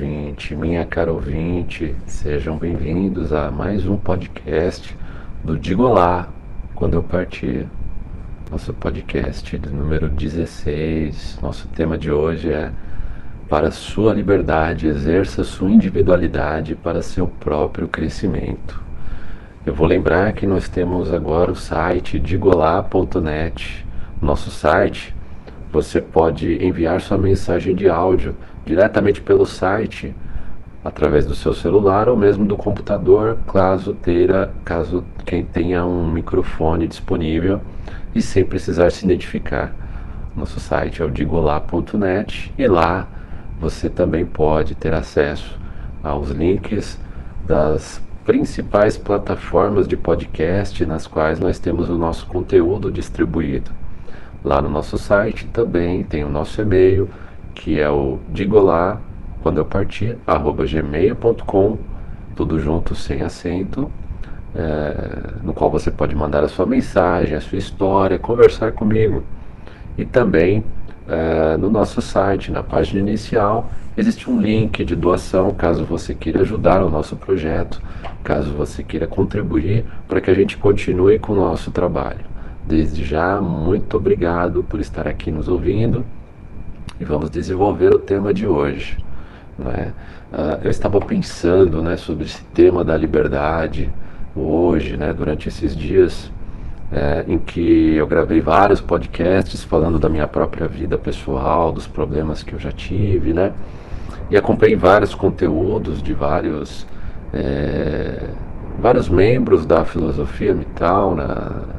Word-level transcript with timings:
ouvinte, 0.00 0.54
minha 0.54 0.86
cara 0.86 1.12
ouvinte, 1.12 1.92
sejam 2.06 2.56
bem-vindos 2.56 3.32
a 3.32 3.50
mais 3.50 3.84
um 3.84 3.96
podcast 3.96 4.96
do 5.42 5.58
Digo 5.58 5.92
quando 6.72 6.94
eu 6.94 7.02
partir. 7.02 7.66
Nosso 8.48 8.72
podcast 8.72 9.58
número 9.72 10.08
16. 10.08 11.40
Nosso 11.42 11.66
tema 11.66 11.98
de 11.98 12.12
hoje 12.12 12.52
é 12.52 12.70
para 13.48 13.72
sua 13.72 14.14
liberdade, 14.14 14.86
exerça 14.86 15.42
sua 15.42 15.68
individualidade 15.68 16.76
para 16.76 17.02
seu 17.02 17.26
próprio 17.26 17.88
crescimento. 17.88 18.80
Eu 19.66 19.74
vou 19.74 19.86
lembrar 19.86 20.32
que 20.32 20.46
nós 20.46 20.68
temos 20.68 21.12
agora 21.12 21.50
o 21.50 21.56
site 21.56 22.20
digolá.net, 22.20 23.84
nosso 24.22 24.48
site. 24.48 25.17
Você 25.70 26.00
pode 26.00 26.64
enviar 26.64 27.00
sua 27.00 27.18
mensagem 27.18 27.74
de 27.74 27.88
áudio 27.88 28.34
diretamente 28.64 29.20
pelo 29.20 29.44
site, 29.44 30.14
através 30.82 31.26
do 31.26 31.34
seu 31.34 31.52
celular 31.52 32.08
ou 32.08 32.16
mesmo 32.16 32.46
do 32.46 32.56
computador, 32.56 33.38
caso 33.52 33.92
teira, 33.92 34.50
caso 34.64 35.04
quem 35.26 35.44
tenha 35.44 35.84
um 35.84 36.10
microfone 36.10 36.86
disponível 36.86 37.60
e 38.14 38.22
sem 38.22 38.44
precisar 38.44 38.90
se 38.90 39.04
identificar. 39.04 39.74
Nosso 40.34 40.58
site 40.58 41.02
é 41.02 41.04
o 41.04 41.10
digolá.net 41.10 42.52
e 42.56 42.66
lá 42.66 43.06
você 43.60 43.90
também 43.90 44.24
pode 44.24 44.74
ter 44.74 44.94
acesso 44.94 45.58
aos 46.02 46.30
links 46.30 46.98
das 47.46 48.00
principais 48.24 48.96
plataformas 48.96 49.88
de 49.88 49.96
podcast 49.96 50.84
nas 50.86 51.06
quais 51.06 51.40
nós 51.40 51.58
temos 51.58 51.90
o 51.90 51.98
nosso 51.98 52.26
conteúdo 52.26 52.90
distribuído. 52.90 53.70
Lá 54.44 54.62
no 54.62 54.68
nosso 54.68 54.96
site 54.96 55.46
também 55.46 56.04
tem 56.04 56.24
o 56.24 56.28
nosso 56.28 56.60
e-mail, 56.60 57.08
que 57.54 57.80
é 57.80 57.90
o 57.90 58.18
digolá, 58.30 59.00
quando 59.42 59.58
eu 59.58 59.64
partir, 59.64 60.16
arroba 60.26 60.64
gmail.com, 60.64 61.78
tudo 62.36 62.58
junto 62.60 62.94
sem 62.94 63.22
acento, 63.22 63.90
é, 64.54 65.34
no 65.42 65.52
qual 65.52 65.70
você 65.70 65.90
pode 65.90 66.14
mandar 66.14 66.44
a 66.44 66.48
sua 66.48 66.66
mensagem, 66.66 67.36
a 67.36 67.40
sua 67.40 67.58
história, 67.58 68.18
conversar 68.18 68.72
comigo. 68.72 69.22
E 69.96 70.04
também 70.04 70.64
é, 71.08 71.56
no 71.56 71.70
nosso 71.70 72.02
site, 72.02 72.52
na 72.52 72.62
página 72.62 73.00
inicial, 73.00 73.70
existe 73.96 74.30
um 74.30 74.40
link 74.40 74.84
de 74.84 74.94
doação 74.94 75.52
caso 75.52 75.84
você 75.84 76.14
queira 76.14 76.42
ajudar 76.42 76.82
o 76.82 76.90
nosso 76.90 77.16
projeto, 77.16 77.80
caso 78.22 78.52
você 78.52 78.82
queira 78.82 79.06
contribuir 79.06 79.84
para 80.06 80.20
que 80.20 80.30
a 80.30 80.34
gente 80.34 80.56
continue 80.56 81.18
com 81.18 81.32
o 81.32 81.36
nosso 81.36 81.70
trabalho. 81.70 82.27
Desde 82.68 83.02
já, 83.02 83.40
muito 83.40 83.96
obrigado 83.96 84.62
por 84.62 84.78
estar 84.78 85.08
aqui 85.08 85.30
nos 85.30 85.48
ouvindo 85.48 86.04
e 87.00 87.04
vamos 87.04 87.30
desenvolver 87.30 87.94
o 87.94 87.98
tema 87.98 88.34
de 88.34 88.46
hoje. 88.46 88.98
Né? 89.58 89.94
Uh, 90.30 90.64
eu 90.64 90.70
estava 90.70 91.00
pensando 91.00 91.80
né, 91.82 91.96
sobre 91.96 92.26
esse 92.26 92.44
tema 92.52 92.84
da 92.84 92.94
liberdade 92.94 93.90
hoje, 94.36 94.98
né, 94.98 95.14
durante 95.14 95.48
esses 95.48 95.74
dias 95.74 96.30
é, 96.92 97.24
em 97.26 97.38
que 97.38 97.94
eu 97.94 98.06
gravei 98.06 98.42
vários 98.42 98.82
podcasts 98.82 99.64
falando 99.64 99.98
da 99.98 100.10
minha 100.10 100.28
própria 100.28 100.68
vida 100.68 100.98
pessoal, 100.98 101.72
dos 101.72 101.86
problemas 101.86 102.42
que 102.42 102.52
eu 102.52 102.58
já 102.58 102.70
tive, 102.70 103.32
né? 103.32 103.54
E 104.30 104.36
acompanhei 104.36 104.76
vários 104.76 105.14
conteúdos 105.14 106.02
de 106.02 106.12
vários, 106.12 106.86
é, 107.32 108.28
vários 108.78 109.08
membros 109.08 109.64
da 109.64 109.86
filosofia 109.86 110.54
mital 110.54 111.14
na, 111.14 111.77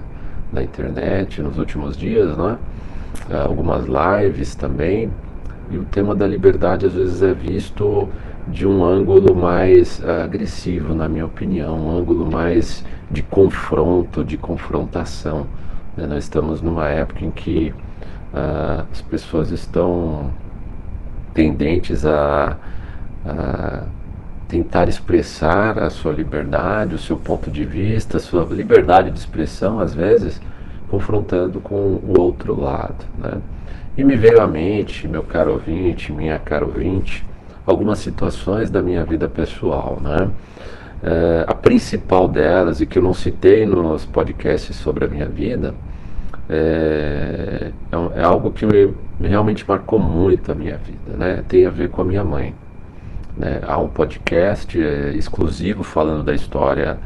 na 0.51 0.63
internet 0.63 1.41
nos 1.41 1.57
últimos 1.57 1.97
dias, 1.97 2.37
né? 2.37 2.57
Algumas 3.45 3.85
lives 3.85 4.55
também. 4.55 5.11
E 5.71 5.77
o 5.77 5.85
tema 5.85 6.15
da 6.15 6.25
liberdade 6.25 6.85
às 6.85 6.93
vezes 6.93 7.21
é 7.21 7.33
visto 7.33 8.09
de 8.47 8.65
um 8.65 8.83
ângulo 8.83 9.35
mais 9.35 9.99
uh, 9.99 10.23
agressivo, 10.23 10.95
na 10.95 11.07
minha 11.07 11.25
opinião, 11.25 11.77
um 11.77 11.97
ângulo 11.97 12.29
mais 12.31 12.83
de 13.11 13.21
confronto, 13.21 14.23
de 14.23 14.37
confrontação. 14.37 15.45
Né? 15.95 16.07
Nós 16.07 16.23
estamos 16.23 16.61
numa 16.61 16.87
época 16.87 17.23
em 17.23 17.31
que 17.31 17.73
uh, 18.33 18.85
as 18.91 19.01
pessoas 19.01 19.51
estão 19.51 20.31
tendentes 21.33 22.05
a, 22.05 22.57
a 23.25 23.83
tentar 24.49 24.89
expressar 24.89 25.77
a 25.77 25.91
sua 25.91 26.11
liberdade, 26.11 26.95
o 26.95 26.97
seu 26.97 27.15
ponto 27.15 27.51
de 27.51 27.63
vista, 27.63 28.17
a 28.17 28.19
sua 28.19 28.43
liberdade 28.45 29.11
de 29.11 29.19
expressão, 29.19 29.79
às 29.79 29.93
vezes, 29.93 30.41
confrontando 30.89 31.61
com 31.61 31.75
o 31.75 32.15
outro 32.19 32.59
lado. 32.59 33.05
Né? 33.19 33.33
E 33.95 34.03
me 34.03 34.15
veio 34.15 34.41
à 34.41 34.47
mente, 34.47 35.07
meu 35.07 35.21
caro 35.21 35.53
ouvinte, 35.53 36.11
minha 36.11 36.39
caro 36.39 36.65
ouvinte, 36.65 37.23
algumas 37.63 37.99
situações 37.99 38.71
da 38.71 38.81
minha 38.81 39.05
vida 39.05 39.29
pessoal, 39.29 39.99
né? 40.01 40.29
É, 41.01 41.45
a 41.47 41.53
principal 41.53 42.27
delas, 42.27 42.81
e 42.81 42.85
que 42.85 42.97
eu 42.97 43.03
não 43.03 43.13
citei 43.13 43.65
nos 43.65 44.03
podcasts 44.03 44.75
sobre 44.75 45.05
a 45.05 45.07
minha 45.07 45.27
vida, 45.27 45.73
é, 46.49 47.71
é, 47.91 48.19
é 48.19 48.23
algo 48.23 48.51
que 48.51 48.65
me, 48.65 48.93
realmente 49.21 49.63
marcou 49.67 49.99
muito 49.99 50.51
a 50.51 50.55
minha 50.55 50.77
vida, 50.77 51.15
né? 51.17 51.43
Tem 51.47 51.65
a 51.65 51.69
ver 51.69 51.89
com 51.89 52.01
a 52.01 52.05
minha 52.05 52.23
mãe. 52.23 52.53
Né? 53.39 53.61
Há 53.65 53.77
um 53.77 53.87
podcast 53.87 54.79
é, 54.79 55.11
exclusivo 55.15 55.81
falando 55.81 56.23
da 56.23 56.33
história 56.33 56.99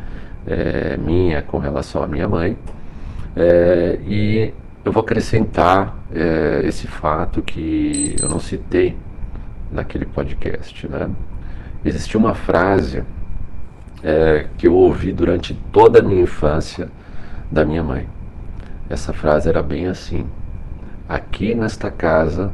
é, 0.47 0.97
minha 0.97 1.43
com 1.43 1.59
relação 1.59 2.03
à 2.03 2.07
minha 2.07 2.27
mãe. 2.27 2.57
É, 3.35 3.99
e 4.03 4.51
eu 4.83 4.91
vou 4.91 5.01
acrescentar 5.01 5.95
esse 6.63 6.87
fato 6.87 7.41
que 7.41 8.15
eu 8.21 8.27
não 8.27 8.39
citei 8.39 8.97
naquele 9.71 10.05
podcast. 10.05 10.87
Né? 10.87 11.09
Existiu 11.85 12.19
uma 12.19 12.33
frase 12.35 13.03
é, 14.03 14.47
que 14.57 14.67
eu 14.67 14.75
ouvi 14.75 15.13
durante 15.13 15.53
toda 15.71 15.99
a 15.99 16.01
minha 16.01 16.21
infância 16.21 16.89
da 17.49 17.63
minha 17.63 17.81
mãe. 17.81 18.07
Essa 18.89 19.13
frase 19.13 19.47
era 19.47 19.63
bem 19.63 19.87
assim: 19.87 20.25
Aqui 21.07 21.55
nesta 21.55 21.89
casa 21.89 22.51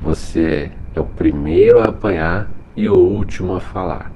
você 0.00 0.70
é 0.94 1.00
o 1.00 1.04
primeiro 1.04 1.80
a 1.80 1.84
apanhar 1.84 2.50
e 2.76 2.88
o 2.88 2.96
último 2.96 3.54
a 3.54 3.60
falar. 3.60 4.10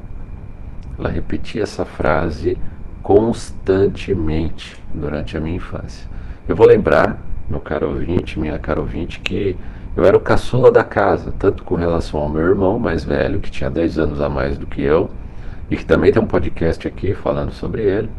Ela 0.98 1.08
repetia 1.08 1.62
essa 1.62 1.84
frase 1.84 2.56
constantemente 3.02 4.76
durante 4.92 5.36
a 5.36 5.40
minha 5.40 5.56
infância. 5.56 6.08
Eu 6.48 6.56
vou 6.56 6.66
lembrar, 6.66 7.18
meu 7.48 7.60
caro 7.60 7.88
ouvinte, 7.88 8.38
minha 8.38 8.58
caro 8.58 8.80
ouvinte, 8.80 9.20
que 9.20 9.56
eu 9.96 10.04
era 10.04 10.16
o 10.16 10.20
caçula 10.20 10.70
da 10.70 10.84
casa, 10.84 11.32
tanto 11.38 11.64
com 11.64 11.74
relação 11.74 12.20
ao 12.20 12.28
meu 12.28 12.42
irmão 12.42 12.78
mais 12.78 13.04
velho, 13.04 13.40
que 13.40 13.50
tinha 13.50 13.70
10 13.70 13.98
anos 13.98 14.20
a 14.20 14.28
mais 14.28 14.58
do 14.58 14.66
que 14.66 14.82
eu, 14.82 15.10
e 15.70 15.76
que 15.76 15.84
também 15.84 16.12
tem 16.12 16.22
um 16.22 16.26
podcast 16.26 16.86
aqui 16.86 17.14
falando 17.14 17.52
sobre 17.52 17.82
ele, 17.82 18.10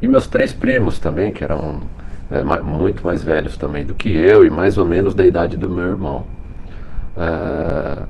e 0.00 0.08
meus 0.08 0.26
três 0.26 0.52
primos 0.52 0.98
também, 0.98 1.32
que 1.32 1.42
eram 1.42 1.80
é, 2.30 2.42
muito 2.62 3.04
mais 3.04 3.22
velhos 3.22 3.56
também 3.56 3.84
do 3.84 3.94
que 3.94 4.10
eu, 4.10 4.44
e 4.44 4.50
mais 4.50 4.78
ou 4.78 4.84
menos 4.84 5.14
da 5.14 5.24
idade 5.24 5.56
do 5.56 5.68
meu 5.68 5.84
irmão. 5.84 6.26
Uh, 7.16 8.06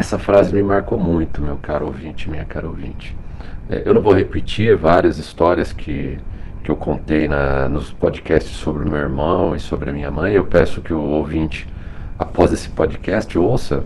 essa 0.00 0.18
frase 0.18 0.54
me 0.54 0.62
marcou 0.62 0.98
muito, 0.98 1.40
meu 1.42 1.56
caro 1.56 1.86
ouvinte, 1.86 2.28
minha 2.28 2.44
cara 2.44 2.66
ouvinte. 2.66 3.16
É, 3.68 3.82
eu 3.84 3.94
não 3.94 4.00
vou 4.00 4.14
repetir 4.14 4.74
várias 4.76 5.18
histórias 5.18 5.72
que, 5.72 6.18
que 6.64 6.70
eu 6.70 6.76
contei 6.76 7.28
na, 7.28 7.68
nos 7.68 7.92
podcasts 7.92 8.56
sobre 8.56 8.88
o 8.88 8.90
meu 8.90 8.98
irmão 8.98 9.54
e 9.54 9.60
sobre 9.60 9.90
a 9.90 9.92
minha 9.92 10.10
mãe. 10.10 10.32
Eu 10.32 10.46
peço 10.46 10.80
que 10.80 10.92
o 10.92 11.00
ouvinte 11.00 11.68
após 12.18 12.52
esse 12.52 12.68
podcast, 12.70 13.38
ouça 13.38 13.84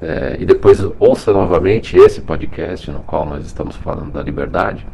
é, 0.00 0.36
e 0.38 0.44
depois 0.44 0.84
ouça 0.98 1.32
novamente 1.32 1.96
esse 1.96 2.20
podcast 2.20 2.90
no 2.90 3.00
qual 3.00 3.26
nós 3.26 3.44
estamos 3.44 3.74
falando 3.76 4.12
da 4.12 4.22
liberdade, 4.22 4.86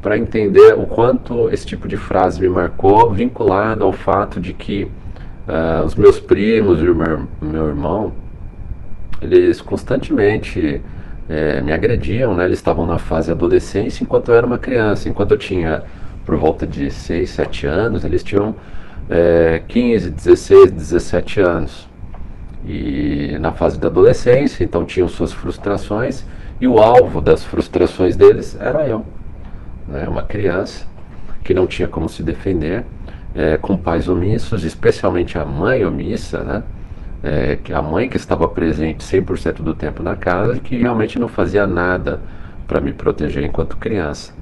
para 0.00 0.16
entender 0.16 0.74
o 0.74 0.86
quanto 0.86 1.50
esse 1.50 1.66
tipo 1.66 1.86
de 1.86 1.96
frase 1.96 2.40
me 2.40 2.48
marcou, 2.48 3.10
vinculado 3.12 3.84
ao 3.84 3.92
fato 3.92 4.40
de 4.40 4.52
que 4.52 4.84
uh, 4.84 5.84
os 5.84 5.94
meus 5.94 6.20
primos 6.20 6.80
e 6.80 6.88
o 6.88 6.94
meu, 6.94 7.28
meu 7.42 7.66
irmão, 7.66 8.12
eles 9.20 9.60
constantemente 9.60 10.80
é, 11.28 11.60
me 11.60 11.72
agrediam, 11.72 12.34
né? 12.34 12.44
eles 12.44 12.58
estavam 12.58 12.86
na 12.86 12.98
fase 12.98 13.30
adolescência 13.30 14.02
enquanto 14.02 14.30
eu 14.30 14.34
era 14.36 14.46
uma 14.46 14.58
criança, 14.58 15.08
enquanto 15.08 15.32
eu 15.32 15.38
tinha 15.38 15.82
por 16.24 16.36
volta 16.36 16.66
de 16.66 16.90
6, 16.90 17.28
7 17.30 17.66
anos, 17.66 18.04
eles 18.04 18.22
tinham 18.22 18.54
é, 19.08 19.62
15, 19.66 20.10
16, 20.10 20.70
17 20.70 21.40
anos 21.40 21.88
e 22.66 23.36
na 23.40 23.52
fase 23.52 23.78
da 23.78 23.88
adolescência, 23.88 24.62
então 24.62 24.84
tinham 24.84 25.08
suas 25.08 25.32
frustrações 25.32 26.24
e 26.60 26.66
o 26.66 26.78
alvo 26.78 27.20
das 27.20 27.44
frustrações 27.44 28.16
deles 28.16 28.56
era 28.60 28.86
eu, 28.86 29.04
né? 29.86 30.06
uma 30.08 30.22
criança 30.22 30.86
que 31.44 31.54
não 31.54 31.66
tinha 31.66 31.88
como 31.88 32.08
se 32.08 32.22
defender, 32.22 32.84
é, 33.34 33.56
com 33.56 33.76
pais 33.76 34.08
omissos, 34.08 34.64
especialmente 34.64 35.38
a 35.38 35.44
mãe 35.44 35.84
omissa, 35.84 36.42
né? 36.42 36.62
É, 37.22 37.56
que 37.56 37.72
a 37.72 37.82
mãe 37.82 38.08
que 38.08 38.16
estava 38.16 38.46
presente 38.46 39.04
100% 39.04 39.62
do 39.62 39.74
tempo 39.74 40.02
na 40.02 40.14
casa, 40.14 40.60
que 40.60 40.76
realmente 40.76 41.18
não 41.18 41.26
fazia 41.26 41.66
nada 41.66 42.20
para 42.66 42.80
me 42.80 42.92
proteger 42.92 43.42
enquanto 43.42 43.76
criança. 43.76 44.32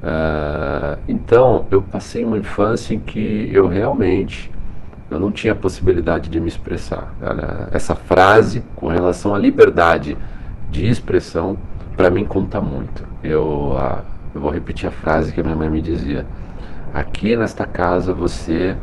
Uh, 0.00 0.98
então, 1.08 1.66
eu 1.70 1.82
passei 1.82 2.24
uma 2.24 2.36
infância 2.36 2.94
em 2.94 3.00
que 3.00 3.48
eu 3.52 3.66
realmente 3.66 4.52
eu 5.10 5.20
não 5.20 5.30
tinha 5.30 5.54
possibilidade 5.54 6.28
de 6.28 6.40
me 6.40 6.48
expressar. 6.48 7.14
Essa 7.72 7.94
frase 7.94 8.62
com 8.74 8.88
relação 8.88 9.34
à 9.34 9.38
liberdade 9.38 10.16
de 10.70 10.86
expressão, 10.88 11.56
para 11.96 12.10
mim 12.10 12.24
conta 12.24 12.60
muito. 12.60 13.06
Eu, 13.22 13.76
a, 13.78 14.02
eu 14.34 14.40
vou 14.40 14.50
repetir 14.50 14.88
a 14.88 14.92
frase 14.92 15.32
que 15.32 15.40
a 15.40 15.42
minha 15.42 15.54
mãe 15.54 15.70
me 15.70 15.80
dizia: 15.80 16.26
Aqui 16.92 17.36
nesta 17.36 17.64
casa 17.64 18.12
você 18.12 18.76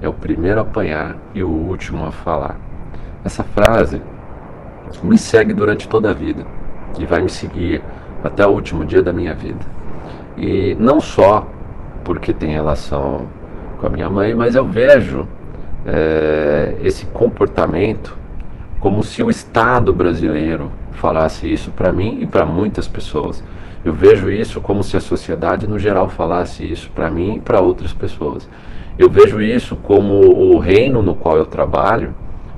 é 0.00 0.08
o 0.08 0.12
primeiro 0.12 0.60
a 0.60 0.62
apanhar 0.62 1.16
e 1.34 1.42
o 1.42 1.48
último 1.48 2.04
a 2.04 2.12
falar. 2.12 2.56
Essa 3.24 3.44
frase 3.44 4.02
me 5.02 5.16
segue 5.16 5.52
durante 5.54 5.88
toda 5.88 6.10
a 6.10 6.12
vida 6.12 6.44
e 6.98 7.06
vai 7.06 7.22
me 7.22 7.28
seguir 7.28 7.82
até 8.22 8.46
o 8.46 8.50
último 8.50 8.84
dia 8.84 9.02
da 9.02 9.12
minha 9.12 9.34
vida. 9.34 9.64
E 10.36 10.76
não 10.78 11.00
só 11.00 11.46
porque 12.04 12.32
tem 12.32 12.50
relação 12.50 13.26
com 13.78 13.86
a 13.86 13.90
minha 13.90 14.10
mãe, 14.10 14.34
mas 14.34 14.54
eu 14.54 14.66
vejo 14.66 15.26
é, 15.86 16.76
esse 16.82 17.06
comportamento 17.06 18.16
como 18.80 19.02
se 19.02 19.22
o 19.22 19.30
Estado 19.30 19.92
brasileiro 19.92 20.72
falasse 20.92 21.52
isso 21.52 21.70
para 21.70 21.92
mim 21.92 22.18
e 22.20 22.26
para 22.26 22.44
muitas 22.44 22.88
pessoas. 22.88 23.42
Eu 23.84 23.92
vejo 23.92 24.30
isso 24.30 24.60
como 24.60 24.82
se 24.82 24.96
a 24.96 25.00
sociedade 25.00 25.66
no 25.66 25.78
geral 25.78 26.08
falasse 26.08 26.64
isso 26.64 26.90
para 26.94 27.10
mim 27.10 27.36
e 27.36 27.40
para 27.40 27.60
outras 27.60 27.92
pessoas. 27.92 28.48
Eu 28.98 29.08
vejo 29.08 29.40
isso 29.40 29.74
como 29.76 30.14
o 30.14 30.58
reino 30.58 31.02
no 31.02 31.14
qual 31.14 31.36
eu 31.36 31.46
trabalho, 31.46 32.14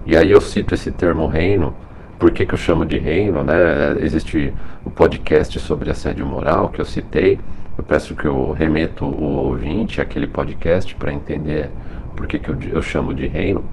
e 0.06 0.16
aí 0.16 0.30
eu 0.30 0.40
cito 0.40 0.74
esse 0.74 0.90
termo 0.90 1.26
reino, 1.26 1.74
por 2.18 2.30
que, 2.30 2.46
que 2.46 2.54
eu 2.54 2.58
chamo 2.58 2.86
de 2.86 2.98
reino, 2.98 3.42
né? 3.42 3.54
Existe 4.00 4.52
o 4.84 4.90
podcast 4.90 5.58
sobre 5.58 5.90
assédio 5.90 6.24
moral 6.26 6.68
que 6.68 6.80
eu 6.80 6.84
citei. 6.84 7.38
Eu 7.76 7.84
peço 7.84 8.14
que 8.14 8.26
eu 8.26 8.52
remeto 8.52 9.04
o 9.04 9.36
ouvinte 9.36 10.00
àquele 10.00 10.26
podcast 10.26 10.94
para 10.94 11.12
entender 11.12 11.70
por 12.16 12.26
que, 12.26 12.38
que 12.38 12.48
eu, 12.48 12.56
eu, 12.70 12.82
chamo 12.82 13.12
de 13.12 13.26
reino. 13.26 13.64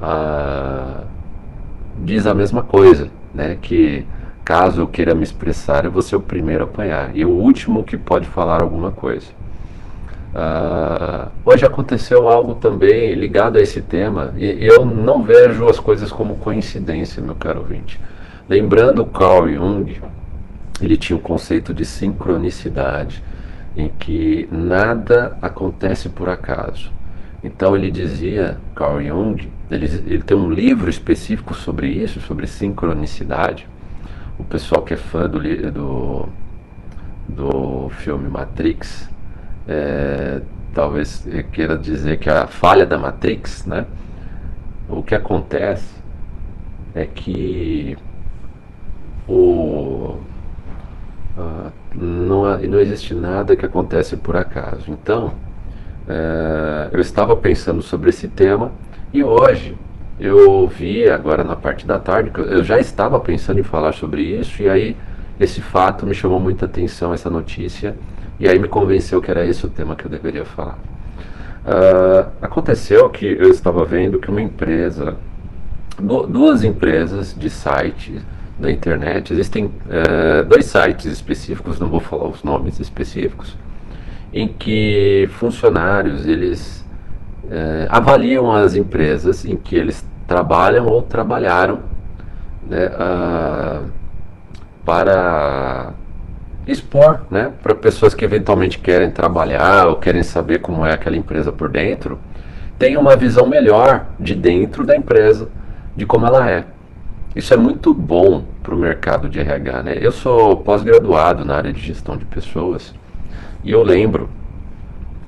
Ah, 0.00 1.04
diz 1.98 2.26
a 2.26 2.34
mesma 2.34 2.62
coisa, 2.62 3.10
né? 3.34 3.58
Que 3.60 4.06
caso 4.44 4.82
eu 4.82 4.88
queira 4.88 5.14
me 5.14 5.22
expressar, 5.22 5.84
eu 5.84 5.90
vou 5.90 6.02
ser 6.02 6.16
o 6.16 6.20
primeiro 6.20 6.64
a 6.64 6.66
apanhar 6.66 7.16
e 7.16 7.24
o 7.24 7.30
último 7.30 7.84
que 7.84 7.96
pode 7.96 8.26
falar 8.26 8.62
alguma 8.62 8.90
coisa. 8.90 9.26
Uh, 10.34 11.30
hoje 11.44 11.64
aconteceu 11.64 12.28
algo 12.28 12.56
também 12.56 13.14
ligado 13.14 13.56
a 13.56 13.60
esse 13.60 13.80
tema 13.80 14.34
e 14.36 14.66
eu 14.66 14.84
não 14.84 15.22
vejo 15.22 15.68
as 15.68 15.78
coisas 15.78 16.10
como 16.10 16.34
coincidência, 16.38 17.22
meu 17.22 17.36
caro 17.36 17.60
ouvinte. 17.60 18.00
Lembrando 18.48 19.06
Carl 19.06 19.48
Jung, 19.48 19.96
ele 20.80 20.96
tinha 20.96 21.16
o 21.16 21.20
um 21.20 21.22
conceito 21.22 21.72
de 21.72 21.84
sincronicidade, 21.84 23.22
em 23.76 23.88
que 23.88 24.48
nada 24.50 25.38
acontece 25.40 26.08
por 26.08 26.28
acaso. 26.28 26.90
Então 27.44 27.76
ele 27.76 27.88
dizia, 27.88 28.58
Carl 28.74 29.00
Jung, 29.00 29.48
ele, 29.70 29.86
ele 30.04 30.22
tem 30.22 30.36
um 30.36 30.50
livro 30.50 30.90
específico 30.90 31.54
sobre 31.54 31.86
isso, 31.86 32.20
sobre 32.20 32.48
sincronicidade. 32.48 33.68
O 34.36 34.42
pessoal 34.42 34.82
que 34.82 34.94
é 34.94 34.96
fã 34.96 35.28
do, 35.28 35.38
do, 35.70 36.28
do 37.28 37.88
filme 37.90 38.28
Matrix 38.28 39.08
é, 39.66 40.40
talvez 40.74 41.26
queira 41.52 41.76
dizer 41.78 42.18
que 42.18 42.28
a 42.28 42.46
falha 42.46 42.84
da 42.84 42.98
Matrix, 42.98 43.64
né? 43.66 43.86
O 44.88 45.02
que 45.02 45.14
acontece 45.14 45.94
é 46.94 47.06
que 47.06 47.96
o, 49.26 50.16
uh, 51.36 51.72
não, 51.94 52.58
não 52.58 52.80
existe 52.80 53.14
nada 53.14 53.56
que 53.56 53.64
acontece 53.64 54.16
por 54.16 54.36
acaso. 54.36 54.90
Então, 54.90 55.32
é, 56.06 56.90
eu 56.92 57.00
estava 57.00 57.34
pensando 57.36 57.80
sobre 57.80 58.10
esse 58.10 58.28
tema 58.28 58.72
e 59.12 59.24
hoje 59.24 59.76
eu 60.20 60.66
vi 60.68 61.08
agora 61.08 61.42
na 61.42 61.56
parte 61.56 61.86
da 61.86 61.98
tarde, 61.98 62.30
eu 62.36 62.62
já 62.62 62.78
estava 62.78 63.18
pensando 63.18 63.58
em 63.58 63.62
falar 63.62 63.92
sobre 63.92 64.22
isso 64.22 64.62
e 64.62 64.68
aí 64.68 64.96
esse 65.40 65.60
fato 65.60 66.06
me 66.06 66.14
chamou 66.14 66.38
muita 66.38 66.66
atenção, 66.66 67.12
essa 67.12 67.30
notícia, 67.30 67.96
e 68.38 68.48
aí 68.48 68.58
me 68.58 68.68
convenceu 68.68 69.20
que 69.20 69.30
era 69.30 69.44
esse 69.44 69.64
o 69.64 69.68
tema 69.68 69.94
que 69.94 70.04
eu 70.04 70.10
deveria 70.10 70.44
falar. 70.44 70.78
Uh, 71.64 72.28
aconteceu 72.42 73.08
que 73.08 73.24
eu 73.24 73.48
estava 73.50 73.84
vendo 73.84 74.18
que 74.18 74.30
uma 74.30 74.42
empresa, 74.42 75.16
duas 76.28 76.62
empresas 76.62 77.34
de 77.34 77.48
site 77.48 78.20
da 78.58 78.70
internet, 78.70 79.32
existem 79.32 79.66
uh, 79.66 80.44
dois 80.46 80.66
sites 80.66 81.06
específicos, 81.06 81.80
não 81.80 81.88
vou 81.88 82.00
falar 82.00 82.28
os 82.28 82.42
nomes 82.42 82.78
específicos, 82.80 83.56
em 84.32 84.48
que 84.48 85.28
funcionários 85.38 86.26
eles 86.26 86.84
uh, 87.44 87.86
avaliam 87.88 88.52
as 88.52 88.74
empresas 88.74 89.44
em 89.44 89.56
que 89.56 89.74
eles 89.74 90.04
trabalham 90.26 90.86
ou 90.86 91.00
trabalharam 91.02 91.80
né, 92.68 92.90
para 94.84 95.92
expor, 96.66 97.22
né, 97.30 97.52
para 97.62 97.74
pessoas 97.74 98.14
que 98.14 98.24
eventualmente 98.24 98.78
querem 98.78 99.10
trabalhar 99.10 99.86
ou 99.86 99.96
querem 99.96 100.22
saber 100.22 100.60
como 100.60 100.84
é 100.84 100.92
aquela 100.92 101.16
empresa 101.16 101.52
por 101.52 101.68
dentro, 101.68 102.18
tenham 102.78 103.00
uma 103.00 103.16
visão 103.16 103.46
melhor 103.46 104.06
de 104.18 104.34
dentro 104.34 104.84
da 104.84 104.96
empresa, 104.96 105.48
de 105.94 106.06
como 106.06 106.26
ela 106.26 106.50
é. 106.50 106.64
Isso 107.36 107.52
é 107.52 107.56
muito 107.56 107.92
bom 107.92 108.44
para 108.62 108.74
o 108.74 108.78
mercado 108.78 109.28
de 109.28 109.40
RH, 109.40 109.82
né? 109.82 109.98
Eu 110.00 110.12
sou 110.12 110.56
pós-graduado 110.58 111.44
na 111.44 111.56
área 111.56 111.72
de 111.72 111.80
gestão 111.80 112.16
de 112.16 112.24
pessoas 112.24 112.94
e 113.62 113.72
eu 113.72 113.82
lembro, 113.82 114.28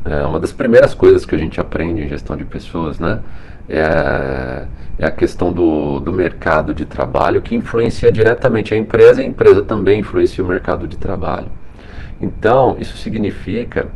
é, 0.04 0.24
uma 0.24 0.38
das 0.38 0.52
primeiras 0.52 0.94
coisas 0.94 1.26
que 1.26 1.34
a 1.34 1.38
gente 1.38 1.60
aprende 1.60 2.02
em 2.02 2.08
gestão 2.08 2.36
de 2.36 2.44
pessoas, 2.44 2.98
né? 2.98 3.20
É, 3.68 4.66
é 4.98 5.06
a 5.06 5.10
questão 5.10 5.52
do, 5.52 6.00
do 6.00 6.12
mercado 6.12 6.72
de 6.72 6.84
trabalho 6.86 7.42
que 7.42 7.54
influencia 7.54 8.10
diretamente 8.10 8.72
a 8.72 8.76
empresa 8.76 9.20
e 9.20 9.24
a 9.24 9.28
empresa 9.28 9.62
também 9.62 10.00
influencia 10.00 10.42
o 10.42 10.46
mercado 10.46 10.88
de 10.88 10.96
trabalho. 10.96 11.48
Então, 12.20 12.76
isso 12.78 12.96
significa 12.96 13.88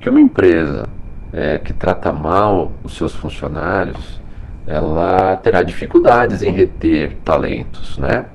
que 0.00 0.08
uma 0.08 0.20
empresa 0.20 0.88
é, 1.32 1.58
que 1.58 1.72
trata 1.72 2.12
mal 2.12 2.70
os 2.84 2.96
seus 2.96 3.14
funcionários, 3.14 4.20
ela 4.66 5.36
terá 5.36 5.62
dificuldades 5.62 6.42
em 6.42 6.52
reter 6.52 7.16
talentos, 7.24 7.98
né? 7.98 8.26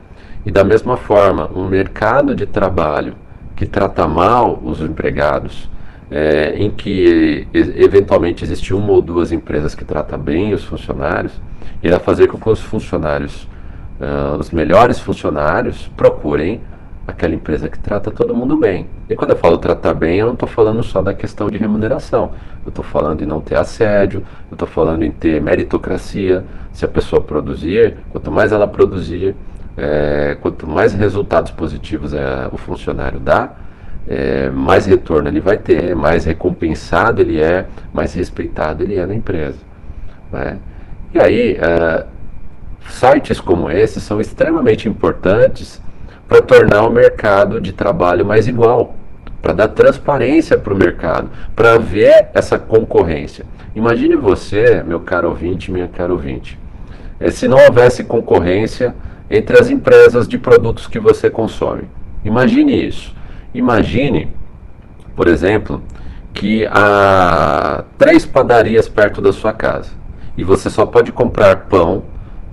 E 0.46 0.52
da 0.52 0.64
mesma 0.64 0.98
forma, 0.98 1.50
um 1.56 1.68
mercado 1.68 2.36
de 2.36 2.46
trabalho 2.46 3.16
que 3.56 3.66
trata 3.66 4.08
mal 4.08 4.60
os 4.64 4.82
empregados, 4.82 5.70
é, 6.12 6.56
em 6.58 6.72
que 6.72 7.48
eventualmente 7.54 8.44
existe 8.44 8.74
uma 8.74 8.92
ou 8.92 9.02
duas 9.02 9.32
empresas 9.32 9.76
que 9.76 9.86
tratam 9.86 10.18
bem 10.18 10.54
os 10.54 10.64
funcionários, 10.64 11.40
irá 11.84 12.00
fazer 12.00 12.28
com 12.28 12.38
que 12.38 12.50
os 12.50 12.62
funcionários, 12.62 13.48
uh, 14.00 14.38
os 14.40 14.52
melhores 14.52 15.00
funcionários, 15.00 15.90
procurem 15.96 16.62
aquela 17.08 17.34
empresa 17.34 17.70
que 17.70 17.80
trata 17.80 18.12
todo 18.12 18.36
mundo 18.36 18.56
bem. 18.58 18.88
E 19.10 19.16
quando 19.16 19.32
eu 19.32 19.36
falo 19.36 19.58
tratar 19.58 19.94
bem, 19.94 20.18
eu 20.20 20.28
não 20.28 20.34
estou 20.34 20.48
falando 20.48 20.84
só 20.84 21.02
da 21.02 21.14
questão 21.14 21.50
de 21.50 21.58
remuneração. 21.58 22.32
Eu 22.64 22.70
estou 22.70 22.86
falando 22.86 23.24
em 23.24 23.26
não 23.26 23.42
ter 23.42 23.56
assédio, 23.56 24.24
eu 24.50 24.56
estou 24.56 24.68
falando 24.68 25.04
em 25.04 25.12
ter 25.12 25.42
meritocracia. 25.42 26.44
Se 26.72 26.86
a 26.86 26.88
pessoa 26.88 27.22
produzir, 27.22 27.98
quanto 28.12 28.32
mais 28.32 28.52
ela 28.52 28.68
produzir, 28.68 29.36
é, 29.76 30.38
quanto 30.42 30.68
mais 30.68 30.94
resultados 30.94 31.52
positivos 31.52 32.14
é, 32.14 32.48
o 32.52 32.58
funcionário 32.58 33.20
dá, 33.20 33.54
é, 34.10 34.50
mais 34.50 34.88
retorno 34.88 35.30
ele 35.30 35.40
vai 35.40 35.58
ter, 35.58 35.96
mais 35.96 36.26
recompensado 36.26 37.22
ele 37.22 37.40
é, 37.40 37.68
mais 37.94 38.12
respeitado 38.16 38.84
ele 38.84 38.96
é 38.96 39.06
na 39.06 39.14
empresa. 39.14 39.60
Né? 40.32 40.58
E 41.14 41.20
aí, 41.20 41.58
uh, 41.58 42.06
sites 42.90 43.40
como 43.40 43.70
esse 43.70 44.02
são 44.02 44.20
extremamente 44.20 44.90
importantes 44.90 45.80
para 46.28 46.42
tornar 46.42 46.88
o 46.88 46.92
mercado 46.92 47.62
de 47.62 47.72
trabalho 47.72 48.26
mais 48.26 48.48
igual, 48.48 48.96
para 49.42 49.54
dar 49.54 49.68
transparência 49.70 50.58
para 50.58 50.74
o 50.74 50.78
mercado, 50.78 51.30
para 51.56 51.78
ver 51.78 52.30
essa 52.34 52.58
concorrência. 52.58 53.46
Imagine 53.76 54.16
você, 54.16 54.84
meu 54.84 55.00
caro 55.00 55.30
ouvinte, 55.30 55.72
minha 55.72 55.88
cara 55.88 56.12
ouvinte, 56.12 56.60
é, 57.20 57.30
se 57.30 57.48
não 57.48 57.58
houvesse 57.58 58.04
concorrência 58.04 58.96
entre 59.30 59.60
as 59.60 59.70
empresas 59.70 60.28
de 60.28 60.40
produtos 60.40 60.88
que 60.88 61.00
você 61.00 61.30
consome. 61.30 61.84
Imagine 62.26 62.88
isso. 62.88 63.19
Imagine, 63.54 64.32
por 65.16 65.28
exemplo, 65.28 65.82
que 66.34 66.66
há 66.68 67.84
três 67.98 68.26
padarias 68.26 68.88
perto 68.88 69.22
da 69.22 69.34
sua 69.34 69.52
casa 69.52 69.92
e 70.38 70.44
você 70.44 70.70
só 70.70 70.86
pode 70.86 71.12
comprar 71.12 71.68
pão 71.68 72.04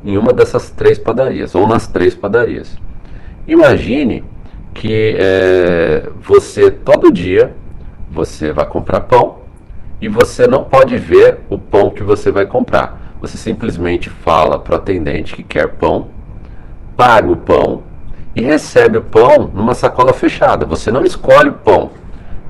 em 0.04 0.16
uma 0.16 0.32
dessas 0.32 0.70
três 0.70 0.98
padarias 0.98 1.54
ou 1.54 1.66
nas 1.66 1.86
três 1.86 2.14
padarias. 2.14 2.76
Imagine 3.46 4.24
que 4.74 5.16
é, 5.18 6.08
você 6.20 6.70
todo 6.70 7.12
dia 7.12 7.54
você 8.10 8.52
vai 8.52 8.66
comprar 8.66 9.00
pão 9.00 9.38
e 10.00 10.08
você 10.08 10.46
não 10.46 10.64
pode 10.64 10.96
ver 10.96 11.38
o 11.48 11.58
pão 11.58 11.90
que 11.90 12.02
você 12.02 12.30
vai 12.30 12.46
comprar. 12.46 13.14
Você 13.20 13.36
simplesmente 13.36 14.10
fala 14.10 14.58
para 14.58 14.74
o 14.74 14.76
atendente 14.76 15.34
que 15.34 15.42
quer 15.42 15.68
pão, 15.68 16.08
paga 16.96 17.30
o 17.30 17.36
pão 17.36 17.82
e 18.36 18.42
recebe 18.42 18.98
o 18.98 19.02
pão 19.02 19.50
numa 19.54 19.74
sacola 19.74 20.12
fechada. 20.12 20.66
Você 20.66 20.92
não 20.92 21.02
escolhe 21.02 21.48
o 21.48 21.54
pão 21.54 21.90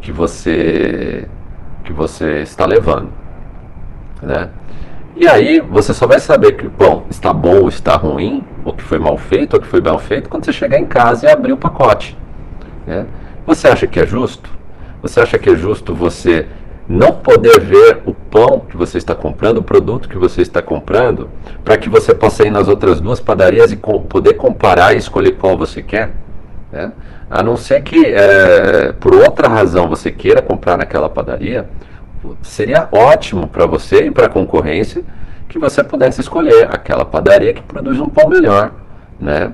que 0.01 0.11
você 0.11 1.29
que 1.85 1.93
você 1.93 2.43
está 2.43 2.67
levando, 2.67 3.13
né? 4.21 4.49
E 5.15 5.29
aí 5.29 5.61
você 5.61 5.95
só 5.95 6.05
vai 6.05 6.19
saber 6.19 6.53
que 6.57 6.67
o 6.67 6.71
pão 6.71 7.05
está 7.09 7.33
bom 7.33 7.61
ou 7.61 7.69
está 7.69 7.95
ruim 7.95 8.45
o 8.65 8.73
que 8.73 8.83
foi 8.83 8.99
mal 8.99 9.17
feito, 9.17 9.55
ou 9.55 9.61
que 9.61 9.67
foi 9.69 9.81
mal 9.81 9.99
feito, 10.01 10.29
quando 10.29 10.45
você 10.45 10.53
chegar 10.53 10.79
em 10.79 10.85
casa 10.85 11.27
e 11.27 11.31
abrir 11.31 11.53
o 11.53 11.57
pacote. 11.57 12.19
Né? 12.85 13.07
Você 13.47 13.69
acha 13.69 13.87
que 13.87 14.01
é 14.01 14.05
justo? 14.05 14.51
Você 15.01 15.21
acha 15.21 15.39
que 15.39 15.49
é 15.49 15.55
justo 15.55 15.95
você 15.95 16.47
não 16.89 17.13
poder 17.13 17.61
ver 17.61 18.03
o 18.07 18.15
pão 18.15 18.61
que 18.61 18.77
você 18.77 18.99
está 18.99 19.15
comprando, 19.15 19.59
o 19.59 19.63
produto 19.63 20.09
que 20.09 20.17
você 20.17 20.43
está 20.43 20.63
comprando, 20.63 21.29
para 21.65 21.77
que 21.77 21.89
você 21.89 22.15
possa 22.15 22.47
ir 22.47 22.51
nas 22.51 22.69
outras 22.69 23.01
duas 23.01 23.19
padarias 23.19 23.73
e 23.73 23.77
poder 23.77 24.35
comparar 24.35 24.95
e 24.95 24.99
escolher 24.99 25.33
qual 25.33 25.57
você 25.59 25.83
quer? 25.83 26.13
Né? 26.71 26.93
A 27.29 27.43
não 27.43 27.57
ser 27.57 27.83
que, 27.83 28.07
é, 28.07 28.93
por 28.93 29.15
outra 29.15 29.49
razão, 29.49 29.89
você 29.89 30.13
queira 30.13 30.41
comprar 30.41 30.77
naquela 30.77 31.09
padaria, 31.09 31.69
seria 32.43 32.89
ótimo 32.93 33.49
para 33.49 33.67
você 33.67 34.07
e 34.07 34.11
para 34.11 34.27
a 34.27 34.29
concorrência 34.29 35.03
que 35.49 35.59
você 35.59 35.83
pudesse 35.83 36.21
escolher 36.21 36.69
aquela 36.71 37.05
padaria 37.05 37.53
que 37.53 37.63
produz 37.63 37.99
um 37.99 38.09
pão 38.09 38.29
melhor, 38.29 38.73
né? 39.19 39.53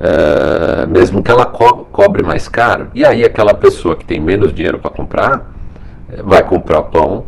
É, 0.00 0.84
mesmo 0.86 1.22
que 1.22 1.30
ela 1.30 1.46
co 1.46 1.86
cobre 1.92 2.24
mais 2.24 2.48
caro. 2.48 2.88
E 2.92 3.04
aí 3.04 3.24
aquela 3.24 3.54
pessoa 3.54 3.94
que 3.94 4.04
tem 4.04 4.18
menos 4.18 4.52
dinheiro 4.52 4.78
para 4.80 4.90
comprar, 4.90 5.52
vai 6.24 6.42
comprar 6.42 6.82
pão 6.82 7.24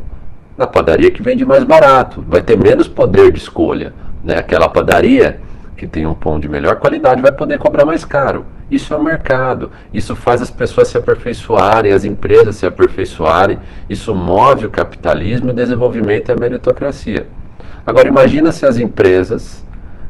na 0.57 0.67
padaria 0.67 1.11
que 1.11 1.23
vende 1.23 1.45
mais 1.45 1.65
barato, 1.65 2.25
vai 2.29 2.43
ter 2.43 2.57
menos 2.57 2.87
poder 2.87 3.33
de 3.33 3.39
escolha. 3.39 3.93
Né? 4.23 4.37
Aquela 4.37 4.69
padaria 4.69 5.41
que 5.77 5.87
tem 5.87 6.07
um 6.07 6.15
pão 6.15 6.39
de 6.39 6.49
melhor 6.49 6.77
qualidade 6.77 7.21
vai 7.21 7.33
poder 7.33 7.59
cobrar 7.59 7.85
mais 7.85 8.05
caro. 8.05 8.45
Isso 8.71 8.95
é 8.95 8.97
o 8.97 9.03
mercado. 9.03 9.71
Isso 9.93 10.15
faz 10.15 10.41
as 10.41 10.51
pessoas 10.51 10.89
se 10.89 10.97
aperfeiçoarem, 10.97 11.93
as 11.93 12.05
empresas 12.05 12.57
se 12.57 12.67
aperfeiçoarem. 12.67 13.59
Isso 13.89 14.15
move 14.15 14.67
o 14.67 14.71
capitalismo, 14.71 15.51
o 15.51 15.55
desenvolvimento 15.55 16.29
e 16.29 16.33
a 16.33 16.37
meritocracia. 16.37 17.27
Agora 17.87 18.09
imagina 18.09 18.53
se 18.53 18.65
as 18.65 18.79
empresas 18.79 19.65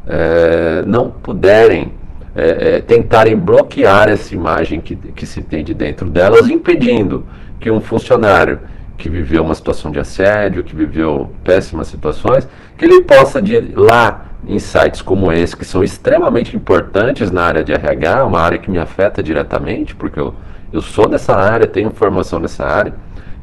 é, 0.06 0.84
não 0.86 1.10
puderem 1.10 1.92
é, 2.36 2.76
é, 2.76 2.80
tentarem 2.80 3.36
bloquear 3.36 4.08
essa 4.08 4.34
imagem 4.34 4.80
que, 4.80 4.94
que 4.94 5.26
se 5.26 5.42
tem 5.42 5.64
de 5.64 5.72
dentro 5.72 6.10
delas, 6.10 6.48
impedindo 6.48 7.24
que 7.64 7.70
um 7.70 7.80
funcionário 7.80 8.60
que 8.98 9.08
viveu 9.08 9.42
uma 9.42 9.54
situação 9.54 9.90
de 9.90 9.98
assédio, 9.98 10.62
que 10.62 10.76
viveu 10.76 11.32
péssimas 11.42 11.88
situações, 11.88 12.46
que 12.76 12.84
ele 12.84 13.00
possa 13.00 13.40
de 13.40 13.58
lá 13.74 14.26
em 14.46 14.58
sites 14.58 15.00
como 15.00 15.32
esse, 15.32 15.56
que 15.56 15.64
são 15.64 15.82
extremamente 15.82 16.54
importantes 16.54 17.30
na 17.30 17.42
área 17.42 17.64
de 17.64 17.72
RH, 17.72 18.26
uma 18.26 18.38
área 18.38 18.58
que 18.58 18.70
me 18.70 18.78
afeta 18.78 19.22
diretamente, 19.22 19.94
porque 19.94 20.20
eu, 20.20 20.34
eu 20.70 20.82
sou 20.82 21.08
dessa 21.08 21.34
área, 21.34 21.66
tenho 21.66 21.90
formação 21.90 22.38
nessa 22.38 22.66
área, 22.66 22.92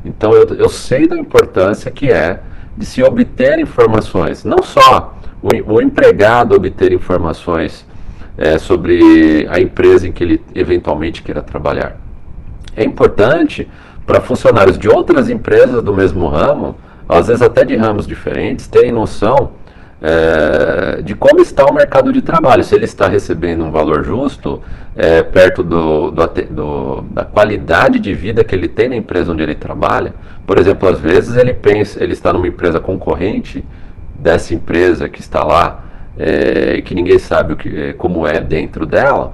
então 0.05 0.33
eu, 0.33 0.45
eu 0.53 0.69
sei 0.69 1.07
da 1.07 1.17
importância 1.17 1.89
que 1.89 2.11
é 2.11 2.41
de 2.77 2.85
se 2.85 3.01
obter 3.01 3.57
informações, 3.57 4.43
não 4.43 4.61
só 4.61 5.17
o, 5.41 5.73
o 5.73 5.81
empregado 5.81 6.53
obter 6.53 6.93
informações 6.93 7.87
é, 8.37 8.59
sobre 8.59 9.47
a 9.49 9.59
empresa 9.59 10.07
em 10.07 10.11
que 10.11 10.23
ele 10.23 10.41
eventualmente 10.53 11.23
queira 11.23 11.41
trabalhar. 11.41 11.97
É 12.75 12.83
importante 12.83 13.67
para 14.05 14.21
funcionários 14.21 14.77
de 14.77 14.89
outras 14.89 15.29
empresas 15.29 15.81
do 15.83 15.93
mesmo 15.93 16.27
ramo, 16.27 16.75
às 17.07 17.27
vezes 17.27 17.41
até 17.41 17.63
de 17.65 17.75
ramos 17.75 18.07
diferentes, 18.07 18.67
terem 18.67 18.91
noção 18.91 19.51
é, 20.01 21.01
de 21.03 21.13
como 21.13 21.41
está 21.41 21.65
o 21.65 21.73
mercado 21.73 22.11
de 22.11 22.21
trabalho, 22.21 22.63
se 22.63 22.73
ele 22.73 22.85
está 22.85 23.07
recebendo 23.07 23.63
um 23.63 23.71
valor 23.71 24.03
justo, 24.03 24.61
é, 24.95 25.21
perto 25.21 25.63
do, 25.63 26.09
do, 26.11 26.27
do, 26.49 27.01
da 27.11 27.23
qualidade 27.23 27.99
de 27.99 28.13
vida 28.13 28.43
que 28.43 28.55
ele 28.55 28.67
tem 28.67 28.89
na 28.89 28.95
empresa 28.95 29.31
onde 29.31 29.43
ele 29.43 29.55
trabalha. 29.55 30.13
Por 30.45 30.57
exemplo, 30.57 30.89
às 30.89 30.99
vezes 30.99 31.37
ele 31.37 31.53
pensa, 31.53 32.03
ele 32.03 32.13
está 32.13 32.33
numa 32.33 32.47
empresa 32.47 32.79
concorrente 32.79 33.63
dessa 34.17 34.53
empresa 34.53 35.07
que 35.07 35.19
está 35.19 35.43
lá 35.43 35.85
é, 36.17 36.81
que 36.81 36.93
ninguém 36.95 37.19
sabe 37.19 37.53
o 37.53 37.55
que, 37.55 37.93
como 37.93 38.25
é 38.25 38.39
dentro 38.39 38.85
dela. 38.85 39.33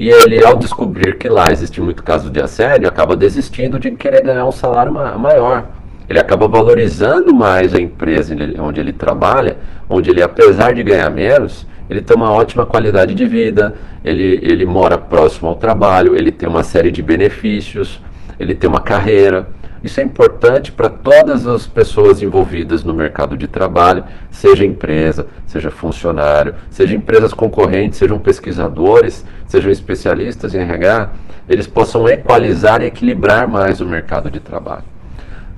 E 0.00 0.08
ele, 0.08 0.42
ao 0.42 0.56
descobrir 0.56 1.18
que 1.18 1.28
lá 1.28 1.52
existe 1.52 1.78
muito 1.78 2.02
caso 2.02 2.30
de 2.30 2.40
assédio, 2.40 2.88
acaba 2.88 3.14
desistindo 3.14 3.78
de 3.78 3.90
querer 3.90 4.22
ganhar 4.22 4.46
um 4.46 4.50
salário 4.50 4.90
ma 4.90 5.18
maior. 5.18 5.66
Ele 6.08 6.18
acaba 6.18 6.48
valorizando 6.48 7.34
mais 7.34 7.74
a 7.74 7.78
empresa 7.78 8.34
onde 8.60 8.80
ele 8.80 8.94
trabalha, 8.94 9.58
onde 9.90 10.08
ele, 10.08 10.22
apesar 10.22 10.72
de 10.72 10.82
ganhar 10.82 11.10
menos, 11.10 11.66
ele 11.90 12.00
tem 12.00 12.16
uma 12.16 12.32
ótima 12.32 12.64
qualidade 12.64 13.14
de 13.14 13.26
vida, 13.26 13.74
ele, 14.02 14.40
ele 14.42 14.64
mora 14.64 14.96
próximo 14.96 15.50
ao 15.50 15.56
trabalho, 15.56 16.16
ele 16.16 16.32
tem 16.32 16.48
uma 16.48 16.62
série 16.62 16.90
de 16.90 17.02
benefícios, 17.02 18.00
ele 18.38 18.54
tem 18.54 18.70
uma 18.70 18.80
carreira. 18.80 19.48
Isso 19.82 19.98
é 19.98 20.02
importante 20.02 20.70
para 20.70 20.90
todas 20.90 21.46
as 21.46 21.66
pessoas 21.66 22.22
envolvidas 22.22 22.84
no 22.84 22.92
mercado 22.92 23.36
de 23.36 23.48
trabalho, 23.48 24.04
seja 24.30 24.64
empresa, 24.64 25.26
seja 25.46 25.70
funcionário, 25.70 26.54
seja 26.70 26.94
empresas 26.94 27.32
concorrentes, 27.32 27.98
sejam 27.98 28.18
pesquisadores, 28.18 29.24
sejam 29.46 29.70
especialistas 29.70 30.54
em 30.54 30.58
RH, 30.58 31.10
eles 31.48 31.66
possam 31.66 32.06
equalizar 32.08 32.82
e 32.82 32.86
equilibrar 32.86 33.48
mais 33.48 33.80
o 33.80 33.86
mercado 33.86 34.30
de 34.30 34.38
trabalho. 34.38 34.84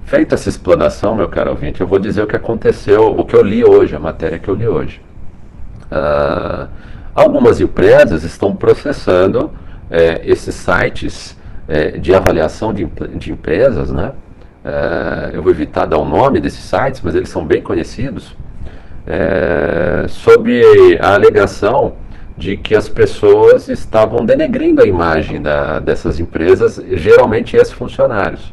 Feita 0.04 0.36
essa 0.36 0.48
explanação, 0.48 1.16
meu 1.16 1.28
caro 1.28 1.50
ouvinte, 1.50 1.80
eu 1.80 1.86
vou 1.86 1.98
dizer 1.98 2.22
o 2.22 2.26
que 2.26 2.36
aconteceu, 2.36 3.18
o 3.18 3.24
que 3.24 3.34
eu 3.34 3.42
li 3.42 3.64
hoje, 3.64 3.96
a 3.96 3.98
matéria 3.98 4.38
que 4.38 4.48
eu 4.48 4.54
li 4.54 4.68
hoje. 4.68 5.00
Uh, 5.90 6.68
algumas 7.14 7.60
empresas 7.60 8.22
estão 8.22 8.54
processando 8.54 9.50
é, 9.90 10.22
esses 10.24 10.54
sites 10.54 11.36
é, 11.72 11.92
de 11.92 12.14
avaliação 12.14 12.74
de, 12.74 12.84
de 13.16 13.32
empresas, 13.32 13.90
né? 13.90 14.12
É, 14.62 15.30
eu 15.32 15.42
vou 15.42 15.50
evitar 15.50 15.86
dar 15.86 15.96
o 15.96 16.04
nome 16.04 16.38
desses 16.38 16.62
sites, 16.62 17.00
mas 17.00 17.14
eles 17.14 17.30
são 17.30 17.46
bem 17.46 17.62
conhecidos, 17.62 18.36
é, 19.06 20.04
sob 20.06 20.62
a 21.00 21.14
alegação 21.14 21.94
de 22.36 22.58
que 22.58 22.74
as 22.74 22.90
pessoas 22.90 23.70
estavam 23.70 24.24
denegrindo 24.24 24.82
a 24.82 24.86
imagem 24.86 25.40
da, 25.40 25.78
dessas 25.78 26.20
empresas, 26.20 26.80
geralmente 26.92 27.56
ex-funcionários. 27.56 28.52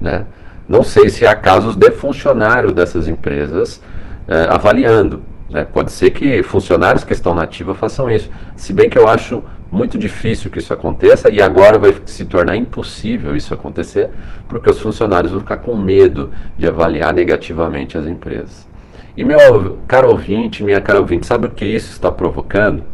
Né? 0.00 0.24
Não 0.66 0.82
sei 0.82 1.10
se 1.10 1.26
há 1.26 1.36
casos 1.36 1.76
de 1.76 1.90
funcionários 1.90 2.72
dessas 2.72 3.08
empresas 3.08 3.80
é, 4.26 4.46
avaliando. 4.48 5.22
Né? 5.50 5.66
Pode 5.70 5.92
ser 5.92 6.10
que 6.10 6.42
funcionários 6.42 7.04
que 7.04 7.12
estão 7.12 7.34
na 7.34 7.42
ativa 7.42 7.74
façam 7.74 8.10
isso. 8.10 8.30
Se 8.56 8.72
bem 8.72 8.88
que 8.88 8.98
eu 8.98 9.06
acho 9.06 9.42
muito 9.74 9.98
difícil 9.98 10.50
que 10.50 10.60
isso 10.60 10.72
aconteça 10.72 11.28
e 11.28 11.42
agora 11.42 11.78
vai 11.78 11.92
se 12.06 12.24
tornar 12.24 12.56
impossível 12.56 13.34
isso 13.34 13.52
acontecer, 13.52 14.08
porque 14.48 14.70
os 14.70 14.80
funcionários 14.80 15.32
vão 15.32 15.40
ficar 15.40 15.56
com 15.56 15.76
medo 15.76 16.30
de 16.56 16.66
avaliar 16.68 17.12
negativamente 17.12 17.98
as 17.98 18.06
empresas. 18.06 18.68
E 19.16 19.24
meu 19.24 19.78
caro 19.88 20.10
ouvinte, 20.10 20.62
minha 20.62 20.80
cara 20.80 21.00
ouvinte, 21.00 21.26
sabe 21.26 21.48
o 21.48 21.50
que 21.50 21.64
isso 21.64 21.90
está 21.90 22.10
provocando? 22.10 22.84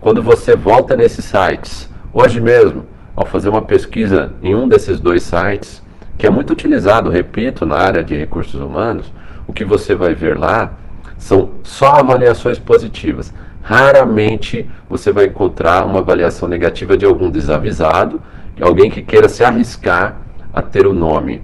Quando 0.00 0.22
você 0.22 0.56
volta 0.56 0.96
nesses 0.96 1.26
sites, 1.26 1.90
hoje 2.10 2.40
mesmo, 2.40 2.86
ao 3.14 3.26
fazer 3.26 3.50
uma 3.50 3.62
pesquisa 3.62 4.32
em 4.42 4.54
um 4.54 4.66
desses 4.66 4.98
dois 4.98 5.22
sites, 5.22 5.82
que 6.16 6.26
é 6.26 6.30
muito 6.30 6.54
utilizado, 6.54 7.10
repito, 7.10 7.66
na 7.66 7.76
área 7.76 8.02
de 8.02 8.16
recursos 8.16 8.60
humanos, 8.60 9.12
o 9.46 9.52
que 9.52 9.64
você 9.64 9.94
vai 9.94 10.14
ver 10.14 10.38
lá 10.38 10.72
são 11.18 11.50
só 11.62 11.96
avaliações 11.96 12.58
positivas. 12.58 13.32
Raramente 13.62 14.68
você 14.88 15.12
vai 15.12 15.26
encontrar 15.26 15.84
uma 15.84 16.00
avaliação 16.00 16.48
negativa 16.48 16.96
de 16.96 17.04
algum 17.04 17.30
desavisado, 17.30 18.20
alguém 18.60 18.90
que 18.90 19.02
queira 19.02 19.28
se 19.28 19.44
arriscar 19.44 20.16
a 20.52 20.60
ter 20.62 20.86
o 20.86 20.92
nome 20.92 21.42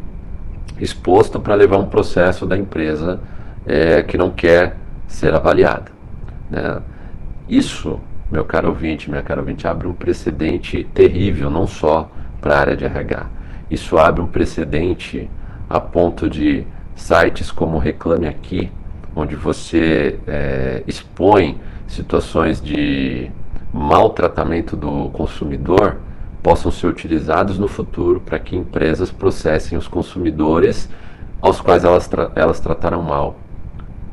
exposto 0.81 1.41
para 1.41 1.55
levar 1.55 1.79
um 1.79 1.87
processo 1.87 2.47
da 2.47 2.57
empresa 2.57 3.21
é, 3.65 4.03
que 4.03 4.19
não 4.19 4.31
quer 4.31 4.77
ser 5.07 5.35
avaliada. 5.35 5.91
Né? 6.51 6.81
Isso, 7.49 7.99
meu 8.31 8.45
caro 8.45 8.69
ouvinte, 8.69 9.09
minha 9.11 9.23
cara 9.23 9.41
ouvinte, 9.41 9.67
abre 9.67 9.87
um 9.87 9.93
precedente 9.93 10.85
terrível, 10.93 11.49
não 11.51 11.67
só 11.67 12.11
para 12.41 12.57
a 12.57 12.61
área 12.61 12.77
de 12.77 12.85
RH. 12.85 13.27
Isso 13.71 13.99
abre 13.99 14.21
um 14.21 14.27
precedente 14.27 15.31
a 15.69 15.81
ponto 15.81 16.29
de 16.29 16.65
sites 16.95 17.51
como 17.51 17.79
Reclame 17.79 18.27
Aqui, 18.27 18.71
onde 19.15 19.35
você 19.35 20.19
é, 20.27 20.83
expõe 20.87 21.59
situações 21.89 22.61
de 22.61 23.31
maltratamento 23.73 24.77
do 24.77 25.11
consumidor 25.11 25.99
possam 26.43 26.71
ser 26.71 26.87
utilizados 26.87 27.59
no 27.59 27.69
futuro 27.69 28.21
para 28.21 28.39
que 28.39 28.57
empresas 28.57 29.11
processem 29.11 29.77
os 29.77 29.89
consumidores 29.89 30.89
aos 31.41 31.61
quais 31.61 31.85
elas, 31.85 32.07
tra 32.07 32.31
elas 32.35 32.61
trataram 32.61 33.03
mal. 33.03 33.37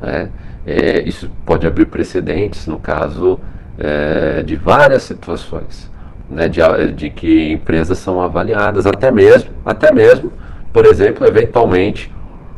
Né? 0.00 0.30
É, 0.66 1.02
isso 1.02 1.30
pode 1.46 1.66
abrir 1.66 1.86
precedentes 1.86 2.66
no 2.66 2.78
caso 2.78 3.38
é, 3.78 4.42
de 4.42 4.56
várias 4.56 5.02
situações, 5.04 5.90
né? 6.28 6.48
de, 6.48 6.60
de 6.92 7.10
que 7.10 7.52
empresas 7.52 7.98
são 7.98 8.20
avaliadas, 8.20 8.86
até 8.86 9.10
mesmo, 9.10 9.50
até 9.64 9.92
mesmo, 9.92 10.32
por 10.72 10.86
exemplo, 10.86 11.26
eventualmente 11.26 12.12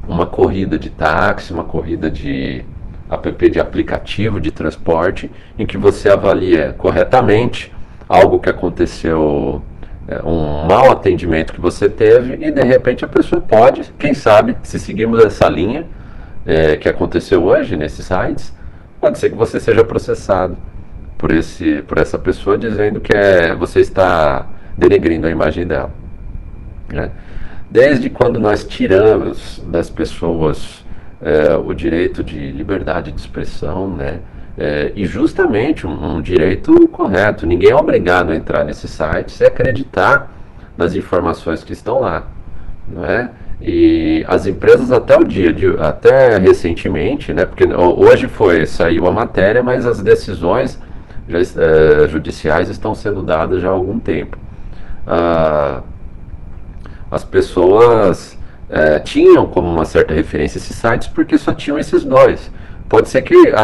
uma 0.09 0.25
corrida 0.25 0.79
de 0.79 0.89
táxi, 0.89 1.53
uma 1.53 1.65
corrida 1.65 2.11
de 2.11 2.65
app 3.11 3.51
de 3.51 3.61
aplicativo 3.61 4.41
de 4.41 4.51
transporte, 4.51 5.31
em 5.59 5.65
que 5.65 5.77
você 5.77 6.09
avalia 6.09 6.75
corretamente 6.77 7.73
algo 8.09 8.39
que 8.39 8.49
aconteceu, 8.49 9.63
é, 10.09 10.21
um 10.23 10.67
mau 10.67 10.91
atendimento 10.91 11.53
que 11.53 11.61
você 11.61 11.89
teve, 11.89 12.35
e 12.45 12.51
de 12.51 12.63
repente 12.63 13.05
a 13.05 13.09
pessoa 13.09 13.41
pode, 13.41 13.93
quem 13.99 14.15
sabe, 14.15 14.57
se 14.63 14.79
seguirmos 14.79 15.25
essa 15.25 15.49
linha 15.49 15.87
é, 16.45 16.77
que 16.77 16.89
aconteceu 16.89 17.45
hoje 17.45 17.77
nesses 17.77 18.07
sites, 18.07 18.55
pode 19.01 19.19
ser 19.19 19.31
que 19.31 19.37
você 19.37 19.59
seja 19.59 19.85
processado 19.85 20.57
por, 21.19 21.33
esse, 21.33 21.83
por 21.83 21.99
essa 21.99 22.19
pessoa 22.19 22.57
dizendo 22.57 23.01
que 23.01 23.17
é, 23.17 23.55
você 23.55 23.81
está 23.81 24.47
denegrindo 24.77 25.27
a 25.27 25.31
imagem 25.31 25.67
dela. 25.67 25.91
Né? 26.93 27.11
Desde 27.71 28.09
quando 28.09 28.39
nós 28.39 28.65
tiramos 28.65 29.63
das 29.67 29.91
pessoas 29.91 30.86
é, 31.27 31.57
o 31.57 31.75
direito 31.75 32.23
de 32.23 32.53
liberdade 32.53 33.11
de 33.11 33.21
expressão, 33.21 33.89
né? 33.89 34.21
É, 34.57 34.93
e 34.95 35.05
justamente 35.05 35.85
um, 35.85 36.17
um, 36.17 36.23
direito 36.23 36.87
correto. 36.89 37.45
Ninguém 37.45 37.71
é 37.71 37.77
obrigado 37.77 38.31
a 38.31 38.37
entrar 38.37 38.65
nesse 38.65 38.87
site 38.87 39.33
se 39.33 39.45
acreditar 39.45 40.33
nas 40.79 40.95
informações 40.95 41.65
que 41.65 41.73
estão 41.73 42.01
lá, 42.01 42.29
não 42.89 43.05
é? 43.05 43.31
E 43.61 44.25
as 44.29 44.47
empresas 44.47 44.93
até 44.93 45.19
o 45.19 45.25
dia 45.25 45.53
de, 45.53 45.67
até 45.81 46.39
recentemente, 46.39 47.35
né? 47.35 47.45
Porque 47.45 47.65
hoje 47.75 48.29
foi 48.29 48.65
saiu 48.65 49.09
a 49.09 49.13
matéria, 49.13 49.65
mas 49.65 49.85
as 49.85 50.01
decisões 50.01 50.81
já, 51.29 51.39
é, 51.41 52.07
judiciais 52.07 52.69
estão 52.69 52.95
sendo 52.95 53.21
dadas 53.21 53.61
já 53.61 53.69
há 53.69 53.73
algum 53.73 53.99
tempo. 53.99 54.39
Ah, 55.05 55.83
as 57.11 57.25
pessoas 57.25 58.36
é, 58.69 58.99
tinham 58.99 59.47
como 59.47 59.69
uma 59.69 59.85
certa 59.85 60.13
referência 60.13 60.59
esses 60.59 60.77
sites 60.77 61.09
porque 61.09 61.39
só 61.39 61.53
tinham 61.53 61.79
esses 61.79 62.05
dois. 62.05 62.51
Pode 62.89 63.09
ser 63.09 63.23
que 63.23 63.35
uh, 63.35 63.55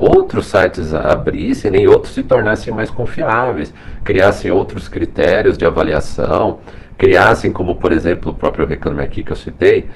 outros 0.00 0.46
sites 0.46 0.94
abrissem 0.94 1.82
e 1.82 1.86
outros 1.86 2.14
se 2.14 2.22
tornassem 2.22 2.72
mais 2.72 2.90
confiáveis, 2.90 3.74
criassem 4.02 4.50
outros 4.50 4.88
critérios 4.88 5.58
de 5.58 5.66
avaliação, 5.66 6.60
criassem, 6.96 7.52
como 7.52 7.74
por 7.74 7.92
exemplo 7.92 8.32
o 8.32 8.34
próprio 8.34 8.66
Reclame 8.66 9.02
Aqui 9.02 9.22
que 9.22 9.32
eu 9.32 9.36
citei, 9.36 9.86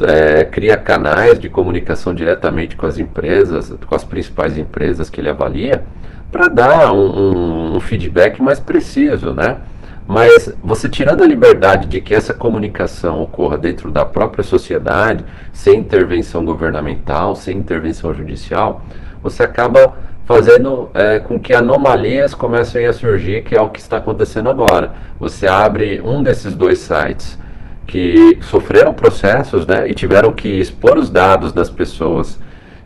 é, 0.00 0.44
cria 0.44 0.76
canais 0.76 1.38
de 1.38 1.48
comunicação 1.48 2.12
diretamente 2.14 2.74
com 2.74 2.86
as 2.86 2.98
empresas, 2.98 3.72
com 3.86 3.94
as 3.94 4.02
principais 4.02 4.58
empresas 4.58 5.08
que 5.08 5.20
ele 5.20 5.28
avalia, 5.28 5.84
para 6.32 6.48
dar 6.48 6.92
um, 6.92 6.96
um, 6.96 7.76
um 7.76 7.80
feedback 7.80 8.42
mais 8.42 8.58
preciso, 8.58 9.32
né? 9.32 9.58
Mas 10.06 10.52
você 10.62 10.88
tirando 10.88 11.22
a 11.22 11.26
liberdade 11.26 11.86
de 11.86 12.00
que 12.00 12.14
essa 12.14 12.34
comunicação 12.34 13.22
ocorra 13.22 13.56
dentro 13.56 13.90
da 13.90 14.04
própria 14.04 14.42
sociedade, 14.42 15.24
sem 15.52 15.78
intervenção 15.78 16.44
governamental, 16.44 17.36
sem 17.36 17.56
intervenção 17.56 18.12
judicial, 18.12 18.82
você 19.22 19.42
acaba 19.42 19.94
fazendo 20.24 20.90
é, 20.94 21.18
com 21.18 21.38
que 21.38 21.52
anomalias 21.52 22.34
comecem 22.34 22.86
a 22.86 22.92
surgir, 22.92 23.42
que 23.42 23.54
é 23.54 23.60
o 23.60 23.68
que 23.68 23.80
está 23.80 23.98
acontecendo 23.98 24.48
agora. 24.48 24.92
Você 25.18 25.46
abre 25.46 26.00
um 26.00 26.22
desses 26.22 26.54
dois 26.54 26.78
sites 26.78 27.38
que 27.86 28.38
sofreram 28.42 28.94
processos 28.94 29.66
né, 29.66 29.88
e 29.88 29.94
tiveram 29.94 30.32
que 30.32 30.48
expor 30.48 30.96
os 30.96 31.10
dados 31.10 31.52
das 31.52 31.68
pessoas 31.68 32.38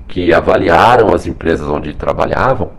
que 0.08 0.32
avaliaram 0.32 1.14
as 1.14 1.26
empresas 1.26 1.68
onde 1.68 1.92
trabalhavam. 1.94 2.70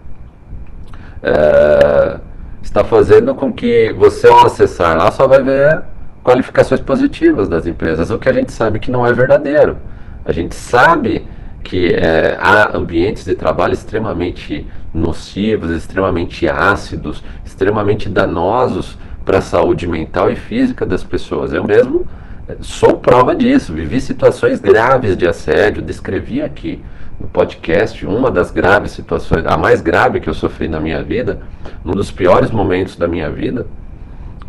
É, 1.21 2.19
está 2.67 2.83
fazendo 2.83 3.33
com 3.33 3.51
que 3.51 3.93
você 3.93 4.27
ao 4.27 4.45
acessar 4.45 4.97
lá 4.97 5.09
só 5.09 5.25
vai 5.25 5.41
ver 5.41 5.81
qualificações 6.21 6.81
positivas 6.81 7.47
das 7.47 7.65
empresas, 7.65 8.11
o 8.11 8.19
que 8.19 8.27
a 8.27 8.33
gente 8.33 8.51
sabe 8.51 8.77
que 8.79 8.91
não 8.91 9.07
é 9.07 9.13
verdadeiro. 9.13 9.77
A 10.25 10.33
gente 10.33 10.53
sabe 10.53 11.25
que 11.63 11.93
é, 11.93 12.37
há 12.39 12.77
ambientes 12.77 13.23
de 13.23 13.35
trabalho 13.35 13.73
extremamente 13.73 14.67
nocivos, 14.93 15.71
extremamente 15.71 16.47
ácidos, 16.47 17.23
extremamente 17.45 18.09
danosos 18.09 18.97
para 19.23 19.37
a 19.37 19.41
saúde 19.41 19.87
mental 19.87 20.29
e 20.29 20.35
física 20.35 20.85
das 20.85 21.03
pessoas. 21.03 21.53
Eu 21.53 21.63
mesmo 21.63 22.05
é, 22.49 22.57
sou 22.59 22.97
prova 22.97 23.33
disso, 23.33 23.73
vivi 23.73 24.01
situações 24.01 24.59
graves 24.59 25.15
de 25.15 25.25
assédio, 25.25 25.81
descrevi 25.81 26.41
aqui 26.41 26.81
no 27.19 27.27
podcast 27.27 28.05
uma 28.05 28.29
das 28.29 28.51
graves 28.51 28.91
situações, 28.91 29.45
a 29.45 29.57
mais 29.57 29.81
grave 29.81 30.19
que 30.19 30.29
eu 30.29 30.33
sofri 30.33 30.67
na 30.67 30.79
minha 30.79 31.01
vida, 31.01 31.41
num 31.83 31.93
dos 31.93 32.11
piores 32.11 32.51
momentos 32.51 32.95
da 32.95 33.07
minha 33.07 33.29
vida. 33.29 33.65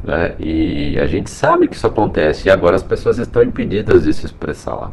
Né? 0.04 0.34
E 0.38 0.98
a 0.98 1.06
gente 1.06 1.30
sabe 1.30 1.66
que 1.66 1.76
isso 1.76 1.86
acontece 1.86 2.48
e 2.48 2.50
agora 2.50 2.76
as 2.76 2.82
pessoas 2.82 3.18
estão 3.18 3.42
impedidas 3.42 4.04
de 4.04 4.12
se 4.12 4.26
expressar 4.26 4.74
lá. 4.74 4.92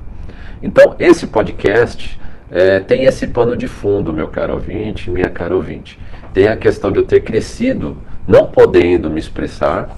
Então, 0.64 0.96
esse 0.98 1.28
podcast 1.28 2.20
é, 2.50 2.80
tem 2.80 3.04
esse 3.04 3.28
pano 3.28 3.56
de 3.56 3.68
fundo, 3.68 4.14
meu 4.14 4.28
caro 4.28 4.54
ouvinte, 4.54 5.12
minha 5.12 5.30
cara 5.30 5.56
ouvinte. 5.56 6.00
Tem 6.34 6.48
a 6.48 6.56
questão 6.56 6.92
de 6.92 7.00
eu 7.00 7.06
ter 7.06 7.22
crescido 7.22 7.98
não 8.28 8.48
podendo 8.48 9.10
me 9.10 9.20
expressar, 9.20 9.90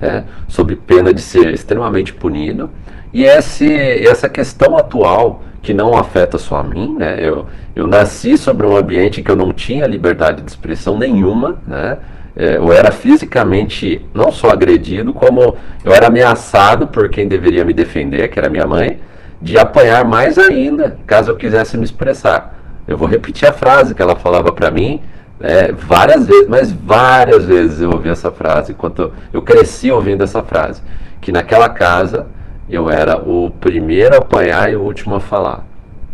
é, 0.00 0.24
sob 0.48 0.76
pena 0.76 1.12
de 1.12 1.20
ser 1.20 1.52
extremamente 1.52 2.12
punido, 2.12 2.70
e 3.12 3.24
esse, 3.24 3.72
essa 4.06 4.28
questão 4.28 4.76
atual 4.76 5.42
que 5.62 5.72
não 5.72 5.96
afeta 5.96 6.36
só 6.36 6.56
a 6.56 6.62
mim, 6.62 6.96
né? 6.98 7.16
Eu, 7.20 7.46
eu 7.74 7.86
nasci 7.86 8.36
sobre 8.36 8.66
um 8.66 8.76
ambiente 8.76 9.22
que 9.22 9.30
eu 9.30 9.36
não 9.36 9.52
tinha 9.52 9.86
liberdade 9.86 10.42
de 10.42 10.50
expressão 10.50 10.98
nenhuma, 10.98 11.58
né? 11.66 11.98
É, 12.34 12.56
eu 12.56 12.72
era 12.72 12.90
fisicamente 12.90 14.04
não 14.12 14.32
só 14.32 14.50
agredido, 14.50 15.12
como 15.12 15.56
eu 15.84 15.92
era 15.92 16.08
ameaçado 16.08 16.86
por 16.86 17.08
quem 17.08 17.28
deveria 17.28 17.64
me 17.64 17.72
defender, 17.72 18.28
que 18.28 18.38
era 18.38 18.48
minha 18.48 18.66
mãe, 18.66 18.98
de 19.40 19.58
apanhar 19.58 20.04
mais 20.04 20.38
ainda, 20.38 20.96
caso 21.06 21.30
eu 21.30 21.36
quisesse 21.36 21.76
me 21.76 21.84
expressar. 21.84 22.58
Eu 22.88 22.96
vou 22.96 23.06
repetir 23.06 23.48
a 23.48 23.52
frase 23.52 23.94
que 23.94 24.02
ela 24.02 24.16
falava 24.16 24.50
para 24.50 24.70
mim 24.70 25.00
é, 25.40 25.72
várias 25.72 26.26
vezes, 26.26 26.48
mas 26.48 26.72
várias 26.72 27.44
vezes 27.44 27.80
eu 27.80 27.90
ouvi 27.90 28.08
essa 28.08 28.30
frase, 28.30 28.72
enquanto 28.72 29.12
eu 29.32 29.42
cresci 29.42 29.90
ouvindo 29.90 30.24
essa 30.24 30.42
frase, 30.42 30.80
que 31.20 31.30
naquela 31.30 31.68
casa 31.68 32.26
eu 32.68 32.88
era 32.90 33.18
o 33.18 33.50
primeiro 33.50 34.14
a 34.14 34.18
apanhar 34.18 34.70
e 34.72 34.76
o 34.76 34.82
último 34.82 35.16
a 35.16 35.20
falar. 35.20 35.64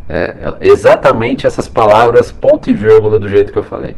É, 0.08 0.54
exatamente 0.60 1.46
essas 1.46 1.68
palavras, 1.68 2.32
ponto 2.32 2.70
e 2.70 2.72
vírgula, 2.72 3.18
do 3.18 3.28
jeito 3.28 3.52
que 3.52 3.58
eu 3.58 3.62
falei. 3.62 3.94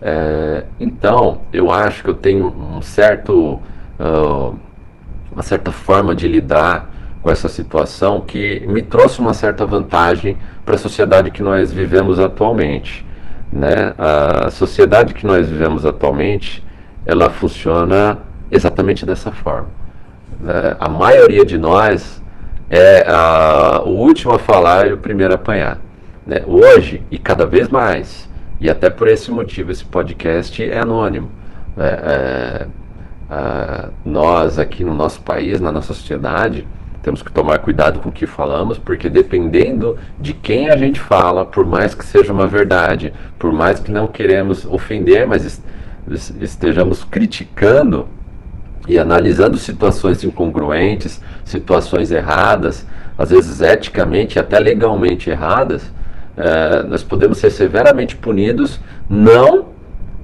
É, 0.00 0.64
então, 0.78 1.40
eu 1.52 1.70
acho 1.70 2.04
que 2.04 2.10
eu 2.10 2.14
tenho 2.14 2.46
um 2.46 2.82
certo, 2.82 3.58
uh, 3.98 4.54
uma 5.32 5.42
certa 5.42 5.72
forma 5.72 6.14
de 6.14 6.28
lidar 6.28 6.90
com 7.22 7.30
essa 7.30 7.48
situação 7.48 8.20
que 8.20 8.62
me 8.66 8.82
trouxe 8.82 9.18
uma 9.18 9.32
certa 9.32 9.64
vantagem 9.64 10.36
para 10.62 10.74
a 10.74 10.78
sociedade 10.78 11.30
que 11.30 11.42
nós 11.42 11.72
vivemos 11.72 12.20
atualmente. 12.20 13.06
Né? 13.50 13.94
A 13.96 14.50
sociedade 14.50 15.14
que 15.14 15.26
nós 15.26 15.48
vivemos 15.48 15.86
atualmente, 15.86 16.62
ela 17.06 17.30
funciona 17.30 18.18
exatamente 18.50 19.06
dessa 19.06 19.32
forma 19.32 19.83
né, 20.40 20.76
a 20.78 20.88
maioria 20.88 21.44
de 21.44 21.58
nós 21.58 22.22
é 22.70 23.04
a, 23.08 23.82
o 23.84 23.90
último 23.90 24.34
a 24.34 24.38
falar 24.38 24.88
e 24.88 24.92
o 24.92 24.98
primeiro 24.98 25.32
a 25.32 25.36
apanhar. 25.36 25.78
Né? 26.26 26.42
Hoje, 26.46 27.02
e 27.10 27.18
cada 27.18 27.46
vez 27.46 27.68
mais, 27.68 28.28
e 28.60 28.70
até 28.70 28.88
por 28.88 29.08
esse 29.08 29.30
motivo 29.30 29.70
esse 29.70 29.84
podcast 29.84 30.62
é 30.62 30.78
anônimo. 30.78 31.30
Né? 31.76 31.86
É, 31.86 32.66
é, 33.30 33.88
nós 34.04 34.58
aqui 34.58 34.84
no 34.84 34.94
nosso 34.94 35.20
país, 35.20 35.60
na 35.60 35.72
nossa 35.72 35.92
sociedade, 35.92 36.66
temos 37.02 37.22
que 37.22 37.30
tomar 37.30 37.58
cuidado 37.58 38.00
com 38.00 38.08
o 38.08 38.12
que 38.12 38.26
falamos, 38.26 38.78
porque 38.78 39.10
dependendo 39.10 39.98
de 40.18 40.32
quem 40.32 40.70
a 40.70 40.76
gente 40.76 40.98
fala, 40.98 41.44
por 41.44 41.66
mais 41.66 41.94
que 41.94 42.04
seja 42.04 42.32
uma 42.32 42.46
verdade, 42.46 43.12
por 43.38 43.52
mais 43.52 43.78
que 43.78 43.92
não 43.92 44.06
queremos 44.06 44.64
ofender, 44.64 45.26
mas 45.26 45.62
estejamos 46.40 47.04
criticando, 47.04 48.08
e 48.86 48.98
analisando 48.98 49.56
situações 49.56 50.22
incongruentes, 50.22 51.20
situações 51.44 52.10
erradas, 52.10 52.86
às 53.16 53.30
vezes 53.30 53.60
eticamente 53.60 54.36
e 54.36 54.40
até 54.40 54.58
legalmente 54.58 55.30
erradas, 55.30 55.90
é, 56.36 56.82
nós 56.82 57.02
podemos 57.02 57.38
ser 57.38 57.50
severamente 57.50 58.16
punidos, 58.16 58.80
não 59.08 59.66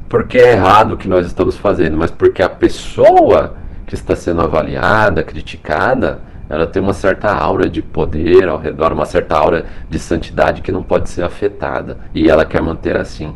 porque 0.08 0.38
é 0.38 0.52
errado 0.52 0.92
o 0.92 0.96
que 0.96 1.08
nós 1.08 1.24
estamos 1.24 1.56
fazendo, 1.56 1.96
mas 1.96 2.10
porque 2.10 2.42
a 2.42 2.48
pessoa 2.48 3.54
que 3.86 3.94
está 3.94 4.16
sendo 4.16 4.40
avaliada, 4.40 5.22
criticada, 5.22 6.18
ela 6.48 6.66
tem 6.66 6.82
uma 6.82 6.92
certa 6.92 7.32
aura 7.32 7.68
de 7.68 7.80
poder 7.80 8.48
ao 8.48 8.58
redor, 8.58 8.92
uma 8.92 9.06
certa 9.06 9.36
aura 9.36 9.66
de 9.88 10.00
santidade 10.00 10.62
que 10.62 10.72
não 10.72 10.82
pode 10.82 11.08
ser 11.08 11.22
afetada, 11.22 11.96
e 12.12 12.28
ela 12.28 12.44
quer 12.44 12.60
manter 12.60 12.96
assim, 12.96 13.32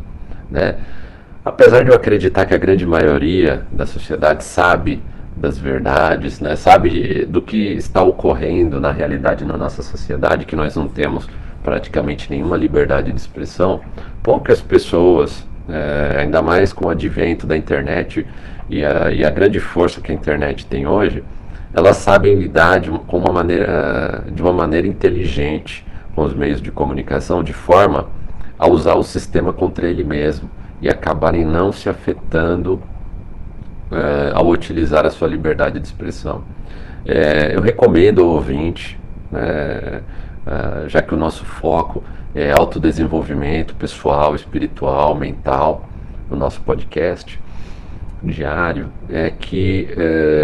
né? 0.50 0.76
Apesar 1.44 1.84
de 1.84 1.90
eu 1.90 1.94
acreditar 1.94 2.44
que 2.46 2.54
a 2.54 2.58
grande 2.58 2.84
maioria 2.86 3.66
da 3.70 3.86
sociedade 3.86 4.42
sabe 4.42 5.00
das 5.36 5.58
verdades, 5.58 6.40
né? 6.40 6.56
sabe 6.56 7.24
do 7.26 7.42
que 7.42 7.72
está 7.72 8.02
ocorrendo 8.02 8.80
na 8.80 8.92
realidade 8.92 9.44
na 9.44 9.56
nossa 9.56 9.82
sociedade, 9.82 10.46
que 10.46 10.54
nós 10.54 10.76
não 10.76 10.88
temos 10.88 11.28
praticamente 11.62 12.30
nenhuma 12.30 12.56
liberdade 12.56 13.10
de 13.10 13.18
expressão, 13.18 13.80
poucas 14.22 14.60
pessoas, 14.60 15.46
é, 15.68 16.18
ainda 16.20 16.42
mais 16.42 16.72
com 16.72 16.86
o 16.86 16.90
advento 16.90 17.46
da 17.46 17.56
internet 17.56 18.26
e 18.68 18.84
a, 18.84 19.10
e 19.10 19.24
a, 19.24 19.30
grande 19.30 19.58
força 19.58 20.00
que 20.00 20.12
a 20.12 20.14
internet 20.14 20.66
tem 20.66 20.86
hoje, 20.86 21.24
elas 21.72 21.96
sabem 21.96 22.34
lidar 22.34 22.80
de, 22.80 22.90
com 22.90 23.18
uma 23.18 23.32
maneira, 23.32 24.24
de 24.30 24.40
uma 24.42 24.52
maneira 24.52 24.86
inteligente 24.86 25.84
com 26.14 26.22
os 26.22 26.34
meios 26.34 26.60
de 26.60 26.70
comunicação, 26.70 27.42
de 27.42 27.52
forma 27.52 28.08
a 28.58 28.68
usar 28.68 28.94
o 28.94 29.02
sistema 29.02 29.52
contra 29.52 29.88
ele 29.88 30.04
mesmo 30.04 30.48
e 30.80 30.88
acabarem 30.88 31.44
não 31.44 31.72
se 31.72 31.88
afetando 31.88 32.80
é, 33.94 34.32
ao 34.34 34.48
utilizar 34.48 35.06
a 35.06 35.10
sua 35.10 35.28
liberdade 35.28 35.78
de 35.78 35.86
expressão. 35.86 36.44
É, 37.06 37.54
eu 37.54 37.60
recomendo 37.60 38.22
ao 38.22 38.28
ouvinte, 38.28 38.98
né, 39.30 40.02
é, 40.46 40.88
já 40.88 41.00
que 41.00 41.14
o 41.14 41.16
nosso 41.16 41.44
foco 41.44 42.02
é 42.34 42.50
autodesenvolvimento 42.50 43.74
pessoal, 43.76 44.34
espiritual, 44.34 45.14
mental, 45.14 45.88
o 46.30 46.36
nosso 46.36 46.60
podcast 46.62 47.40
diário, 48.22 48.88
é 49.08 49.30
que 49.30 49.88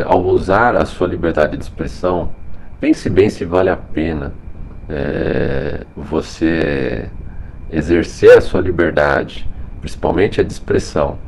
ao 0.05 0.23
usar 0.23 0.77
a 0.77 0.85
sua 0.85 1.09
liberdade 1.09 1.57
de 1.57 1.63
expressão, 1.63 2.31
pense 2.79 3.09
bem 3.09 3.31
se 3.31 3.45
vale 3.45 3.71
a 3.71 3.77
pena 3.77 4.35
você 5.97 7.09
exercer 7.73 8.37
a 8.37 8.41
sua 8.41 8.61
liberdade, 8.61 9.49
principalmente 9.81 10.41
a 10.41 10.45
de 10.45 10.53
expressão, 10.53 11.19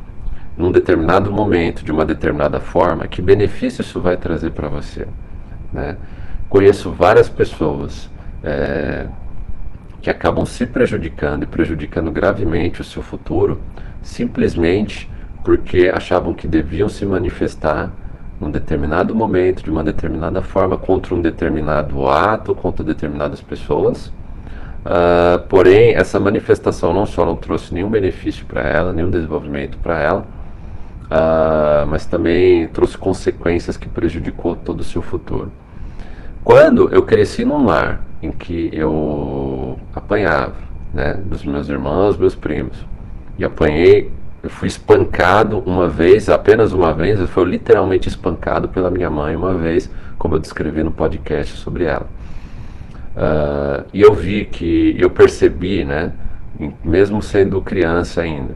num 0.57 0.71
determinado 0.71 1.31
momento, 1.31 1.83
de 1.83 1.91
uma 1.91 2.05
determinada 2.05 2.59
forma, 2.59 3.07
que 3.07 3.21
benefício 3.21 3.81
isso 3.81 3.99
vai 3.99 4.17
trazer 4.17 4.51
para 4.51 4.67
você. 4.67 5.07
Né? 5.71 5.97
Conheço 6.47 6.91
várias 6.91 7.27
pessoas 7.27 8.09
é, 8.43 9.07
que 10.01 10.09
acabam 10.09 10.45
se 10.45 10.65
prejudicando 10.65 11.43
e 11.43 11.47
prejudicando 11.47 12.11
gravemente 12.11 12.81
o 12.81 12.83
seu 12.83 13.01
futuro, 13.01 13.59
simplesmente 14.01 15.09
porque 15.43 15.91
achavam 15.93 16.33
que 16.33 16.47
deviam 16.47 16.87
se 16.87 17.05
manifestar 17.05 17.91
num 18.39 18.51
determinado 18.51 19.15
momento, 19.15 19.63
de 19.63 19.71
uma 19.71 19.83
determinada 19.83 20.41
forma, 20.41 20.77
contra 20.77 21.15
um 21.15 21.21
determinado 21.21 22.07
ato, 22.07 22.53
contra 22.53 22.83
determinadas 22.83 23.41
pessoas. 23.41 24.07
Uh, 24.85 25.39
porém, 25.47 25.95
essa 25.95 26.19
manifestação 26.19 26.93
não 26.93 27.05
só 27.05 27.25
não 27.25 27.37
trouxe 27.37 27.73
nenhum 27.73 27.89
benefício 27.89 28.45
para 28.45 28.61
ela, 28.61 28.91
nenhum 28.91 29.09
desenvolvimento 29.09 29.77
para 29.77 29.99
ela, 30.01 30.25
uh, 31.13 31.85
mas 31.87 32.05
também 32.05 32.67
trouxe 32.67 32.97
consequências 32.97 33.77
que 33.77 33.87
prejudicou 33.87 34.55
todo 34.55 34.79
o 34.79 34.83
seu 34.83 35.01
futuro. 35.01 35.51
Quando 36.43 36.89
eu 36.93 37.03
cresci 37.03 37.45
num 37.45 37.63
lar 37.63 38.01
em 38.21 38.31
que 38.31 38.69
eu 38.73 39.79
apanhava, 39.93 40.55
né, 40.93 41.13
dos 41.13 41.45
meus 41.45 41.69
irmãos, 41.69 42.17
meus 42.17 42.35
primos, 42.35 42.77
e 43.37 43.45
apanhei 43.45 44.11
eu 44.43 44.49
fui 44.49 44.67
espancado 44.67 45.59
uma 45.59 45.87
vez, 45.87 46.27
apenas 46.27 46.73
uma 46.73 46.93
vez, 46.93 47.17
eu 47.17 47.27
fui 47.29 47.45
literalmente 47.45 48.09
espancado 48.09 48.67
pela 48.67 48.91
minha 48.91 49.09
mãe 49.09 49.37
uma 49.37 49.53
vez, 49.53 49.89
como 50.17 50.35
eu 50.35 50.39
descrevi 50.39 50.83
no 50.83 50.91
podcast 50.91 51.55
sobre 51.55 51.85
ela. 51.85 52.09
Uh, 53.15 53.85
e 53.93 54.01
eu 54.01 54.13
vi 54.13 54.43
que, 54.43 54.97
eu 54.99 55.09
percebi, 55.09 55.85
né, 55.85 56.11
mesmo 56.83 57.21
sendo 57.21 57.61
criança 57.61 58.21
ainda, 58.21 58.53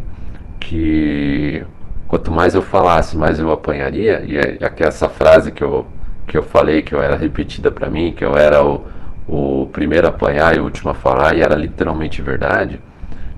que 0.60 1.64
quanto 2.08 2.32
mais 2.32 2.56
eu 2.56 2.62
falasse, 2.62 3.18
mais 3.18 3.40
eu 3.40 3.52
apanharia, 3.52 4.24
e 4.26 4.38
é, 4.38 4.58
é 4.62 4.74
essa 4.80 5.10
frase 5.10 5.52
que 5.52 5.64
eu, 5.64 5.86
que 6.26 6.38
eu 6.38 6.44
falei, 6.44 6.82
que 6.82 6.94
eu 6.94 7.02
era 7.02 7.16
repetida 7.16 7.72
para 7.72 7.90
mim, 7.90 8.14
que 8.14 8.24
eu 8.24 8.38
era 8.38 8.64
o, 8.64 8.86
o 9.28 9.68
primeiro 9.68 10.08
a 10.08 10.10
apanhar 10.10 10.56
e 10.56 10.60
o 10.60 10.64
último 10.64 10.92
a 10.92 10.94
falar, 10.94 11.36
e 11.36 11.42
era 11.42 11.56
literalmente 11.56 12.22
verdade 12.22 12.80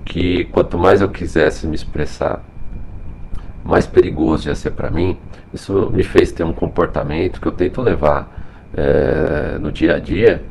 que 0.04 0.44
quanto 0.46 0.76
mais 0.78 1.00
eu 1.00 1.08
quisesse 1.08 1.66
me 1.66 1.74
expressar, 1.74 2.42
mais 3.64 3.86
perigoso 3.86 4.48
ia 4.48 4.54
ser 4.54 4.72
para 4.72 4.90
mim. 4.90 5.16
Isso 5.52 5.90
me 5.92 6.02
fez 6.02 6.32
ter 6.32 6.42
um 6.42 6.52
comportamento 6.52 7.40
que 7.40 7.46
eu 7.46 7.52
tento 7.52 7.80
levar 7.80 8.28
é, 8.74 9.58
no 9.60 9.70
dia 9.70 9.96
a 9.96 9.98
dia 9.98 10.42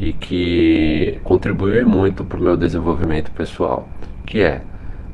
e 0.00 0.12
que 0.12 1.20
contribuiu 1.22 1.88
muito 1.88 2.24
para 2.24 2.38
o 2.38 2.42
meu 2.42 2.56
desenvolvimento 2.56 3.30
pessoal, 3.30 3.88
que 4.26 4.40
é 4.40 4.62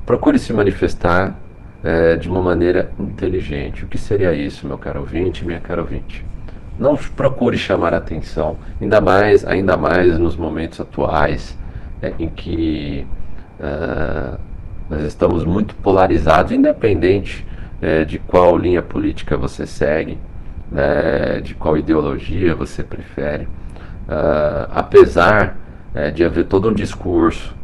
procure 0.06 0.38
se 0.38 0.52
manifestar 0.52 1.38
é, 1.82 2.16
de 2.16 2.28
uma 2.28 2.42
maneira 2.42 2.90
inteligente. 2.98 3.84
O 3.84 3.88
que 3.88 3.98
seria 3.98 4.32
isso, 4.34 4.66
meu 4.66 4.78
caro 4.78 5.00
ouvinte, 5.00 5.44
minha 5.44 5.60
cara 5.60 5.80
ouvinte? 5.80 6.24
Não 6.78 6.96
procure 6.96 7.58
chamar 7.58 7.92
atenção, 7.92 8.56
ainda 8.80 9.00
mais, 9.00 9.44
ainda 9.44 9.76
mais 9.76 10.18
nos 10.18 10.36
momentos 10.36 10.80
atuais 10.80 11.58
é, 12.00 12.12
em 12.18 12.28
que 12.28 13.06
Uh, 13.60 14.40
nós 14.88 15.02
estamos 15.02 15.44
muito 15.44 15.74
polarizados, 15.76 16.50
independente 16.50 17.46
uh, 17.82 18.04
de 18.06 18.18
qual 18.18 18.56
linha 18.56 18.80
política 18.80 19.36
você 19.36 19.66
segue, 19.66 20.18
né, 20.72 21.40
de 21.40 21.54
qual 21.54 21.76
ideologia 21.76 22.54
você 22.54 22.82
prefere. 22.82 23.44
Uh, 23.44 24.66
apesar 24.70 25.56
eh, 25.94 26.10
de 26.10 26.24
haver 26.24 26.46
todo 26.46 26.68
um 26.68 26.72
discurso 26.72 27.54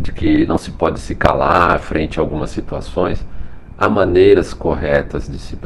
de 0.00 0.10
que 0.10 0.46
não 0.46 0.56
se 0.56 0.70
pode 0.70 1.00
se 1.00 1.14
calar 1.14 1.78
frente 1.80 2.18
a 2.18 2.22
algumas 2.22 2.48
situações, 2.48 3.26
há 3.78 3.88
maneiras 3.88 4.54
corretas 4.54 5.28
de 5.28 5.38
se, 5.38 5.58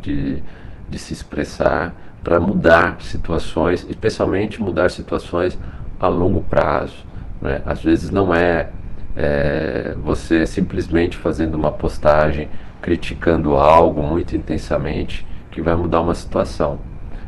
de, 0.00 0.42
de 0.88 0.98
se 0.98 1.12
expressar 1.12 1.94
para 2.22 2.40
mudar 2.40 3.00
situações, 3.00 3.86
especialmente 3.88 4.60
mudar 4.60 4.90
situações 4.90 5.58
a 6.00 6.08
longo 6.08 6.42
prazo. 6.42 7.06
Né? 7.40 7.62
Às 7.64 7.82
vezes 7.82 8.10
não 8.10 8.34
é 8.34 8.70
é, 9.18 9.96
você 10.00 10.46
simplesmente 10.46 11.16
fazendo 11.16 11.56
uma 11.56 11.72
postagem 11.72 12.48
criticando 12.80 13.56
algo 13.56 14.00
muito 14.00 14.36
intensamente 14.36 15.26
que 15.50 15.60
vai 15.60 15.74
mudar 15.74 16.00
uma 16.00 16.14
situação. 16.14 16.78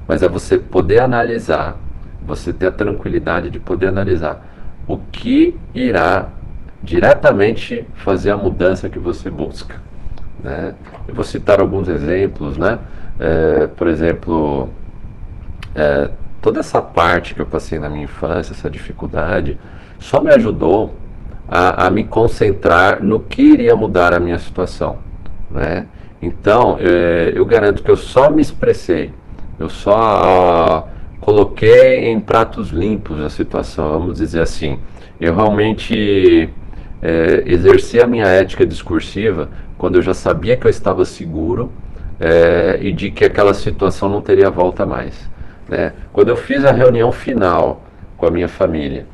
Mas 0.07 0.23
é 0.23 0.29
você 0.29 0.57
poder 0.57 1.01
analisar, 1.01 1.77
você 2.25 2.53
ter 2.53 2.69
a 2.69 2.73
tranquilidade 2.73 3.51
de 3.51 3.59
poder 3.59 3.89
analisar 3.89 4.47
o 4.87 4.99
que 4.99 5.59
irá 5.75 6.29
diretamente 6.81 7.85
fazer 7.95 8.31
a 8.31 8.37
mudança 8.37 8.89
que 8.89 8.99
você 8.99 9.29
busca. 9.29 9.90
Né? 10.43 10.75
Eu 11.07 11.15
vou 11.15 11.25
citar 11.25 11.61
alguns 11.61 11.89
exemplos, 11.89 12.57
né? 12.57 12.79
É, 13.19 13.67
por 13.67 13.87
exemplo, 13.87 14.69
é, 15.75 16.11
toda 16.41 16.61
essa 16.61 16.81
parte 16.81 17.35
que 17.35 17.41
eu 17.41 17.47
passei 17.47 17.79
na 17.79 17.89
minha 17.89 18.05
infância, 18.05 18.53
essa 18.53 18.71
dificuldade, 18.71 19.59
só 19.99 20.21
me 20.21 20.31
ajudou 20.31 20.95
a, 21.47 21.87
a 21.87 21.91
me 21.91 22.05
concentrar 22.05 23.03
no 23.03 23.21
que 23.21 23.43
iria 23.43 23.77
mudar 23.77 24.15
a 24.15 24.21
minha 24.21 24.39
situação. 24.39 24.99
Né? 25.51 25.87
Então, 26.23 26.79
é, 26.81 27.33
eu 27.35 27.45
garanto 27.45 27.83
que 27.83 27.91
eu 27.91 27.97
só 27.97 28.31
me 28.31 28.41
expressei, 28.41 29.13
eu 29.59 29.69
só 29.69 30.89
coloquei 31.21 32.09
em 32.09 32.19
pratos 32.19 32.71
limpos 32.71 33.21
a 33.21 33.29
situação, 33.29 33.91
vamos 33.91 34.19
dizer 34.19 34.41
assim. 34.41 34.79
Eu 35.21 35.35
realmente 35.35 36.49
é, 37.03 37.43
exerci 37.47 38.01
a 38.01 38.07
minha 38.07 38.27
ética 38.27 38.65
discursiva 38.65 39.51
quando 39.81 39.97
eu 39.97 40.03
já 40.03 40.13
sabia 40.13 40.59
que 40.59 40.67
eu 40.67 40.71
estava 40.71 41.07
seguro 41.07 41.73
é, 42.21 42.79
e 42.83 42.93
de 42.93 43.11
que 43.11 43.25
aquela 43.25 43.55
situação 43.55 44.11
não 44.11 44.21
teria 44.21 44.51
volta 44.51 44.85
mais. 44.85 45.29
Né? 45.67 45.95
Quando 46.13 46.29
eu 46.29 46.37
fiz 46.37 46.67
a 46.67 46.71
reunião 46.71 47.11
final 47.11 47.83
com 48.19 48.27
a 48.27 48.31
minha 48.31 48.47
família, 48.47 49.07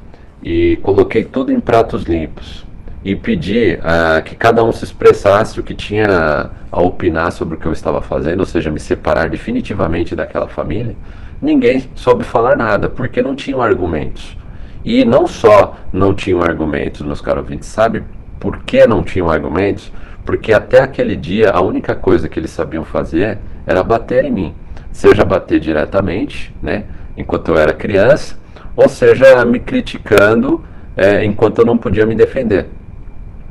e 0.43 0.77
coloquei 0.83 1.25
tudo 1.25 1.53
em 1.53 1.61
pratos 1.61 2.03
limpos 2.03 2.67
e 3.05 3.15
pedi 3.15 3.79
uh, 3.79 4.23
que 4.25 4.35
cada 4.35 4.65
um 4.65 4.73
se 4.73 4.85
expressasse 4.85 5.61
o 5.61 5.63
que 5.63 5.75
tinha 5.75 6.51
a 6.71 6.83
opinar 6.83 7.31
sobre 7.31 7.55
o 7.55 7.59
que 7.59 7.67
eu 7.67 7.73
estava 7.73 8.03
fazendo, 8.03 8.41
ou 8.41 8.47
seja, 8.47 8.69
me 8.69 8.81
separar 8.81 9.31
definitivamente 9.31 10.17
daquela 10.17 10.49
família, 10.49 10.97
ninguém 11.41 11.89
soube 11.95 12.25
falar 12.25 12.57
nada, 12.57 12.89
porque 12.89 13.23
não 13.23 13.37
tinham 13.37 13.63
argumentos. 13.63 14.37
E 14.85 15.05
não 15.05 15.29
só 15.29 15.77
não 15.93 16.13
tinham 16.13 16.43
argumentos, 16.43 17.03
meus 17.03 17.21
caros 17.21 17.45
ouvintes, 17.45 17.69
sabe 17.69 18.03
por 18.41 18.59
que 18.65 18.85
não 18.87 19.05
tinham 19.05 19.31
argumentos? 19.31 19.93
Porque 20.27 20.53
até 20.53 20.83
aquele 20.83 21.17
dia 21.17 21.51
a 21.51 21.63
única 21.63 21.95
coisa 21.95 22.29
que 22.29 22.39
eles 22.39 22.51
sabiam 22.51 22.85
fazer 22.85 23.39
era 23.67 23.83
bater 23.83 24.25
em 24.25 24.33
mim. 24.33 24.55
Seja 24.93 25.25
bater 25.25 25.61
diretamente, 25.61 26.55
né, 26.61 26.85
enquanto 27.17 27.49
eu 27.53 27.59
era 27.59 27.73
criança, 27.73 28.37
ou 28.75 28.89
seja, 28.89 29.45
me 29.45 29.61
criticando 29.61 30.63
é, 30.97 31.25
enquanto 31.25 31.61
eu 31.61 31.65
não 31.65 31.79
podia 31.79 32.05
me 32.05 32.15
defender, 32.15 32.67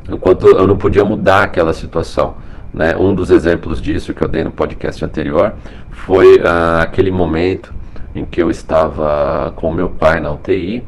enquanto 0.09 0.47
eu 0.47 0.67
não 0.67 0.77
podia 0.77 1.05
mudar 1.05 1.43
aquela 1.43 1.73
situação. 1.73 2.35
Né? 2.73 2.95
Um 2.95 3.15
dos 3.15 3.31
exemplos 3.31 3.81
disso 3.81 4.13
que 4.13 4.21
eu 4.21 4.27
dei 4.27 4.43
no 4.43 4.51
podcast 4.51 5.03
anterior 5.03 5.53
foi 5.89 6.41
ah, 6.43 6.81
aquele 6.81 7.09
momento 7.09 7.73
em 8.13 8.25
que 8.25 8.41
eu 8.41 8.49
estava 8.49 9.53
com 9.55 9.71
meu 9.71 9.89
pai 9.89 10.19
na 10.19 10.31
UTI, 10.31 10.83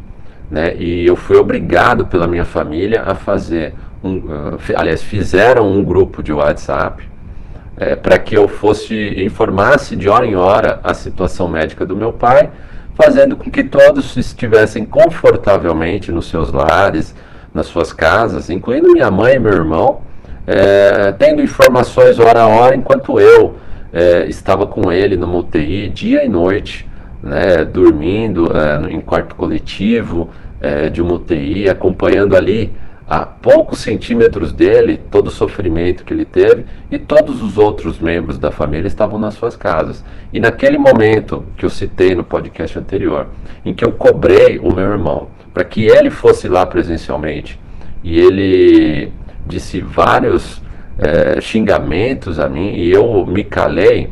né? 0.49 0.75
E 0.77 1.05
eu 1.05 1.15
fui 1.15 1.35
obrigado 1.35 2.05
pela 2.05 2.25
minha 2.25 2.45
família 2.45 3.03
a 3.03 3.15
fazer 3.15 3.73
um, 4.03 4.17
uh, 4.17 4.57
aliás, 4.75 5.01
fizeram 5.01 5.71
um 5.71 5.83
grupo 5.83 6.21
de 6.21 6.31
WhatsApp 6.31 7.03
é, 7.77 7.95
para 7.95 8.17
que 8.17 8.35
eu 8.35 8.47
fosse 8.47 9.23
informasse 9.23 9.95
de 9.95 10.09
hora 10.09 10.25
em 10.25 10.35
hora 10.35 10.79
a 10.83 10.93
situação 10.93 11.47
médica 11.47 11.85
do 11.85 11.95
meu 11.95 12.11
pai 12.11 12.49
fazendo 12.97 13.37
com 13.37 13.51
que 13.51 13.63
todos 13.63 14.17
estivessem 14.17 14.83
confortavelmente 14.83 16.11
nos 16.11 16.27
seus 16.27 16.51
lares, 16.51 17.13
nas 17.53 17.67
suas 17.67 17.93
casas, 17.93 18.49
incluindo 18.49 18.91
minha 18.91 19.11
mãe 19.11 19.35
e 19.35 19.39
meu 19.39 19.53
irmão, 19.53 20.01
é, 20.47 21.11
tendo 21.11 21.41
informações 21.43 22.19
hora 22.19 22.41
a 22.41 22.47
hora, 22.47 22.75
enquanto 22.75 23.19
eu 23.19 23.55
é, 23.93 24.25
estava 24.25 24.65
com 24.65 24.91
ele 24.91 25.15
no 25.15 25.37
UTI 25.37 25.89
dia 25.89 26.25
e 26.25 26.29
noite, 26.29 26.89
né, 27.21 27.63
dormindo 27.63 28.51
é, 28.51 28.91
em 28.91 28.99
quarto 28.99 29.35
coletivo 29.35 30.29
de 30.91 31.03
uma 31.03 31.13
UTI, 31.13 31.69
acompanhando 31.69 32.35
ali 32.35 32.73
a 33.09 33.25
poucos 33.25 33.79
centímetros 33.79 34.51
dele, 34.51 34.99
todo 35.09 35.27
o 35.27 35.31
sofrimento 35.31 36.03
que 36.03 36.13
ele 36.13 36.25
teve, 36.25 36.65
e 36.91 36.99
todos 36.99 37.41
os 37.41 37.57
outros 37.57 37.99
membros 37.99 38.37
da 38.37 38.51
família 38.51 38.87
estavam 38.87 39.17
nas 39.17 39.35
suas 39.35 39.55
casas. 39.55 40.03
E 40.33 40.39
naquele 40.39 40.77
momento 40.77 41.45
que 41.55 41.63
eu 41.63 41.69
citei 41.69 42.13
no 42.13 42.23
podcast 42.23 42.77
anterior, 42.77 43.27
em 43.63 43.73
que 43.73 43.85
eu 43.85 43.93
cobrei 43.93 44.59
o 44.59 44.73
meu 44.73 44.91
irmão 44.91 45.29
para 45.53 45.63
que 45.63 45.85
ele 45.85 46.09
fosse 46.09 46.49
lá 46.49 46.65
presencialmente, 46.65 47.57
e 48.03 48.19
ele 48.19 49.11
disse 49.45 49.79
vários 49.79 50.61
é, 50.99 51.39
xingamentos 51.39 52.39
a 52.39 52.49
mim 52.49 52.73
e 52.75 52.91
eu 52.91 53.25
me 53.25 53.43
calei. 53.43 54.09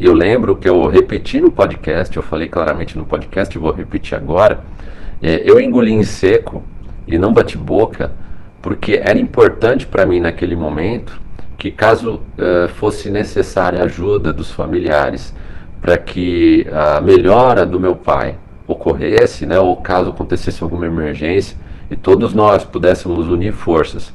Eu 0.00 0.14
lembro 0.14 0.56
que 0.56 0.68
eu 0.68 0.86
repeti 0.86 1.40
no 1.40 1.50
podcast, 1.50 2.16
eu 2.16 2.22
falei 2.22 2.48
claramente 2.48 2.96
no 2.96 3.04
podcast, 3.04 3.56
vou 3.58 3.72
repetir 3.72 4.16
agora. 4.16 4.60
É, 5.22 5.42
eu 5.44 5.60
engoli 5.60 5.92
em 5.92 6.02
seco 6.02 6.62
e 7.10 7.18
não 7.18 7.32
bati 7.32 7.58
boca, 7.58 8.12
porque 8.62 9.00
era 9.02 9.18
importante 9.18 9.86
para 9.86 10.06
mim 10.06 10.20
naquele 10.20 10.54
momento 10.54 11.20
que, 11.58 11.70
caso 11.70 12.22
uh, 12.38 12.68
fosse 12.68 13.10
necessária 13.10 13.80
a 13.80 13.84
ajuda 13.84 14.32
dos 14.32 14.50
familiares 14.50 15.34
para 15.80 15.98
que 15.98 16.66
a 16.72 17.00
melhora 17.00 17.66
do 17.66 17.80
meu 17.80 17.96
pai 17.96 18.36
ocorresse, 18.66 19.46
né, 19.46 19.58
ou 19.58 19.76
caso 19.76 20.10
acontecesse 20.10 20.62
alguma 20.62 20.86
emergência 20.86 21.56
e 21.90 21.96
todos 21.96 22.32
nós 22.32 22.64
pudéssemos 22.64 23.28
unir 23.28 23.52
forças 23.52 24.12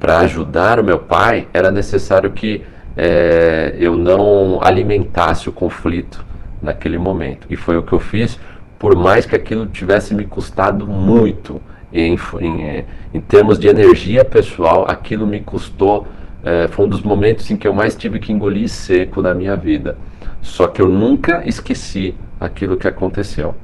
para 0.00 0.18
ajudar 0.20 0.80
o 0.80 0.84
meu 0.84 0.98
pai, 0.98 1.46
era 1.54 1.70
necessário 1.70 2.32
que 2.32 2.62
é, 2.96 3.76
eu 3.78 3.96
não 3.96 4.58
alimentasse 4.62 5.48
o 5.48 5.52
conflito 5.52 6.24
naquele 6.60 6.98
momento. 6.98 7.46
E 7.48 7.56
foi 7.56 7.76
o 7.76 7.82
que 7.82 7.92
eu 7.92 8.00
fiz, 8.00 8.38
por 8.78 8.96
mais 8.96 9.24
que 9.24 9.36
aquilo 9.36 9.66
tivesse 9.66 10.14
me 10.14 10.26
custado 10.26 10.86
muito 10.86 11.60
em, 11.92 12.16
em, 12.40 12.64
é, 12.64 12.84
em 13.12 13.20
termos 13.20 13.58
de 13.58 13.68
energia 13.68 14.24
pessoal, 14.24 14.84
aquilo 14.88 15.26
me 15.26 15.40
custou. 15.40 16.06
É, 16.44 16.66
foi 16.68 16.86
um 16.86 16.88
dos 16.88 17.02
momentos 17.02 17.50
em 17.50 17.56
que 17.56 17.68
eu 17.68 17.74
mais 17.74 17.94
tive 17.94 18.18
que 18.18 18.32
engolir 18.32 18.68
seco 18.68 19.20
na 19.22 19.34
minha 19.34 19.56
vida. 19.56 19.96
Só 20.40 20.66
que 20.66 20.82
eu 20.82 20.88
nunca 20.88 21.42
esqueci 21.46 22.14
aquilo 22.40 22.76
que 22.76 22.88
aconteceu. 22.88 23.54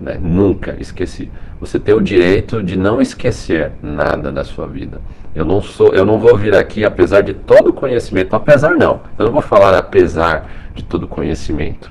Né? 0.00 0.18
Nunca 0.20 0.76
esqueci. 0.78 1.30
Você 1.60 1.78
tem 1.78 1.94
o 1.94 2.00
direito 2.00 2.62
de 2.62 2.78
não 2.78 3.00
esquecer 3.00 3.72
nada 3.82 4.30
da 4.30 4.44
sua 4.44 4.66
vida. 4.66 5.00
Eu 5.34 5.44
não 5.44 5.60
sou, 5.60 5.92
eu 5.92 6.04
não 6.04 6.18
vou 6.18 6.36
vir 6.36 6.54
aqui 6.54 6.84
apesar 6.84 7.22
de 7.22 7.34
todo 7.34 7.70
o 7.70 7.72
conhecimento, 7.72 8.34
apesar 8.34 8.76
não. 8.76 9.00
Eu 9.18 9.26
não 9.26 9.32
vou 9.32 9.42
falar 9.42 9.76
apesar 9.76 10.48
de 10.74 10.84
todo 10.84 11.04
o 11.04 11.08
conhecimento. 11.08 11.90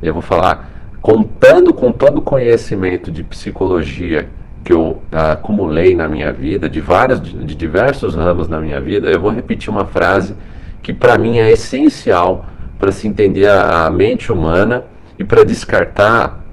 Eu 0.00 0.12
vou 0.12 0.22
falar 0.22 0.70
contando 1.00 1.72
com 1.74 1.90
todo 1.90 2.18
o 2.18 2.22
conhecimento 2.22 3.10
de 3.10 3.24
psicologia 3.24 4.28
que 4.64 4.72
eu 4.72 5.02
ah, 5.10 5.32
acumulei 5.32 5.94
na 5.94 6.08
minha 6.08 6.32
vida, 6.32 6.68
de 6.68 6.80
vários, 6.80 7.22
de, 7.22 7.54
diversos 7.54 8.14
ramos 8.14 8.48
na 8.48 8.60
minha 8.60 8.80
vida, 8.80 9.08
eu 9.08 9.20
vou 9.20 9.30
repetir 9.30 9.70
uma 9.70 9.84
frase 9.84 10.34
que 10.82 10.92
para 10.92 11.16
mim 11.18 11.38
é 11.38 11.50
essencial 11.50 12.46
para 12.78 12.92
se 12.92 13.08
entender 13.08 13.46
a, 13.48 13.86
a 13.86 13.90
mente 13.90 14.32
humana 14.32 14.84
e 15.18 15.24
para 15.24 15.44
descartar 15.44 16.44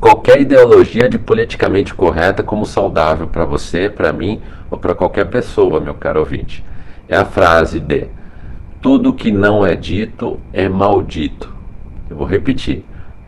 qualquer 0.00 0.40
ideologia 0.40 1.08
de 1.08 1.18
politicamente 1.18 1.94
correta 1.94 2.42
como 2.42 2.66
saudável 2.66 3.26
para 3.26 3.44
você, 3.44 3.88
para 3.88 4.12
mim 4.12 4.40
ou 4.70 4.76
para 4.76 4.94
qualquer 4.94 5.26
pessoa, 5.26 5.80
meu 5.80 5.94
caro 5.94 6.20
ouvinte. 6.20 6.64
É 7.08 7.16
a 7.16 7.24
frase 7.24 7.80
de 7.80 8.08
tudo 8.82 9.14
que 9.14 9.30
não 9.30 9.64
é 9.64 9.74
dito 9.74 10.38
é 10.52 10.68
maldito. 10.68 11.50
Eu 12.10 12.16
vou 12.16 12.26
repetir. 12.26 12.84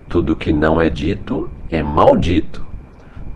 Tudo 0.06 0.36
que 0.36 0.52
não 0.52 0.78
é 0.78 0.90
dito 0.90 1.48
é 1.70 1.82
maldito. 1.82 2.65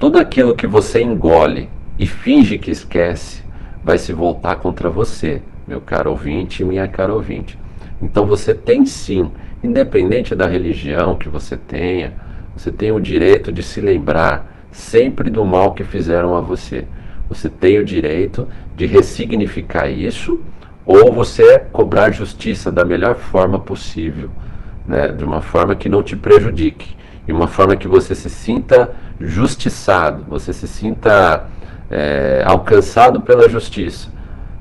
Tudo 0.00 0.18
aquilo 0.18 0.56
que 0.56 0.66
você 0.66 1.02
engole 1.02 1.68
e 1.98 2.06
finge 2.06 2.56
que 2.56 2.70
esquece 2.70 3.44
vai 3.84 3.98
se 3.98 4.14
voltar 4.14 4.56
contra 4.56 4.88
você, 4.88 5.42
meu 5.68 5.78
caro 5.78 6.08
ouvinte 6.12 6.62
e 6.62 6.64
minha 6.64 6.88
cara 6.88 7.12
ouvinte. 7.12 7.58
Então 8.00 8.24
você 8.24 8.54
tem 8.54 8.86
sim, 8.86 9.30
independente 9.62 10.34
da 10.34 10.46
religião 10.46 11.16
que 11.16 11.28
você 11.28 11.54
tenha, 11.54 12.14
você 12.56 12.72
tem 12.72 12.90
o 12.90 12.98
direito 12.98 13.52
de 13.52 13.62
se 13.62 13.78
lembrar 13.82 14.64
sempre 14.72 15.28
do 15.28 15.44
mal 15.44 15.74
que 15.74 15.84
fizeram 15.84 16.34
a 16.34 16.40
você. 16.40 16.86
Você 17.28 17.50
tem 17.50 17.78
o 17.78 17.84
direito 17.84 18.48
de 18.74 18.86
ressignificar 18.86 19.90
isso 19.90 20.40
ou 20.86 21.12
você 21.12 21.58
cobrar 21.70 22.10
justiça 22.10 22.72
da 22.72 22.86
melhor 22.86 23.16
forma 23.16 23.58
possível, 23.58 24.30
né? 24.86 25.08
de 25.08 25.22
uma 25.22 25.42
forma 25.42 25.74
que 25.74 25.90
não 25.90 26.02
te 26.02 26.16
prejudique, 26.16 26.96
de 27.26 27.32
uma 27.32 27.46
forma 27.46 27.76
que 27.76 27.86
você 27.86 28.14
se 28.14 28.30
sinta 28.30 28.90
justiçado, 29.20 30.24
você 30.28 30.52
se 30.52 30.66
sinta 30.66 31.46
é, 31.90 32.42
alcançado 32.46 33.20
pela 33.20 33.48
justiça 33.48 34.08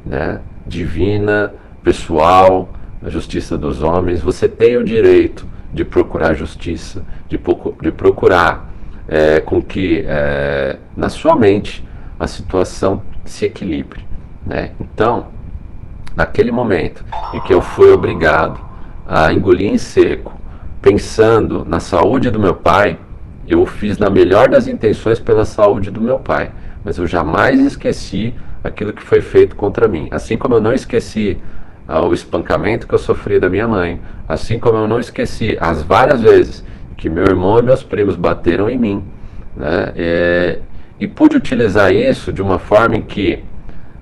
né? 0.05 0.39
divina, 0.65 1.53
pessoal, 1.83 2.69
a 3.01 3.09
justiça 3.09 3.57
dos 3.57 3.81
homens. 3.81 4.21
Você 4.21 4.47
tem 4.47 4.77
o 4.77 4.83
direito 4.83 5.47
de 5.73 5.85
procurar 5.85 6.33
justiça, 6.33 7.03
de, 7.27 7.39
de 7.81 7.91
procurar 7.91 8.69
é, 9.07 9.39
com 9.39 9.61
que 9.61 10.03
é, 10.07 10.77
na 10.95 11.09
sua 11.09 11.35
mente 11.35 11.87
a 12.19 12.27
situação 12.27 13.01
se 13.23 13.45
equilibre. 13.45 14.05
Né? 14.45 14.71
Então, 14.79 15.27
naquele 16.15 16.51
momento 16.51 17.05
em 17.33 17.39
que 17.41 17.53
eu 17.53 17.61
fui 17.61 17.91
obrigado 17.91 18.59
a 19.07 19.31
engolir 19.31 19.71
em 19.71 19.77
seco, 19.77 20.33
pensando 20.81 21.65
na 21.65 21.79
saúde 21.79 22.29
do 22.29 22.39
meu 22.39 22.55
pai, 22.55 22.99
eu 23.49 23.65
fiz 23.65 23.97
na 23.97 24.09
melhor 24.09 24.47
das 24.47 24.67
intenções 24.67 25.19
pela 25.19 25.45
saúde 25.45 25.89
do 25.89 25.99
meu 25.99 26.19
pai, 26.19 26.51
mas 26.83 26.97
eu 26.97 27.07
jamais 27.07 27.59
esqueci 27.59 28.33
aquilo 28.63 28.93
que 28.93 29.01
foi 29.01 29.21
feito 29.21 29.55
contra 29.55 29.87
mim. 29.87 30.07
Assim 30.11 30.37
como 30.37 30.55
eu 30.55 30.61
não 30.61 30.73
esqueci 30.73 31.37
ao 31.87 32.13
espancamento 32.13 32.87
que 32.87 32.93
eu 32.93 32.99
sofri 32.99 33.39
da 33.39 33.49
minha 33.49 33.67
mãe, 33.67 33.99
assim 34.27 34.59
como 34.59 34.77
eu 34.77 34.87
não 34.87 34.99
esqueci 34.99 35.57
as 35.59 35.81
várias 35.81 36.21
vezes 36.21 36.63
que 36.95 37.09
meu 37.09 37.23
irmão 37.23 37.57
e 37.57 37.61
meus 37.63 37.81
primos 37.81 38.15
bateram 38.15 38.69
em 38.69 38.77
mim, 38.77 39.03
né? 39.55 39.93
É, 39.95 40.59
e 40.99 41.07
pude 41.07 41.37
utilizar 41.37 41.93
isso 41.93 42.31
de 42.33 42.41
uma 42.41 42.59
forma 42.59 42.97
em 42.97 43.01
que 43.01 43.41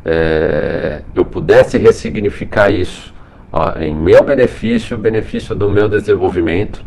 é, 0.03 1.01
eu 1.13 1.23
pudesse 1.23 1.77
ressignificar 1.77 2.71
isso 2.71 3.13
ó, 3.51 3.77
em 3.79 3.95
meu 3.95 4.23
benefício, 4.23 4.97
benefício 4.97 5.53
do 5.53 5.69
meu 5.69 5.87
desenvolvimento, 5.87 6.83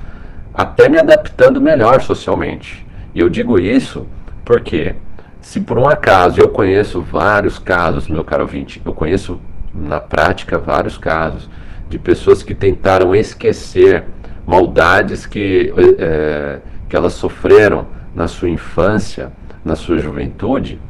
até 0.52 0.88
me 0.88 0.98
adaptando 0.98 1.60
melhor 1.60 2.00
socialmente. 2.02 2.86
E 3.14 3.20
eu 3.20 3.28
digo 3.28 3.58
isso 3.58 4.06
porque, 4.44 4.94
se 5.40 5.60
por 5.60 5.78
um 5.78 5.88
acaso 5.88 6.40
eu 6.40 6.48
conheço 6.48 7.00
vários 7.00 7.58
casos, 7.58 8.08
meu 8.08 8.24
caro 8.24 8.42
ouvinte, 8.42 8.80
eu 8.84 8.92
conheço 8.92 9.40
na 9.74 10.00
prática 10.00 10.58
vários 10.58 10.98
casos 10.98 11.48
de 11.88 11.98
pessoas 11.98 12.42
que 12.42 12.54
tentaram 12.54 13.14
esquecer 13.14 14.04
maldades 14.46 15.26
que, 15.26 15.72
é, 15.98 16.58
que 16.88 16.96
elas 16.96 17.12
sofreram 17.12 17.86
na 18.14 18.26
sua 18.26 18.48
infância, 18.48 19.32
na 19.64 19.76
sua 19.76 19.98
juventude, 19.98 20.80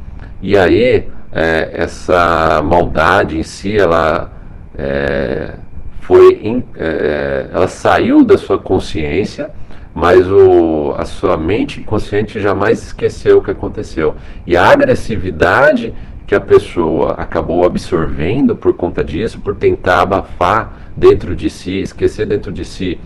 e 0.41 0.57
aí 0.57 1.07
é, 1.31 1.69
essa 1.73 2.61
maldade 2.63 3.37
em 3.37 3.43
si, 3.43 3.77
ela 3.77 4.31
é, 4.77 5.53
foi, 6.01 6.39
in, 6.43 6.63
é, 6.75 7.47
ela 7.53 7.67
saiu 7.67 8.23
da 8.23 8.37
sua 8.37 8.57
consciência, 8.57 9.49
mas 9.93 10.29
o, 10.29 10.93
a 10.97 11.05
sua 11.05 11.37
mente 11.37 11.81
consciente 11.81 12.39
jamais 12.39 12.81
esqueceu 12.83 13.37
o 13.37 13.43
que 13.43 13.51
aconteceu. 13.51 14.15
E 14.45 14.57
a 14.57 14.69
agressividade 14.69 15.93
que 16.25 16.35
a 16.35 16.41
pessoa 16.41 17.11
acabou 17.13 17.65
absorvendo 17.65 18.55
por 18.55 18.73
conta 18.73 19.03
disso, 19.03 19.39
por 19.39 19.55
tentar 19.55 20.01
abafar 20.01 20.73
dentro 20.95 21.35
de 21.35 21.49
si, 21.49 21.81
esquecer 21.81 22.25
dentro 22.25 22.51
de 22.51 22.63
si 22.65 22.99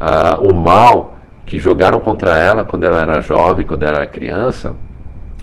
uh, 0.00 0.42
o 0.48 0.54
mal 0.54 1.18
que 1.46 1.58
jogaram 1.58 2.00
contra 2.00 2.36
ela 2.36 2.64
quando 2.64 2.84
ela 2.84 3.00
era 3.00 3.20
jovem, 3.20 3.66
quando 3.66 3.84
ela 3.84 3.98
era 3.98 4.06
criança, 4.06 4.74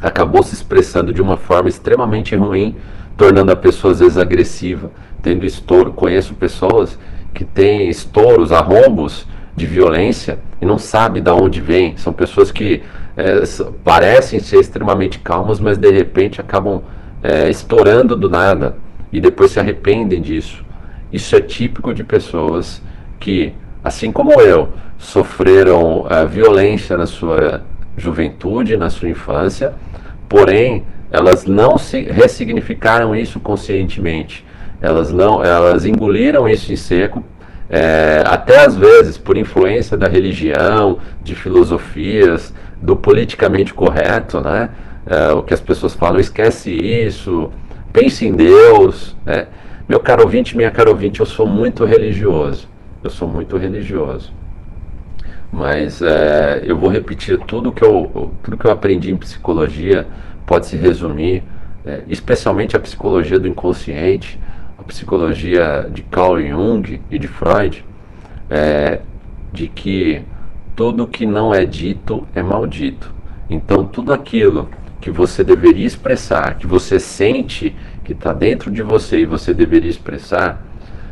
acabou 0.02 0.44
se 0.44 0.54
expressando 0.54 1.14
de 1.14 1.22
uma 1.22 1.38
forma 1.38 1.70
extremamente 1.70 2.36
ruim, 2.36 2.76
tornando 3.22 3.52
a 3.52 3.56
pessoa 3.56 3.94
às 3.94 4.00
vezes 4.00 4.18
agressiva, 4.18 4.90
tendo 5.22 5.46
estouro. 5.46 5.94
Conheço 5.94 6.34
pessoas 6.34 6.98
que 7.36 7.46
têm 7.46 7.88
estouros, 7.88 8.52
arrombos 8.52 9.28
de 9.56 9.68
violência 9.68 10.40
e 10.60 10.66
não 10.66 10.80
sabe 10.80 11.22
de 11.22 11.30
onde 11.30 11.62
vem. 11.62 11.96
São 11.98 12.12
pessoas 12.12 12.52
que 12.52 12.82
é, 13.16 13.44
parecem 13.84 14.40
ser 14.40 14.60
extremamente 14.60 15.20
calmas, 15.20 15.60
mas 15.60 15.78
de 15.78 15.92
repente 15.92 16.42
acabam 16.42 16.82
é, 17.22 17.48
estourando 17.48 18.16
do 18.16 18.28
nada 18.28 18.76
e 19.14 19.22
depois 19.22 19.52
se 19.52 19.60
arrependem 19.60 20.20
disso. 20.20 20.66
Isso 21.14 21.36
é 21.36 21.42
típico 21.42 21.94
de 21.94 22.04
pessoas 22.04 22.82
que, 23.20 23.54
assim 23.84 24.12
como 24.12 24.42
eu, 24.42 24.70
sofreram 24.98 26.08
é, 26.10 26.26
violência 26.26 26.98
na 26.98 27.06
sua 27.06 27.62
juventude, 27.96 28.78
na 28.78 28.90
sua 28.90 29.10
infância, 29.10 29.76
porém 30.28 30.84
elas 31.12 31.46
não 31.46 31.78
se 31.78 32.02
ressignificaram 32.04 33.16
isso 33.16 33.40
conscientemente. 33.40 34.46
Elas 34.82 35.12
não, 35.12 35.44
elas 35.44 35.86
engoliram 35.86 36.48
isso 36.48 36.72
em 36.72 36.76
seco, 36.76 37.24
é, 37.70 38.24
até 38.26 38.66
às 38.66 38.76
vezes 38.76 39.18
por 39.18 39.38
influência 39.38 39.98
da 39.98 40.08
religião, 40.08 40.98
de 41.24 41.36
filosofias, 41.36 42.54
do 42.82 42.96
politicamente 42.96 43.74
correto, 43.74 44.42
né? 44.42 44.70
é, 45.06 45.32
o 45.32 45.44
que 45.44 45.54
as 45.54 45.62
pessoas 45.62 45.94
falam, 45.94 46.20
esquece 46.20 46.72
isso, 46.72 47.52
pense 47.92 48.26
em 48.26 48.34
Deus. 48.34 49.16
Né? 49.26 49.48
Meu 49.88 50.00
caro 50.00 50.24
ouvinte, 50.24 50.56
minha 50.56 50.72
caro 50.72 50.92
ouvinte, 50.92 51.20
eu 51.20 51.26
sou 51.26 51.48
muito 51.48 51.86
religioso. 51.86 52.68
Eu 53.04 53.10
sou 53.10 53.28
muito 53.28 53.58
religioso. 53.58 54.32
Mas 55.52 56.02
é, 56.02 56.62
eu 56.64 56.78
vou 56.78 56.90
repetir 56.90 57.38
tudo 57.40 57.72
que 57.72 57.84
eu, 57.84 58.32
tudo 58.42 58.58
que 58.58 58.66
eu 58.66 58.72
aprendi 58.72 59.12
em 59.12 59.18
psicologia 59.18 60.08
pode 60.52 60.68
se 60.68 60.76
resumir, 60.76 61.44
é, 61.86 62.02
especialmente 62.10 62.76
a 62.76 62.80
psicologia 62.82 63.40
do 63.40 63.48
inconsciente, 63.48 64.38
a 64.78 64.84
psicologia 64.84 65.90
de 65.90 66.02
Carl 66.02 66.42
Jung 66.42 67.02
e 67.10 67.18
de 67.18 67.26
Freud, 67.26 67.86
é, 68.50 69.00
de 69.54 69.70
que 69.70 70.22
tudo 70.76 71.08
que 71.08 71.26
não 71.26 71.56
é 71.56 71.64
dito 71.64 72.28
é 72.36 72.44
maldito. 72.44 73.14
Então, 73.50 73.86
tudo 73.86 74.12
aquilo 74.12 74.70
que 75.00 75.10
você 75.10 75.42
deveria 75.42 75.88
expressar, 75.88 76.58
que 76.58 76.68
você 76.68 77.00
sente 77.00 77.74
que 78.04 78.12
está 78.12 78.34
dentro 78.34 78.70
de 78.70 78.84
você 78.84 79.22
e 79.22 79.26
você 79.26 79.54
deveria 79.54 79.90
expressar, 79.90 80.62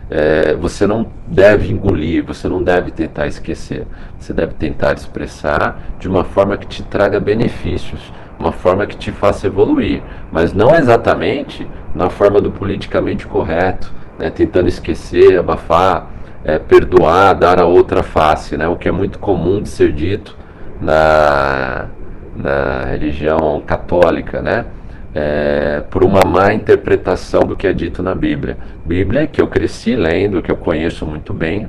é, 0.09 0.53
você 0.53 0.85
não 0.85 1.07
deve 1.25 1.71
engolir, 1.71 2.25
você 2.25 2.49
não 2.49 2.61
deve 2.61 2.91
tentar 2.91 3.25
esquecer. 3.25 3.87
Você 4.19 4.33
deve 4.33 4.55
tentar 4.55 4.95
expressar 4.95 5.81
de 5.97 6.09
uma 6.09 6.25
forma 6.25 6.57
que 6.57 6.67
te 6.67 6.83
traga 6.83 7.21
benefícios, 7.21 8.11
uma 8.39 8.51
forma 8.51 8.85
que 8.87 8.95
te 8.95 9.11
faça 9.11 9.47
evoluir, 9.47 10.01
mas 10.31 10.53
não 10.53 10.73
exatamente 10.73 11.67
na 11.93 12.09
forma 12.09 12.39
do 12.39 12.49
politicamente 12.49 13.27
correto, 13.27 13.91
né, 14.17 14.29
tentando 14.29 14.67
esquecer, 14.67 15.39
abafar, 15.39 16.07
é, 16.43 16.57
perdoar, 16.57 17.33
dar 17.33 17.59
a 17.59 17.65
outra 17.65 18.01
face, 18.01 18.55
né, 18.55 18.67
o 18.67 18.77
que 18.77 18.87
é 18.87 18.91
muito 18.91 19.19
comum 19.19 19.61
de 19.61 19.69
ser 19.69 19.91
dito 19.91 20.37
na, 20.79 21.87
na 22.35 22.85
religião 22.85 23.61
católica, 23.65 24.41
né? 24.41 24.65
É, 25.13 25.83
por 25.89 26.03
uma 26.03 26.23
má 26.23 26.53
interpretação 26.53 27.41
do 27.41 27.55
que 27.55 27.65
é 27.65 27.73
dito 27.73 28.03
na 28.03 28.13
Bíblia. 28.13 28.57
Bíblia 28.85 29.25
que 29.25 29.41
eu 29.41 29.47
cresci 29.47 29.95
lendo, 29.95 30.41
que 30.41 30.51
eu 30.51 30.55
conheço 30.55 31.03
muito 31.03 31.33
bem, 31.33 31.67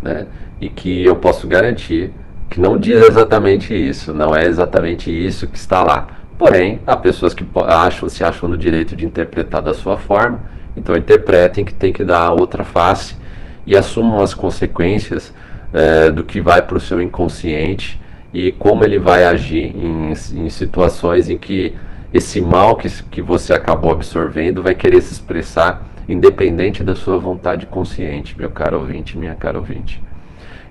né? 0.00 0.26
e 0.60 0.68
que 0.68 1.04
eu 1.04 1.16
posso 1.16 1.46
garantir 1.46 2.12
que 2.48 2.60
não 2.60 2.78
diz 2.78 3.02
exatamente 3.06 3.74
isso, 3.74 4.12
não 4.14 4.34
é 4.34 4.46
exatamente 4.46 5.10
isso 5.10 5.46
que 5.46 5.58
está 5.58 5.82
lá. 5.82 6.08
Porém, 6.38 6.80
há 6.86 6.96
pessoas 6.96 7.34
que 7.34 7.44
acham, 7.66 8.08
se 8.08 8.22
acham 8.22 8.48
no 8.48 8.56
direito 8.56 8.94
de 8.94 9.04
interpretar 9.04 9.60
da 9.60 9.74
sua 9.74 9.96
forma, 9.96 10.40
então 10.76 10.96
interpretem 10.96 11.64
que 11.64 11.74
tem 11.74 11.92
que 11.92 12.04
dar 12.04 12.32
outra 12.32 12.64
face 12.64 13.16
e 13.66 13.76
assumam 13.76 14.20
as 14.22 14.32
consequências 14.32 15.34
é, 15.72 16.10
do 16.10 16.24
que 16.24 16.40
vai 16.40 16.62
para 16.62 16.76
o 16.76 16.80
seu 16.80 17.02
inconsciente 17.02 18.00
e 18.32 18.52
como 18.52 18.84
ele 18.84 18.98
vai 18.98 19.24
agir 19.24 19.74
em, 19.76 20.12
em 20.12 20.48
situações 20.48 21.28
em 21.28 21.36
que 21.36 21.74
esse 22.12 22.40
mal 22.40 22.76
que, 22.76 22.88
que 23.04 23.20
você 23.20 23.52
acabou 23.52 23.92
absorvendo 23.92 24.62
vai 24.62 24.74
querer 24.74 25.00
se 25.02 25.12
expressar 25.12 25.86
independente 26.08 26.82
da 26.82 26.94
sua 26.94 27.18
vontade 27.18 27.66
consciente, 27.66 28.34
meu 28.38 28.50
caro 28.50 28.78
ouvinte, 28.78 29.18
minha 29.18 29.34
cara 29.34 29.58
ouvinte. 29.58 30.02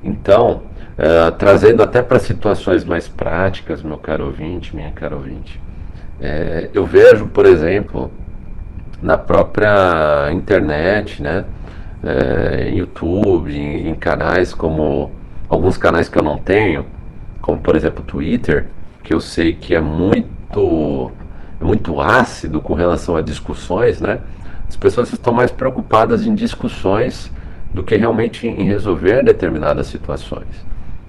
Então, 0.03 0.63
uh, 0.97 1.31
trazendo 1.31 1.83
até 1.83 2.01
para 2.01 2.19
situações 2.19 2.83
mais 2.83 3.07
práticas, 3.07 3.81
meu 3.81 3.97
caro 3.97 4.25
ouvinte, 4.25 4.75
minha 4.75 4.91
cara 4.91 5.15
ouvinte, 5.15 5.59
é, 6.19 6.69
eu 6.73 6.85
vejo, 6.85 7.27
por 7.27 7.45
exemplo, 7.45 8.11
na 9.01 9.17
própria 9.17 10.31
internet, 10.31 11.21
né, 11.21 11.45
é, 12.03 12.69
YouTube, 12.73 13.55
em, 13.55 13.89
em, 13.89 13.95
canais 13.95 14.53
como 14.53 15.11
alguns 15.47 15.77
canais 15.77 16.09
que 16.09 16.17
eu 16.17 16.23
não 16.23 16.37
tenho, 16.37 16.85
como 17.41 17.59
por 17.59 17.75
exemplo 17.75 18.03
Twitter, 18.03 18.67
que 19.03 19.13
eu 19.13 19.19
sei 19.19 19.53
que 19.53 19.75
é 19.75 19.81
muito 19.81 21.11
é 21.59 21.63
muito 21.63 21.99
ácido 21.99 22.61
com 22.61 22.73
relação 22.73 23.15
a 23.15 23.21
discussões, 23.21 23.99
né? 23.99 24.19
As 24.69 24.75
pessoas 24.75 25.11
estão 25.11 25.33
mais 25.33 25.49
preocupadas 25.49 26.25
em 26.25 26.35
discussões 26.35 27.31
do 27.73 27.83
que 27.83 27.95
realmente 27.95 28.47
em 28.47 28.63
resolver 28.63 29.23
determinadas 29.23 29.87
situações, 29.87 30.47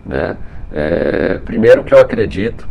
né? 0.09 0.37
É, 0.73 1.41
primeiro 1.45 1.85
que 1.85 1.95
eu 1.95 2.01
acredito 2.01 2.67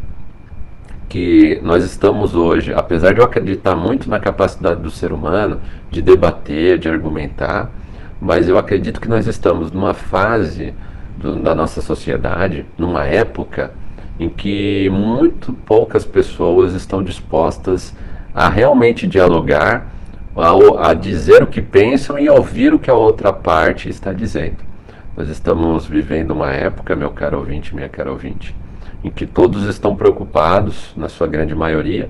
que 1.08 1.60
nós 1.63 1.84
estamos 1.84 2.36
hoje, 2.36 2.73
apesar 2.73 3.13
de 3.13 3.21
eu 3.21 3.26
acreditar 3.26 3.76
muito 3.76 4.10
na 4.10 4.19
capacidade 4.19 4.82
do 4.82 4.91
ser 4.91 5.13
humano 5.13 5.62
de 5.89 6.02
debater, 6.02 6.78
de 6.78 6.89
argumentar, 6.89 7.71
mas 8.19 8.50
eu 8.50 8.58
acredito 8.58 9.00
que 9.00 9.08
nós 9.08 9.28
estamos 9.28 9.71
numa 9.71 9.93
fase 9.93 10.73
do, 11.17 11.36
da 11.38 11.56
nossa 11.56 11.82
sociedade, 11.82 12.65
numa 12.78 13.06
época 13.06 13.71
em 14.19 14.28
que 14.28 14.89
muito 14.89 15.54
poucas 15.54 16.04
pessoas 16.04 16.73
estão 16.73 17.04
dispostas 17.04 17.95
a 18.34 18.50
realmente 18.50 19.08
dialogar, 19.08 19.88
a, 20.36 20.89
a 20.89 20.93
dizer 20.93 21.41
o 21.41 21.47
que 21.47 21.62
pensam 21.62 22.19
e 22.19 22.30
ouvir 22.30 22.73
o 22.73 22.80
que 22.80 22.89
a 22.89 22.95
outra 22.95 23.32
parte 23.32 23.89
está 23.89 24.12
dizendo. 24.12 24.66
Nós 25.17 25.30
estamos 25.30 25.88
vivendo 25.88 26.30
uma 26.30 26.51
época, 26.51 26.95
meu 26.95 27.10
caro 27.10 27.39
ouvinte, 27.39 27.73
minha 27.73 27.89
cara 27.89 28.12
ouvinte, 28.12 28.56
em 29.03 29.10
que 29.10 29.25
todos 29.25 29.63
estão 29.63 29.95
preocupados, 29.95 30.93
na 30.95 31.10
sua 31.10 31.25
grande 31.25 31.56
maioria, 31.56 32.08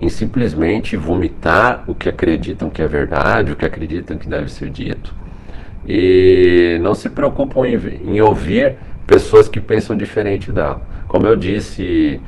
em 0.00 0.08
simplesmente 0.08 0.96
vomitar 0.96 1.84
o 1.86 1.94
que 1.94 2.08
acreditam 2.08 2.70
que 2.70 2.80
é 2.80 2.88
verdade, 2.88 3.52
o 3.52 3.56
que 3.56 3.66
acreditam 3.66 4.16
que 4.16 4.26
deve 4.26 4.50
ser 4.50 4.70
dito, 4.70 5.14
e 5.86 6.78
não 6.80 6.94
se 6.94 7.10
preocupam 7.10 7.68
em, 7.68 7.76
em 8.06 8.20
ouvir 8.22 8.76
pessoas 9.06 9.46
que 9.46 9.60
pensam 9.60 9.94
diferente 9.94 10.50
dela. 10.50 10.80
Como 11.06 11.26
eu 11.26 11.36
disse 11.36 12.18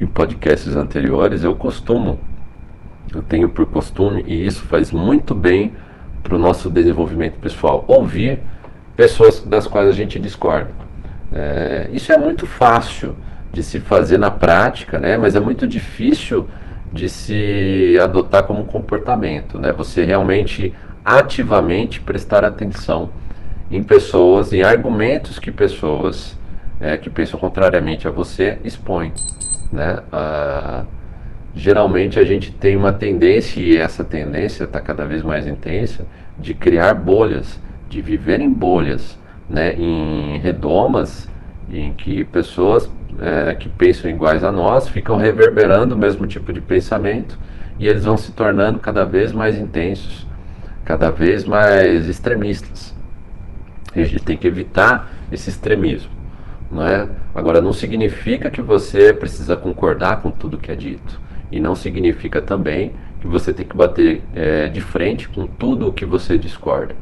em 0.00 0.06
podcasts 0.06 0.76
anteriores, 0.76 1.42
eu 1.42 1.56
costumo, 1.56 2.20
eu 3.12 3.22
tenho 3.22 3.48
por 3.48 3.66
costume, 3.66 4.22
e 4.24 4.46
isso 4.46 4.62
faz 4.66 4.92
muito 4.92 5.34
bem 5.34 5.72
para 6.26 6.36
o 6.36 6.38
nosso 6.38 6.68
desenvolvimento 6.68 7.38
pessoal, 7.38 7.84
ouvir 7.86 8.40
pessoas 8.96 9.40
das 9.40 9.66
quais 9.66 9.88
a 9.88 9.92
gente 9.92 10.18
discorda. 10.18 10.70
É, 11.32 11.88
isso 11.92 12.12
é 12.12 12.18
muito 12.18 12.46
fácil 12.46 13.14
de 13.52 13.62
se 13.62 13.78
fazer 13.78 14.18
na 14.18 14.30
prática, 14.30 14.98
né? 14.98 15.16
mas 15.16 15.36
é 15.36 15.40
muito 15.40 15.66
difícil 15.66 16.48
de 16.92 17.08
se 17.08 17.96
adotar 18.02 18.42
como 18.44 18.64
comportamento. 18.64 19.58
Né? 19.58 19.72
Você 19.72 20.04
realmente 20.04 20.74
ativamente 21.04 22.00
prestar 22.00 22.44
atenção 22.44 23.10
em 23.70 23.82
pessoas, 23.82 24.52
em 24.52 24.62
argumentos 24.62 25.38
que 25.38 25.52
pessoas 25.52 26.36
é, 26.80 26.96
que 26.96 27.08
pensam 27.08 27.38
contrariamente 27.38 28.08
a 28.08 28.10
você 28.10 28.58
expõem. 28.64 29.12
Né? 29.72 30.00
Ah, 30.12 30.84
geralmente 31.56 32.20
a 32.20 32.24
gente 32.24 32.52
tem 32.52 32.76
uma 32.76 32.92
tendência, 32.92 33.58
e 33.58 33.78
essa 33.78 34.04
tendência 34.04 34.64
está 34.64 34.78
cada 34.78 35.06
vez 35.06 35.22
mais 35.22 35.46
intensa, 35.46 36.06
de 36.38 36.52
criar 36.52 36.92
bolhas, 36.92 37.58
de 37.88 38.02
viver 38.02 38.40
em 38.40 38.52
bolhas, 38.52 39.18
né? 39.48 39.74
em 39.74 40.38
redomas, 40.38 41.28
em 41.72 41.94
que 41.94 42.24
pessoas 42.24 42.92
é, 43.18 43.54
que 43.54 43.70
pensam 43.70 44.10
iguais 44.10 44.44
a 44.44 44.52
nós 44.52 44.86
ficam 44.86 45.16
reverberando 45.16 45.94
o 45.94 45.98
mesmo 45.98 46.26
tipo 46.26 46.52
de 46.52 46.60
pensamento 46.60 47.38
e 47.78 47.88
eles 47.88 48.04
vão 48.04 48.18
se 48.18 48.32
tornando 48.32 48.78
cada 48.78 49.04
vez 49.04 49.32
mais 49.32 49.58
intensos, 49.58 50.26
cada 50.84 51.10
vez 51.10 51.44
mais 51.44 52.06
extremistas. 52.06 52.94
A 53.94 54.02
gente 54.02 54.22
tem 54.22 54.36
que 54.36 54.46
evitar 54.46 55.10
esse 55.32 55.48
extremismo. 55.48 56.10
Não 56.70 56.86
é? 56.86 57.08
Agora, 57.34 57.62
não 57.62 57.72
significa 57.72 58.50
que 58.50 58.60
você 58.60 59.12
precisa 59.14 59.56
concordar 59.56 60.20
com 60.20 60.30
tudo 60.30 60.58
que 60.58 60.70
é 60.70 60.74
dito. 60.74 61.25
E 61.50 61.60
não 61.60 61.74
significa 61.74 62.42
também 62.42 62.92
que 63.20 63.26
você 63.26 63.52
tem 63.52 63.66
que 63.66 63.76
bater 63.76 64.22
é, 64.34 64.68
de 64.68 64.80
frente 64.80 65.28
com 65.28 65.46
tudo 65.46 65.88
o 65.88 65.92
que 65.92 66.04
você 66.04 66.38
discorda. 66.38 66.94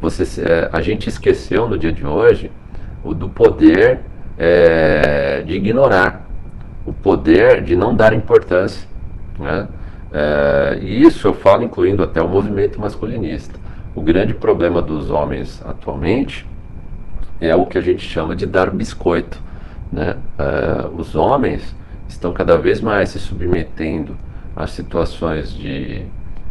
Você, 0.00 0.42
é, 0.42 0.68
a 0.72 0.80
gente 0.80 1.08
esqueceu 1.08 1.68
no 1.68 1.78
dia 1.78 1.92
de 1.92 2.06
hoje 2.06 2.50
o 3.04 3.14
do 3.14 3.28
poder 3.28 4.00
é, 4.38 5.42
de 5.42 5.54
ignorar, 5.54 6.26
o 6.86 6.92
poder 6.92 7.62
de 7.62 7.76
não 7.76 7.94
dar 7.94 8.12
importância. 8.12 8.88
Né? 9.38 9.68
E 10.80 11.02
isso 11.02 11.28
eu 11.28 11.34
falo 11.34 11.62
incluindo 11.62 12.02
até 12.02 12.20
o 12.20 12.28
movimento 12.28 12.80
masculinista. 12.80 13.58
O 13.94 14.00
grande 14.00 14.34
problema 14.34 14.82
dos 14.82 15.10
homens 15.10 15.62
atualmente 15.64 16.46
é 17.40 17.54
o 17.54 17.64
que 17.64 17.78
a 17.78 17.80
gente 17.80 18.02
chama 18.02 18.34
de 18.34 18.44
dar 18.44 18.70
biscoito. 18.70 19.40
Né? 19.92 20.16
Os 20.96 21.14
homens 21.14 21.74
estão 22.10 22.32
cada 22.32 22.56
vez 22.56 22.80
mais 22.80 23.10
se 23.10 23.18
submetendo 23.18 24.16
a 24.54 24.66
situações 24.66 25.52
de, 25.52 26.04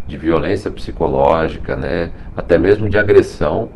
de 0.07 0.18
violência 0.18 0.72
psicológica, 0.72 1.76
né? 1.76 2.12
até 2.36 2.57
mesmo 2.57 2.89
de 2.89 2.97
agressão, 2.97 3.70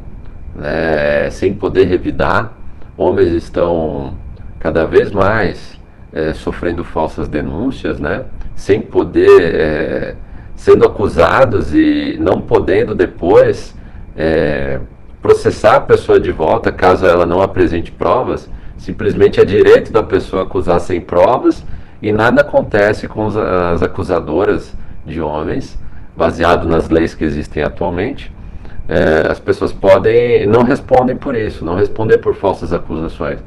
né? 0.55 1.29
sem 1.29 1.53
poder 1.53 1.85
revidar 1.85 2.53
homens 2.97 3.31
estão 3.31 4.15
cada 4.59 4.85
vez 4.85 5.11
mais 5.11 5.79
é, 6.11 6.33
sofrendo 6.33 6.83
falsas 6.83 7.27
denúncias, 7.27 7.99
né? 7.99 8.25
Sem 8.55 8.79
poder, 8.79 9.41
é, 9.41 10.15
sendo 10.55 10.85
acusados 10.85 11.73
e 11.73 12.17
não 12.19 12.39
podendo 12.39 12.93
depois 12.93 13.75
é, 14.15 14.79
processar 15.21 15.77
a 15.77 15.81
pessoa 15.81 16.19
de 16.19 16.31
volta 16.31 16.71
caso 16.71 17.05
ela 17.05 17.25
não 17.25 17.41
apresente 17.41 17.91
provas. 17.91 18.49
Simplesmente 18.83 19.39
é 19.39 19.45
direito 19.45 19.91
da 19.91 20.03
pessoa 20.03 20.43
acusar 20.43 20.79
sem 20.79 21.01
provas 21.01 21.65
e 22.01 22.11
nada 22.11 22.41
acontece 22.41 23.07
com 23.07 23.27
as 23.27 23.81
acusadoras 23.81 24.73
de 25.05 25.19
homens, 25.21 25.77
baseado 26.15 26.67
nas 26.67 26.89
leis 26.89 27.15
que 27.15 27.23
existem 27.23 27.63
atualmente 27.63 28.31
é, 28.87 29.31
as 29.31 29.39
pessoas 29.39 29.71
podem 29.71 30.45
não 30.45 30.63
respondem 30.63 31.15
por 31.15 31.35
isso, 31.35 31.63
não 31.63 31.75
responder 31.75 32.17
por 32.17 32.35
falsas 32.35 32.73
acusações. 32.73 33.39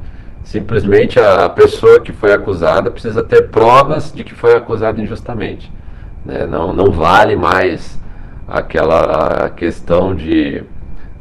Simplesmente 0.43 1.19
a, 1.19 1.49
pessoa 1.49 1.99
que 1.99 2.13
foi 2.13 2.33
acusada 2.33 2.89
precisa 2.89 3.21
ter 3.21 3.49
provas 3.49 4.13
de 4.13 4.23
que 4.23 4.33
foi 4.33 4.55
acusada 4.55 5.01
injustamente. 5.01 5.71
Né? 6.25 6.45
Não, 6.47 6.73
não 6.73 6.91
vale 6.91 7.35
mais 7.35 7.99
aquela 8.47 9.49
questão 9.49 10.15
de 10.15 10.63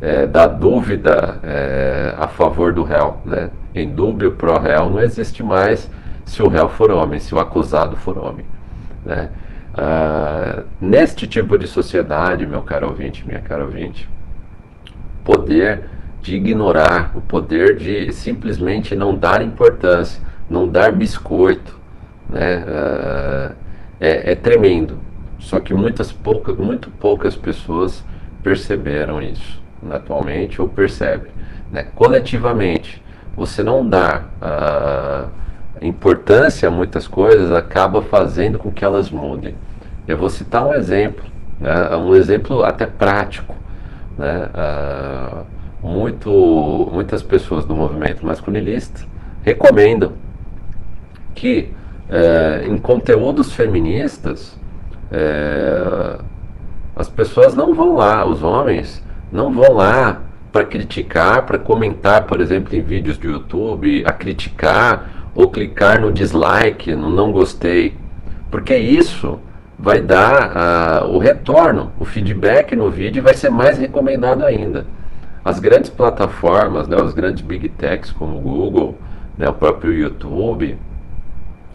é, 0.01 0.27
da 0.27 0.47
dúvida 0.47 1.41
é, 1.43 2.15
a 2.17 2.29
favor 2.29 2.73
do 2.73 2.83
réu, 2.83 3.19
né? 3.25 3.51
Em 3.75 3.89
dúbio 3.89 4.33
pro 4.33 4.59
réu 4.59 4.91
não 4.91 5.01
existe 5.01 5.43
mais 5.43 5.91
se 6.25 6.43
o 6.43 6.49
réu 6.49 6.69
for 6.69 6.91
homem, 6.91 7.19
se 7.19 7.35
o 7.35 7.39
acusado 7.39 7.97
for 7.97 8.19
homem, 8.19 8.45
né? 9.05 9.31
Ah, 9.75 10.63
neste 10.81 11.27
tipo 11.27 11.59
de 11.59 11.67
sociedade, 11.67 12.47
meu 12.47 12.63
caro 12.63 12.89
ouvinte, 12.89 13.27
minha 13.27 13.41
cara 13.41 13.65
ouvinte, 13.65 14.09
poder 15.25 15.85
de 16.23 16.37
ignorar, 16.37 17.13
o 17.15 17.21
poder 17.21 17.77
de 17.77 18.13
simplesmente 18.13 18.97
não 18.97 19.15
dar 19.15 19.43
importância, 19.43 20.23
não 20.49 20.67
dar 20.67 20.93
biscoito, 20.93 21.79
né? 22.29 22.65
Ah, 22.67 23.53
é, 24.01 24.33
é 24.33 24.35
tremendo. 24.35 24.99
Só 25.39 25.61
que 25.61 25.73
muitas 25.75 26.11
poucas, 26.13 26.57
muito 26.57 26.91
poucas 26.91 27.37
pessoas 27.37 28.05
perceberam 28.43 29.23
isso 29.23 29.66
atualmente 29.93 30.61
ou 30.61 30.69
percebem. 30.69 31.31
Né? 31.71 31.87
Coletivamente, 31.95 33.03
você 33.37 33.63
não 33.63 33.87
dá 33.87 34.25
uh, 34.41 35.31
importância 35.85 36.69
a 36.69 36.71
muitas 36.71 37.07
coisas, 37.07 37.53
acaba 37.53 38.03
fazendo 38.03 38.59
com 38.59 38.71
que 38.71 38.85
elas 38.85 39.11
mudem. 39.11 39.55
Eu 40.07 40.17
vou 40.17 40.31
citar 40.31 40.67
um 40.67 40.75
exemplo, 40.75 41.25
né? 41.61 41.97
um 41.97 42.15
exemplo 42.15 42.65
até 42.65 42.87
prático. 42.87 43.55
Né? 44.17 44.49
Uh, 44.55 45.57
muito, 45.87 46.91
muitas 46.93 47.23
pessoas 47.23 47.65
do 47.65 47.77
movimento 47.77 48.25
masculinista 48.27 49.07
recomendam 49.43 50.13
que 51.35 51.71
uh, 52.09 52.67
em 52.69 52.79
conteúdos 52.79 53.53
feministas 53.53 54.59
uh, 55.13 56.25
as 56.97 57.09
pessoas 57.09 57.55
não 57.55 57.75
vão 57.75 57.95
lá, 57.95 58.27
os 58.27 58.43
homens 58.43 59.05
não 59.31 59.53
vão 59.53 59.75
lá 59.75 60.23
para 60.53 60.65
criticar, 60.65 61.45
para 61.45 61.59
comentar, 61.59 62.25
por 62.25 62.41
exemplo, 62.41 62.75
em 62.75 62.81
vídeos 62.81 63.19
do 63.19 63.31
YouTube, 63.31 64.03
a 64.07 64.13
criticar 64.13 65.31
ou 65.35 65.51
clicar 65.51 66.01
no 66.01 66.11
dislike, 66.11 66.95
no 66.95 67.11
não 67.11 67.31
gostei, 67.31 67.95
porque 68.51 68.75
isso 68.77 69.39
vai 69.79 70.01
dar 70.01 71.05
uh, 71.05 71.09
o 71.09 71.19
retorno, 71.19 71.93
o 71.99 72.05
feedback 72.05 72.75
no 72.75 72.91
vídeo 72.91 73.23
vai 73.23 73.35
ser 73.35 73.51
mais 73.51 73.77
recomendado 73.77 74.45
ainda. 74.45 74.87
As 75.45 75.61
grandes 75.61 75.91
plataformas, 75.91 76.89
né, 76.89 76.97
os 76.97 77.13
grandes 77.13 77.43
big 77.43 77.69
techs 77.69 78.11
como 78.11 78.39
o 78.39 78.41
Google, 78.41 78.99
né, 79.37 79.49
o 79.49 79.53
próprio 79.53 79.93
YouTube, 79.93 80.79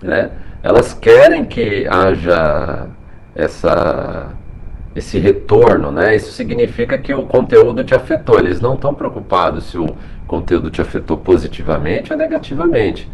né, 0.01 0.31
elas 0.63 0.93
querem 0.93 1.45
que 1.45 1.87
haja 1.87 2.87
essa 3.35 4.33
esse 4.95 5.17
retorno, 5.17 5.91
né? 5.91 6.15
Isso 6.15 6.31
significa 6.31 6.97
que 6.97 7.13
o 7.13 7.23
conteúdo 7.23 7.83
te 7.83 7.95
afetou. 7.95 8.39
Eles 8.39 8.59
não 8.59 8.75
estão 8.75 8.93
preocupados 8.93 9.65
se 9.65 9.77
o 9.77 9.95
conteúdo 10.27 10.69
te 10.69 10.81
afetou 10.81 11.17
positivamente 11.17 12.11
ou 12.11 12.17
negativamente. 12.17 13.09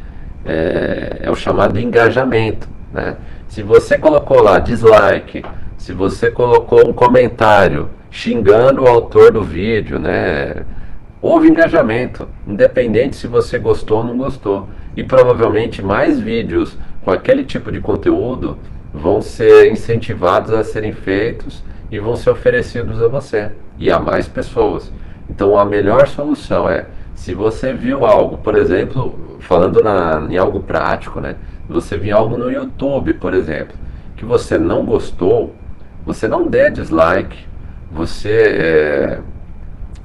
É, 0.46 1.20
é 1.22 1.32
o 1.32 1.36
chamado 1.36 1.80
engajamento, 1.80 2.68
né? 2.94 3.18
Se 3.48 3.62
você 3.62 3.98
colocou 3.98 4.42
lá 4.42 4.60
dislike, 4.60 5.44
se 5.78 5.94
você 5.94 6.32
colocou 6.32 6.88
um 6.88 6.94
comentário 6.94 7.90
xingando 8.10 8.84
o 8.84 8.88
autor 8.88 9.32
do 9.32 9.44
vídeo, 9.44 10.00
né? 10.00 10.64
Houve 11.22 11.48
engajamento, 11.48 12.28
independente 12.48 13.16
se 13.16 13.28
você 13.28 13.58
gostou 13.58 14.00
ou 14.00 14.04
não 14.04 14.18
gostou. 14.18 14.68
E 14.96 15.04
provavelmente 15.04 15.82
mais 15.84 16.20
vídeos 16.20 16.78
com 17.04 17.12
aquele 17.12 17.44
tipo 17.44 17.72
de 17.72 17.80
conteúdo 17.80 18.58
vão 18.98 19.22
ser 19.22 19.72
incentivados 19.72 20.52
a 20.52 20.64
serem 20.64 20.92
feitos 20.92 21.64
e 21.92 22.00
vão 22.00 22.16
ser 22.16 22.32
oferecidos 22.32 23.02
a 23.02 23.08
você 23.08 23.52
e 23.78 23.92
a 23.92 24.00
mais 24.00 24.28
pessoas. 24.28 24.92
Então 25.30 25.58
a 25.58 25.64
melhor 25.64 26.08
solução 26.08 26.70
é, 26.70 26.88
se 27.16 27.34
você 27.34 27.74
viu 27.74 28.06
algo, 28.06 28.38
por 28.38 28.56
exemplo, 28.56 29.38
falando 29.40 29.84
na, 29.84 30.28
em 30.30 30.38
algo 30.38 30.60
prático, 30.60 31.20
né? 31.20 31.36
Você 31.70 31.98
viu 31.98 32.16
algo 32.16 32.38
no 32.38 32.50
YouTube, 32.50 33.14
por 33.16 33.34
exemplo, 33.34 33.76
que 34.16 34.24
você 34.24 34.58
não 34.58 34.86
gostou, 34.86 35.54
você 36.06 36.28
não 36.28 36.48
dê 36.48 36.70
dislike, 36.70 37.46
você 37.92 38.32
é, 38.32 39.20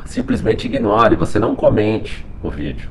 simplesmente 0.05 0.67
ignore, 0.67 1.17
você 1.17 1.39
não 1.39 1.55
comente 1.55 2.27
o 2.43 2.51
vídeo. 2.51 2.91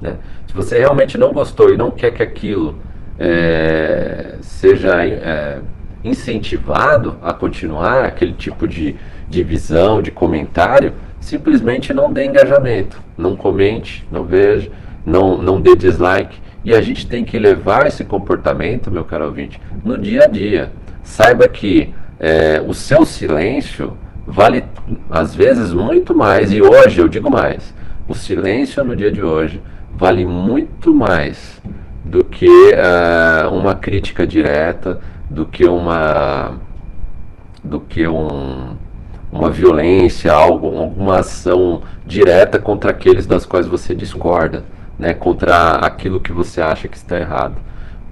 Né? 0.00 0.16
Se 0.46 0.54
você 0.54 0.78
realmente 0.78 1.16
não 1.18 1.32
gostou 1.32 1.72
e 1.72 1.76
não 1.76 1.90
quer 1.90 2.12
que 2.12 2.22
aquilo 2.22 2.78
é, 3.18 4.36
seja 4.40 5.04
é, 5.04 5.60
incentivado 6.04 7.16
a 7.22 7.32
continuar 7.32 8.04
aquele 8.04 8.32
tipo 8.32 8.66
de, 8.68 8.96
de 9.28 9.42
visão, 9.42 10.00
de 10.00 10.10
comentário, 10.10 10.92
simplesmente 11.20 11.92
não 11.92 12.12
dê 12.12 12.24
engajamento, 12.24 13.00
não 13.16 13.34
comente, 13.36 14.06
não 14.10 14.24
veja, 14.24 14.70
não, 15.04 15.36
não 15.40 15.60
dê 15.60 15.74
dislike. 15.74 16.38
E 16.64 16.74
a 16.74 16.80
gente 16.80 17.06
tem 17.06 17.24
que 17.24 17.38
levar 17.38 17.86
esse 17.86 18.04
comportamento, 18.04 18.90
meu 18.90 19.04
caro 19.04 19.26
ouvinte, 19.26 19.60
no 19.84 19.96
dia 19.96 20.24
a 20.24 20.26
dia. 20.26 20.72
Saiba 21.02 21.48
que 21.48 21.94
é, 22.20 22.62
o 22.66 22.74
seu 22.74 23.04
silêncio 23.04 23.96
vale, 24.26 24.64
às 25.10 25.34
vezes, 25.34 25.72
muito 25.72 26.14
mais, 26.14 26.52
e 26.52 26.60
hoje 26.60 27.00
eu 27.00 27.08
digo 27.08 27.30
mais: 27.30 27.74
o 28.06 28.14
silêncio 28.14 28.84
no 28.84 28.94
dia 28.94 29.10
de 29.10 29.22
hoje 29.22 29.62
vale 29.96 30.26
muito 30.26 30.92
mais 30.92 31.60
do 32.08 32.24
que 32.24 32.48
uh, 32.48 33.52
uma 33.52 33.74
crítica 33.74 34.26
direta, 34.26 34.98
do 35.28 35.44
que 35.44 35.66
uma 35.66 36.54
do 37.62 37.80
que 37.80 38.08
um, 38.08 38.76
uma 39.30 39.50
violência, 39.50 40.32
algo, 40.32 40.68
alguma 40.78 41.18
ação 41.18 41.82
direta 42.06 42.58
contra 42.58 42.92
aqueles 42.92 43.26
das 43.26 43.44
quais 43.44 43.66
você 43.66 43.94
discorda, 43.94 44.64
né, 44.98 45.12
contra 45.12 45.72
aquilo 45.72 46.18
que 46.18 46.32
você 46.32 46.62
acha 46.62 46.88
que 46.88 46.96
está 46.96 47.18
errado. 47.18 47.56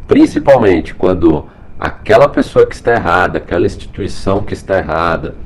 Principalmente 0.07 0.95
quando 0.95 1.47
aquela 1.81 2.29
pessoa 2.29 2.67
que 2.67 2.75
está 2.75 2.93
errada, 2.93 3.39
aquela 3.39 3.65
instituição 3.65 4.43
que 4.43 4.53
está 4.53 4.77
errada, 4.77 5.37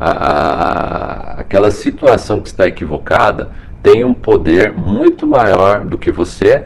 a, 0.00 0.10
a, 0.10 1.40
aquela 1.40 1.70
situação 1.70 2.40
que 2.40 2.48
está 2.48 2.66
equivocada, 2.66 3.50
tem 3.82 4.02
um 4.02 4.14
poder 4.14 4.72
muito 4.72 5.26
maior 5.26 5.84
do 5.84 5.98
que 5.98 6.10
você 6.10 6.64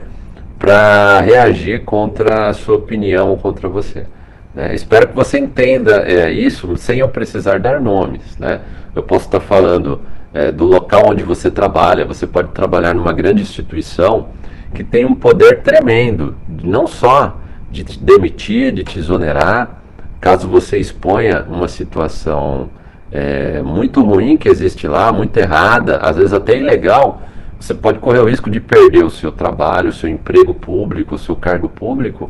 para 0.63 1.21
reagir 1.23 1.83
contra 1.83 2.49
a 2.49 2.55
sua 2.55 2.77
opinião 2.77 3.31
ou 3.31 3.37
contra 3.37 3.69
você. 3.69 4.07
Né? 4.55 4.73
Espero 4.73 5.09
que 5.09 5.15
você 5.15 5.37
entenda 5.37 6.05
é, 6.07 6.31
isso 6.31 6.77
sem 6.77 7.01
eu 7.01 7.09
precisar 7.09 7.59
dar 7.59 7.81
nomes. 7.81 8.39
Né? 8.39 8.61
Eu 8.95 9.03
posso 9.03 9.25
estar 9.25 9.41
falando 9.41 10.01
é, 10.33 10.53
do 10.53 10.65
local 10.65 11.09
onde 11.09 11.25
você 11.25 11.51
trabalha. 11.51 12.05
Você 12.05 12.29
pode 12.29 12.51
trabalhar 12.51 12.95
numa 12.95 13.13
grande 13.13 13.43
instituição 13.43 14.29
que 14.73 14.85
tem 14.85 15.05
um 15.05 15.17
poder 15.17 15.63
tremendo, 15.63 16.37
não 16.63 16.87
só 16.87 17.39
de 17.69 17.83
te 17.83 17.99
demitir, 17.99 18.71
de 18.73 18.85
te 18.85 19.01
exonerar, 19.01 19.83
caso 20.21 20.47
você 20.47 20.79
exponha 20.79 21.45
uma 21.49 21.67
situação 21.67 22.71
é, 23.11 23.61
muito 23.63 24.01
ruim 24.01 24.37
que 24.37 24.49
existe 24.49 24.87
lá, 24.87 25.13
muito 25.13 25.37
errada, 25.37 25.97
às 25.97 26.17
vezes 26.17 26.33
até 26.33 26.57
ilegal 26.57 27.21
você 27.63 27.75
pode 27.75 28.01
correr 28.01 28.19
o 28.19 28.29
risco 28.29 28.51
de 28.51 28.59
perder 28.59 29.05
o 29.05 29.11
seu 29.11 29.31
trabalho, 29.31 29.91
o 29.91 29.93
seu 29.93 30.09
emprego 30.09 30.53
público, 30.53 31.15
o 31.15 31.19
seu 31.19 31.37
cargo 31.37 31.69
público, 31.69 32.29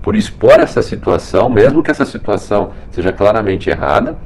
por 0.00 0.16
expor 0.16 0.58
essa 0.58 0.80
situação, 0.80 1.50
mesmo 1.50 1.82
que 1.82 1.90
essa 1.90 2.06
situação 2.06 2.70
seja 2.90 3.12
claramente 3.12 3.68
errada, 3.68 4.16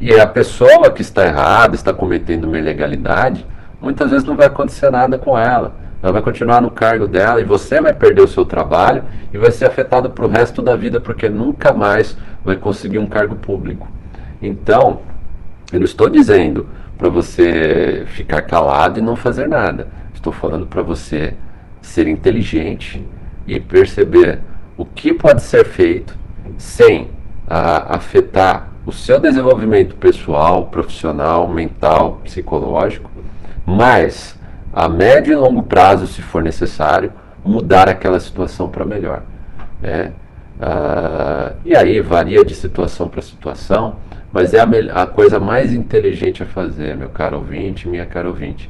e 0.00 0.12
a 0.12 0.26
pessoa 0.26 0.90
que 0.90 1.00
está 1.00 1.24
errada, 1.24 1.76
está 1.76 1.94
cometendo 1.94 2.46
uma 2.46 2.58
ilegalidade, 2.58 3.46
muitas 3.80 4.10
vezes 4.10 4.26
não 4.26 4.34
vai 4.34 4.48
acontecer 4.48 4.90
nada 4.90 5.16
com 5.16 5.38
ela. 5.38 5.76
Ela 6.02 6.12
vai 6.12 6.22
continuar 6.22 6.60
no 6.60 6.72
cargo 6.72 7.06
dela 7.06 7.40
e 7.40 7.44
você 7.44 7.80
vai 7.80 7.92
perder 7.92 8.22
o 8.22 8.28
seu 8.28 8.44
trabalho 8.44 9.04
e 9.32 9.38
vai 9.38 9.52
ser 9.52 9.66
afetado 9.66 10.10
para 10.10 10.24
o 10.24 10.28
resto 10.28 10.60
da 10.60 10.74
vida 10.74 10.98
porque 10.98 11.28
nunca 11.28 11.72
mais 11.72 12.16
vai 12.44 12.56
conseguir 12.56 12.98
um 12.98 13.06
cargo 13.06 13.36
público. 13.36 13.86
Então, 14.42 15.02
eu 15.72 15.78
não 15.78 15.84
estou 15.84 16.08
dizendo 16.08 16.66
para 16.98 17.08
você 17.08 18.04
ficar 18.08 18.42
calado 18.42 18.98
e 18.98 19.02
não 19.02 19.14
fazer 19.14 19.46
nada. 19.46 19.99
Estou 20.20 20.34
falando 20.34 20.66
para 20.66 20.82
você 20.82 21.32
ser 21.80 22.06
inteligente 22.06 23.02
e 23.46 23.58
perceber 23.58 24.40
o 24.76 24.84
que 24.84 25.14
pode 25.14 25.40
ser 25.40 25.64
feito 25.64 26.14
sem 26.58 27.08
a, 27.48 27.96
afetar 27.96 28.68
o 28.84 28.92
seu 28.92 29.18
desenvolvimento 29.18 29.96
pessoal, 29.96 30.66
profissional, 30.66 31.48
mental, 31.48 32.20
psicológico, 32.22 33.10
mas 33.64 34.38
a 34.74 34.90
médio 34.90 35.32
e 35.32 35.36
longo 35.36 35.62
prazo, 35.62 36.06
se 36.06 36.20
for 36.20 36.42
necessário, 36.42 37.10
mudar 37.42 37.88
aquela 37.88 38.20
situação 38.20 38.68
para 38.68 38.84
melhor. 38.84 39.22
Né? 39.80 40.12
Ah, 40.60 41.52
e 41.64 41.74
aí 41.74 41.98
varia 42.02 42.44
de 42.44 42.54
situação 42.54 43.08
para 43.08 43.22
situação, 43.22 43.96
mas 44.30 44.52
é 44.52 44.60
a, 44.60 45.02
a 45.02 45.06
coisa 45.06 45.40
mais 45.40 45.72
inteligente 45.72 46.42
a 46.42 46.46
fazer, 46.46 46.94
meu 46.94 47.08
caro 47.08 47.38
ouvinte, 47.38 47.88
minha 47.88 48.04
cara 48.04 48.28
ouvinte 48.28 48.68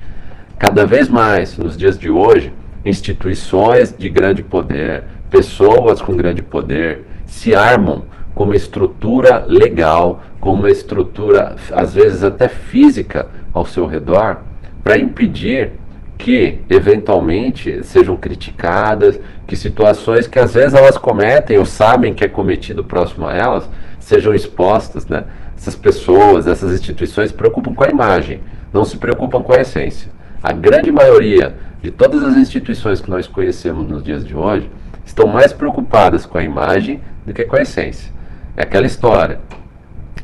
Cada 0.61 0.85
vez 0.85 1.09
mais, 1.09 1.57
nos 1.57 1.75
dias 1.75 1.99
de 1.99 2.11
hoje, 2.11 2.53
instituições 2.85 3.95
de 3.97 4.11
grande 4.11 4.43
poder, 4.43 5.05
pessoas 5.31 6.03
com 6.03 6.15
grande 6.15 6.43
poder, 6.43 7.07
se 7.25 7.55
armam 7.55 8.05
com 8.35 8.45
uma 8.45 8.55
estrutura 8.55 9.43
legal, 9.49 10.23
com 10.39 10.53
uma 10.53 10.71
estrutura, 10.71 11.57
às 11.73 11.95
vezes 11.95 12.23
até 12.23 12.47
física, 12.47 13.27
ao 13.55 13.65
seu 13.65 13.87
redor, 13.87 14.43
para 14.85 14.99
impedir 14.99 15.73
que 16.19 16.59
eventualmente 16.69 17.83
sejam 17.83 18.15
criticadas, 18.15 19.19
que 19.47 19.57
situações 19.57 20.27
que 20.27 20.39
às 20.39 20.53
vezes 20.53 20.75
elas 20.75 20.99
cometem 20.99 21.57
ou 21.57 21.65
sabem 21.65 22.13
que 22.13 22.23
é 22.23 22.29
cometido 22.29 22.85
próximo 22.85 23.27
a 23.27 23.35
elas 23.35 23.67
sejam 23.99 24.35
expostas, 24.35 25.07
né? 25.07 25.25
Essas 25.57 25.75
pessoas, 25.75 26.47
essas 26.47 26.71
instituições 26.75 27.31
se 27.31 27.35
preocupam 27.35 27.75
com 27.75 27.83
a 27.83 27.89
imagem, 27.89 28.43
não 28.75 28.85
se 28.85 28.99
preocupam 28.99 29.43
com 29.43 29.55
a 29.55 29.63
essência. 29.63 30.20
A 30.43 30.53
grande 30.53 30.91
maioria 30.91 31.55
de 31.83 31.91
todas 31.91 32.23
as 32.23 32.37
instituições 32.37 33.01
que 33.01 33.11
nós 33.11 33.27
conhecemos 33.27 33.87
nos 33.89 34.03
dias 34.03 34.25
de 34.25 34.35
hoje 34.35 34.71
estão 35.05 35.27
mais 35.27 35.53
preocupadas 35.53 36.25
com 36.25 36.39
a 36.39 36.43
imagem 36.43 37.01
do 37.27 37.33
que 37.35 37.45
com 37.45 37.57
a 37.57 37.63
essência. 37.63 38.13
É 38.57 38.63
aquela 38.63 38.87
história 38.87 39.41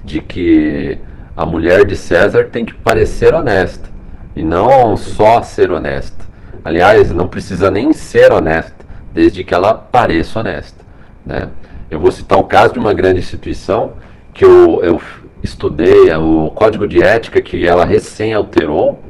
de 0.05 0.21
que 0.21 0.99
a 1.37 1.45
mulher 1.45 1.85
de 1.85 1.97
César 1.97 2.45
tem 2.45 2.65
que 2.65 2.73
parecer 2.73 3.35
honesta 3.35 3.91
e 4.35 4.43
não 4.43 4.97
só 4.97 5.43
ser 5.43 5.71
honesta. 5.71 6.25
Aliás, 6.65 7.11
não 7.11 7.29
precisa 7.29 7.71
nem 7.71 7.93
ser 7.93 8.33
honesta, 8.33 8.85
desde 9.13 9.45
que 9.45 9.55
ela 9.55 9.75
pareça 9.75 10.41
honesta. 10.41 10.85
Né? 11.25 11.49
Eu 11.91 12.01
vou 12.01 12.11
citar 12.11 12.39
o 12.39 12.45
caso 12.45 12.73
de 12.73 12.79
uma 12.79 12.93
grande 12.93 13.21
instituição 13.21 13.93
que 14.33 14.45
eu, 14.45 14.83
eu 14.83 15.01
estudei, 15.43 16.13
o 16.15 16.51
código 16.51 16.89
de 16.89 17.03
ética 17.03 17.41
que 17.41 17.67
ela 17.67 17.85
recém 17.85 18.35
alterou. 18.35 19.01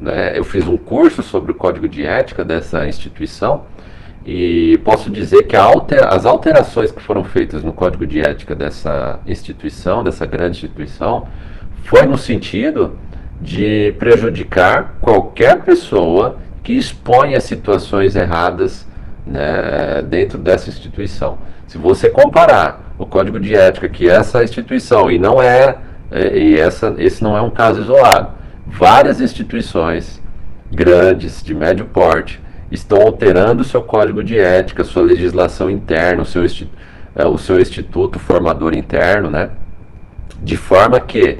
Né? 0.00 0.38
Eu 0.38 0.44
fiz 0.44 0.66
um 0.66 0.76
curso 0.76 1.22
sobre 1.22 1.52
o 1.52 1.54
código 1.54 1.88
de 1.88 2.04
ética 2.04 2.44
dessa 2.44 2.88
instituição 2.88 3.64
e 4.24 4.78
posso 4.84 5.10
dizer 5.10 5.44
que 5.44 5.56
alter, 5.56 6.06
as 6.06 6.26
alterações 6.26 6.90
que 6.90 7.02
foram 7.02 7.24
feitas 7.24 7.62
no 7.62 7.72
código 7.72 8.06
de 8.06 8.20
ética 8.20 8.54
dessa 8.54 9.20
instituição, 9.26 10.02
dessa 10.02 10.26
grande 10.26 10.56
instituição, 10.56 11.26
foi 11.84 12.06
no 12.06 12.18
sentido 12.18 12.96
de 13.40 13.94
prejudicar 13.98 14.96
qualquer 15.00 15.62
pessoa 15.62 16.38
que 16.62 16.74
expõe 16.74 17.34
a 17.34 17.40
situações 17.40 18.14
erradas 18.14 18.86
né, 19.26 20.02
dentro 20.02 20.38
dessa 20.38 20.68
instituição. 20.68 21.38
Se 21.66 21.78
você 21.78 22.10
comparar 22.10 22.94
o 22.98 23.06
código 23.06 23.40
de 23.40 23.54
ética 23.54 23.88
que 23.88 24.08
essa 24.08 24.44
instituição, 24.44 25.10
e 25.10 25.18
não 25.18 25.40
é, 25.40 25.78
é 26.10 26.36
e 26.36 26.58
essa, 26.58 26.94
esse 26.98 27.22
não 27.22 27.36
é 27.36 27.40
um 27.40 27.50
caso 27.50 27.80
isolado, 27.80 28.39
várias 28.70 29.20
instituições 29.20 30.22
grandes, 30.70 31.42
de 31.42 31.54
médio 31.54 31.84
porte, 31.86 32.40
estão 32.70 33.02
alterando 33.02 33.64
seu 33.64 33.82
código 33.82 34.22
de 34.22 34.38
ética, 34.38 34.84
sua 34.84 35.02
legislação 35.02 35.68
interna, 35.68 36.22
o 36.22 36.24
seu, 36.24 36.44
é, 37.14 37.26
o 37.26 37.36
seu 37.36 37.60
instituto 37.60 38.18
formador 38.18 38.74
interno, 38.74 39.28
né? 39.28 39.50
de 40.42 40.56
forma 40.56 41.00
que 41.00 41.38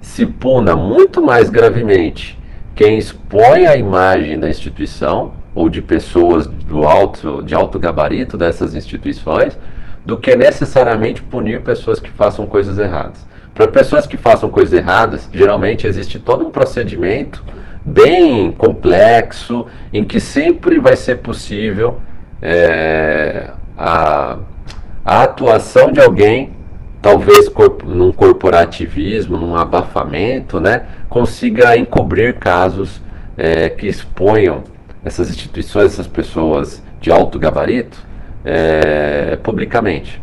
se 0.00 0.26
puna 0.26 0.74
muito 0.74 1.22
mais 1.22 1.48
gravemente 1.48 2.38
quem 2.74 2.98
expõe 2.98 3.66
a 3.66 3.76
imagem 3.76 4.38
da 4.38 4.48
instituição 4.48 5.32
ou 5.54 5.68
de 5.68 5.80
pessoas 5.80 6.46
do 6.46 6.84
alto, 6.84 7.42
de 7.42 7.54
alto 7.54 7.78
gabarito 7.78 8.36
dessas 8.36 8.74
instituições, 8.74 9.56
do 10.04 10.16
que 10.16 10.34
necessariamente 10.34 11.22
punir 11.22 11.62
pessoas 11.62 12.00
que 12.00 12.10
façam 12.10 12.46
coisas 12.46 12.78
erradas. 12.78 13.24
Para 13.54 13.68
pessoas 13.68 14.06
que 14.06 14.16
façam 14.16 14.48
coisas 14.48 14.72
erradas, 14.72 15.28
geralmente 15.32 15.86
existe 15.86 16.18
todo 16.18 16.46
um 16.46 16.50
procedimento 16.50 17.44
bem 17.84 18.52
complexo, 18.52 19.66
em 19.92 20.04
que 20.04 20.20
sempre 20.20 20.78
vai 20.78 20.96
ser 20.96 21.16
possível 21.16 22.00
é, 22.40 23.50
a, 23.76 24.38
a 25.04 25.22
atuação 25.22 25.92
de 25.92 26.00
alguém 26.00 26.52
talvez 27.02 27.48
corp 27.48 27.82
num 27.82 28.12
corporativismo, 28.12 29.36
num 29.36 29.56
abafamento, 29.56 30.60
né, 30.60 30.86
consiga 31.08 31.76
encobrir 31.76 32.38
casos 32.38 33.02
é, 33.36 33.68
que 33.68 33.88
exponham 33.88 34.62
essas 35.04 35.28
instituições, 35.28 35.92
essas 35.92 36.06
pessoas 36.06 36.82
de 37.00 37.10
alto 37.10 37.38
gabarito, 37.40 37.98
é, 38.44 39.36
publicamente. 39.42 40.22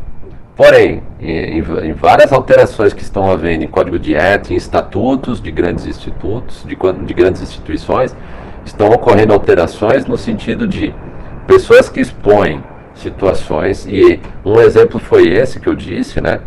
Porém, 0.60 1.02
em, 1.22 1.60
em, 1.60 1.94
várias 1.94 2.34
alterações 2.34 2.92
que 2.92 3.02
estão 3.02 3.32
havendo 3.32 3.64
em 3.64 3.68
código 3.68 3.98
de 3.98 4.14
ética, 4.14 4.54
em 4.54 4.58
estatutos 4.58 5.42
de 5.42 5.50
grandes 5.52 5.86
institutos, 5.86 6.66
de, 6.68 6.76
de 7.06 7.14
grandes 7.14 7.42
instituições, 7.42 8.14
estão 8.66 8.90
ocorrendo 8.90 9.32
alterações 9.32 10.06
no 10.06 10.18
sentido 10.18 10.68
de 10.68 10.94
pessoas 11.48 11.88
que 11.88 12.02
expõem 12.02 12.62
situações, 12.94 13.86
e 13.86 14.20
um 14.44 14.60
exemplo 14.60 15.00
foi 15.00 15.30
esse 15.30 15.62
que 15.62 15.68
eu 15.70 15.76
disse, 15.76 16.20
né? 16.20 16.42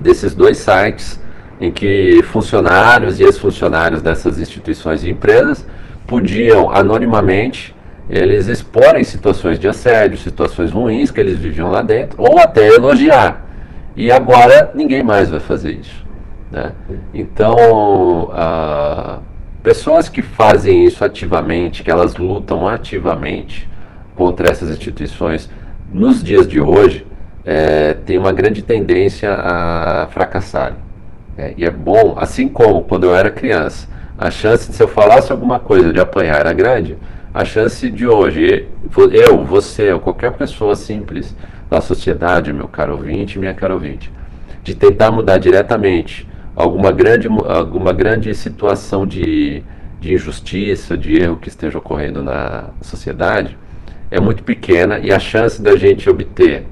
desses 0.00 0.34
dois 0.34 0.58
sites 0.58 1.20
em 1.60 1.70
que 1.70 2.20
funcionários 2.24 3.20
e 3.20 3.22
ex-funcionários 3.22 4.02
dessas 4.02 4.40
instituições 4.40 5.04
e 5.04 5.10
empresas 5.10 5.64
podiam 6.04 6.68
anonimamente 6.68 7.76
eles 8.10 8.48
exporem 8.48 9.04
situações 9.04 9.58
de 9.58 9.68
assédio, 9.68 10.18
situações 10.18 10.72
ruins 10.72 11.10
que 11.10 11.20
eles 11.20 11.38
viviam 11.38 11.70
lá 11.70 11.80
dentro, 11.80 12.20
ou 12.20 12.38
até 12.38 12.66
elogiar. 12.66 13.46
E 13.94 14.10
agora 14.10 14.72
ninguém 14.74 15.02
mais 15.02 15.30
vai 15.30 15.38
fazer 15.38 15.72
isso. 15.72 16.04
Né? 16.50 16.72
Então, 17.14 18.24
uh, 18.24 19.20
pessoas 19.62 20.08
que 20.08 20.22
fazem 20.22 20.84
isso 20.84 21.04
ativamente, 21.04 21.84
que 21.84 21.90
elas 21.90 22.16
lutam 22.16 22.66
ativamente 22.66 23.68
contra 24.16 24.50
essas 24.50 24.70
instituições, 24.70 25.48
nos 25.92 26.22
dias 26.22 26.48
de 26.48 26.60
hoje, 26.60 27.06
é, 27.44 27.94
tem 27.94 28.18
uma 28.18 28.32
grande 28.32 28.62
tendência 28.62 29.32
a 29.32 30.08
fracassar. 30.10 30.74
É, 31.38 31.54
e 31.56 31.64
é 31.64 31.70
bom, 31.70 32.16
assim 32.18 32.48
como 32.48 32.82
quando 32.82 33.04
eu 33.04 33.14
era 33.14 33.30
criança, 33.30 33.88
a 34.18 34.30
chance 34.30 34.68
de 34.68 34.76
se 34.76 34.82
eu 34.82 34.88
falasse 34.88 35.32
alguma 35.32 35.58
coisa 35.58 35.92
de 35.92 36.00
apanhar 36.00 36.40
era 36.40 36.52
grande, 36.52 36.98
a 37.32 37.44
chance 37.44 37.88
de 37.90 38.06
hoje, 38.06 38.66
eu, 39.12 39.44
você, 39.44 39.92
ou 39.92 40.00
qualquer 40.00 40.32
pessoa 40.32 40.74
simples 40.74 41.34
da 41.70 41.80
sociedade, 41.80 42.52
meu 42.52 42.66
caro 42.66 42.94
ouvinte, 42.94 43.38
minha 43.38 43.54
caro 43.54 43.74
ouvinte, 43.74 44.10
de 44.64 44.74
tentar 44.74 45.12
mudar 45.12 45.38
diretamente 45.38 46.28
alguma 46.56 46.90
grande, 46.90 47.28
alguma 47.28 47.92
grande 47.92 48.34
situação 48.34 49.06
de, 49.06 49.62
de 50.00 50.12
injustiça, 50.12 50.98
de 50.98 51.22
erro 51.22 51.36
que 51.36 51.48
esteja 51.48 51.78
ocorrendo 51.78 52.22
na 52.22 52.70
sociedade, 52.82 53.56
é 54.10 54.18
muito 54.18 54.42
pequena 54.42 54.98
e 54.98 55.12
a 55.12 55.18
chance 55.20 55.62
da 55.62 55.76
gente 55.76 56.10
obter 56.10 56.66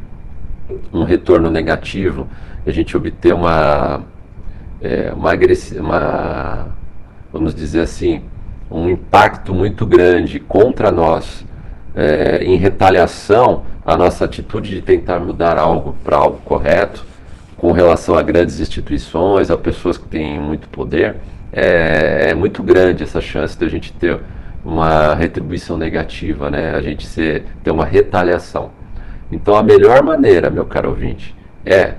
um 0.92 1.04
retorno 1.04 1.50
negativo, 1.50 2.26
a 2.66 2.70
gente 2.72 2.96
obter 2.96 3.32
uma, 3.32 4.02
é, 4.80 5.12
uma, 5.12 5.30
uma, 5.80 6.68
vamos 7.32 7.54
dizer 7.54 7.80
assim, 7.80 8.22
um 8.70 8.88
impacto 8.88 9.54
muito 9.54 9.86
grande 9.86 10.38
contra 10.38 10.90
nós, 10.90 11.44
é, 11.94 12.44
em 12.44 12.56
retaliação 12.56 13.64
à 13.84 13.96
nossa 13.96 14.24
atitude 14.24 14.70
de 14.70 14.82
tentar 14.82 15.18
mudar 15.20 15.58
algo 15.58 15.96
para 16.04 16.16
algo 16.16 16.38
correto, 16.44 17.04
com 17.56 17.72
relação 17.72 18.16
a 18.16 18.22
grandes 18.22 18.60
instituições, 18.60 19.50
a 19.50 19.56
pessoas 19.56 19.98
que 19.98 20.06
têm 20.06 20.38
muito 20.38 20.68
poder, 20.68 21.16
é, 21.52 22.30
é 22.30 22.34
muito 22.34 22.62
grande 22.62 23.02
essa 23.02 23.20
chance 23.20 23.58
de 23.58 23.64
a 23.64 23.68
gente 23.68 23.92
ter 23.92 24.20
uma 24.64 25.14
retribuição 25.14 25.76
negativa, 25.76 26.50
né? 26.50 26.74
a 26.74 26.80
gente 26.80 27.06
ser, 27.06 27.44
ter 27.64 27.70
uma 27.70 27.84
retaliação. 27.84 28.70
Então, 29.30 29.56
a 29.56 29.62
melhor 29.62 30.02
maneira, 30.02 30.50
meu 30.50 30.64
caro 30.64 30.90
ouvinte, 30.90 31.34
é, 31.64 31.94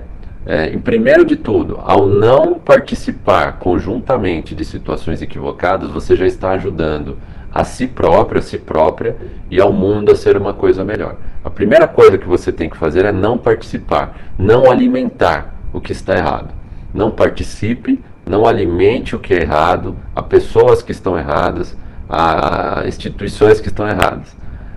é, 0.46 0.76
primeiro 0.78 1.24
de 1.24 1.36
tudo, 1.36 1.78
ao 1.82 2.06
não 2.06 2.58
participar 2.58 3.58
conjuntamente 3.58 4.54
de 4.54 4.64
situações 4.64 5.20
equivocadas, 5.20 5.90
você 5.90 6.16
já 6.16 6.26
está 6.26 6.50
ajudando 6.52 7.18
a 7.52 7.64
si 7.64 7.86
próprio, 7.86 8.38
a 8.38 8.42
si 8.42 8.58
própria 8.58 9.16
e 9.50 9.60
ao 9.60 9.72
mundo 9.72 10.12
a 10.12 10.16
ser 10.16 10.36
uma 10.36 10.54
coisa 10.54 10.84
melhor. 10.84 11.16
A 11.44 11.50
primeira 11.50 11.86
coisa 11.86 12.16
que 12.16 12.26
você 12.26 12.50
tem 12.52 12.70
que 12.70 12.76
fazer 12.76 13.04
é 13.04 13.12
não 13.12 13.36
participar, 13.36 14.16
não 14.38 14.70
alimentar 14.70 15.54
o 15.72 15.80
que 15.80 15.92
está 15.92 16.16
errado. 16.16 16.54
Não 16.94 17.10
participe, 17.10 18.00
não 18.26 18.46
alimente 18.46 19.14
o 19.14 19.18
que 19.18 19.34
é 19.34 19.42
errado, 19.42 19.96
a 20.14 20.22
pessoas 20.22 20.82
que 20.82 20.92
estão 20.92 21.18
erradas, 21.18 21.76
a 22.08 22.84
instituições 22.86 23.60
que 23.60 23.68
estão 23.68 23.88
erradas. 23.88 24.36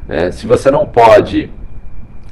É, 0.10 0.32
se 0.32 0.46
você 0.46 0.70
não 0.70 0.86
pode 0.86 1.50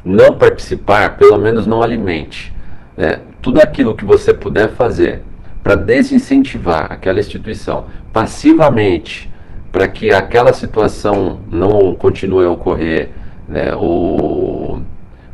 não 0.03 0.33
participar, 0.33 1.17
pelo 1.17 1.37
menos 1.37 1.65
não 1.65 1.81
alimente. 1.81 2.53
Né? 3.01 3.19
Tudo 3.41 3.59
aquilo 3.59 3.95
que 3.95 4.05
você 4.05 4.31
puder 4.31 4.69
fazer 4.73 5.23
para 5.63 5.73
desincentivar 5.73 6.85
aquela 6.91 7.19
instituição 7.19 7.85
passivamente, 8.13 9.27
para 9.71 9.87
que 9.87 10.11
aquela 10.11 10.53
situação 10.53 11.39
não 11.49 11.95
continue 11.95 12.45
a 12.45 12.51
ocorrer, 12.51 13.09
né? 13.49 13.73
ou, 13.73 14.83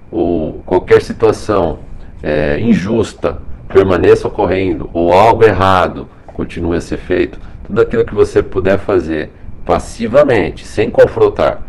ou 0.09 0.53
qualquer 0.65 1.01
situação 1.01 1.79
é, 2.23 2.57
injusta 2.57 3.41
permaneça 3.67 4.29
ocorrendo, 4.29 4.89
ou 4.93 5.11
algo 5.11 5.43
errado 5.43 6.07
continue 6.27 6.77
a 6.77 6.81
ser 6.81 6.95
feito, 6.95 7.37
tudo 7.65 7.81
aquilo 7.81 8.05
que 8.05 8.15
você 8.15 8.41
puder 8.41 8.79
fazer 8.79 9.29
passivamente, 9.65 10.65
sem 10.65 10.89
confrontar, 10.89 11.61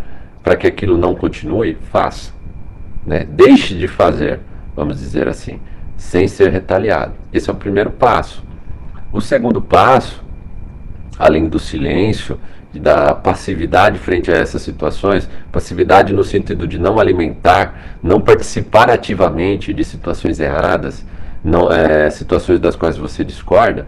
para 0.45 0.55
que 0.55 0.69
aquilo 0.69 0.97
não 0.97 1.17
continue, 1.17 1.77
faça. 1.91 2.33
Né? 3.05 3.27
Deixe 3.29 3.75
de 3.75 3.89
fazer, 3.89 4.39
vamos 4.77 5.01
dizer 5.01 5.27
assim. 5.27 5.59
Sem 5.99 6.27
ser 6.27 6.51
retaliado. 6.51 7.13
Esse 7.33 7.51
é 7.51 7.53
o 7.53 7.57
primeiro 7.57 7.91
passo. 7.91 8.43
O 9.13 9.21
segundo 9.21 9.61
passo, 9.61 10.25
além 11.19 11.49
do 11.49 11.59
silêncio, 11.59 12.39
da 12.73 13.15
passividade 13.15 13.99
frente 13.99 14.31
a 14.31 14.37
essas 14.37 14.63
situações, 14.63 15.29
passividade 15.51 16.13
no 16.13 16.23
sentido 16.23 16.67
de 16.67 16.79
não 16.79 17.01
alimentar, 17.01 17.99
não 18.03 18.21
participar 18.21 18.91
ativamente 18.91 19.75
de 19.75 19.85
situações 19.85 20.39
erradas, 20.39 21.05
não, 21.43 21.71
é, 21.73 22.09
situações 22.11 22.61
das 22.61 22.77
quais 22.77 22.97
você 22.97 23.25
discorda. 23.25 23.87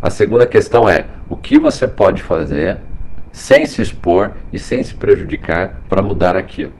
A 0.00 0.10
segunda 0.10 0.46
questão 0.46 0.88
é 0.88 1.04
o 1.28 1.36
que 1.36 1.58
você 1.58 1.86
pode 1.86 2.22
fazer 2.22 2.78
sem 3.30 3.66
se 3.66 3.80
expor 3.80 4.32
e 4.52 4.58
sem 4.58 4.82
se 4.82 4.94
prejudicar 4.94 5.80
para 5.88 6.02
mudar 6.02 6.36
aquilo. 6.36 6.72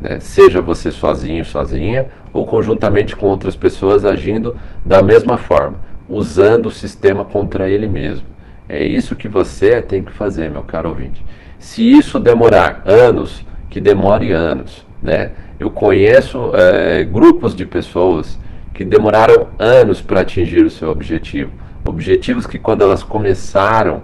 Né? 0.00 0.18
Seja 0.20 0.60
você 0.60 0.90
sozinho, 0.90 1.44
sozinha, 1.44 2.06
ou 2.32 2.46
conjuntamente 2.46 3.14
com 3.14 3.26
outras 3.26 3.56
pessoas 3.56 4.04
agindo 4.04 4.56
da 4.84 5.02
mesma 5.02 5.36
forma, 5.36 5.76
usando 6.08 6.66
o 6.66 6.70
sistema 6.70 7.24
contra 7.24 7.68
ele 7.68 7.88
mesmo. 7.88 8.26
É 8.68 8.84
isso 8.84 9.16
que 9.16 9.28
você 9.28 9.82
tem 9.82 10.02
que 10.02 10.12
fazer, 10.12 10.50
meu 10.50 10.62
caro 10.62 10.88
ouvinte. 10.88 11.24
Se 11.58 11.82
isso 11.82 12.18
demorar 12.18 12.82
anos, 12.84 13.44
que 13.70 13.80
demore 13.80 14.32
anos. 14.32 14.84
Né? 15.02 15.32
Eu 15.58 15.70
conheço 15.70 16.50
é, 16.54 17.04
grupos 17.04 17.54
de 17.54 17.66
pessoas 17.66 18.38
que 18.72 18.84
demoraram 18.84 19.48
anos 19.58 20.00
para 20.00 20.20
atingir 20.20 20.64
o 20.64 20.70
seu 20.70 20.90
objetivo. 20.90 21.52
Objetivos 21.84 22.46
que, 22.46 22.58
quando 22.58 22.82
elas 22.82 23.02
começaram 23.02 24.02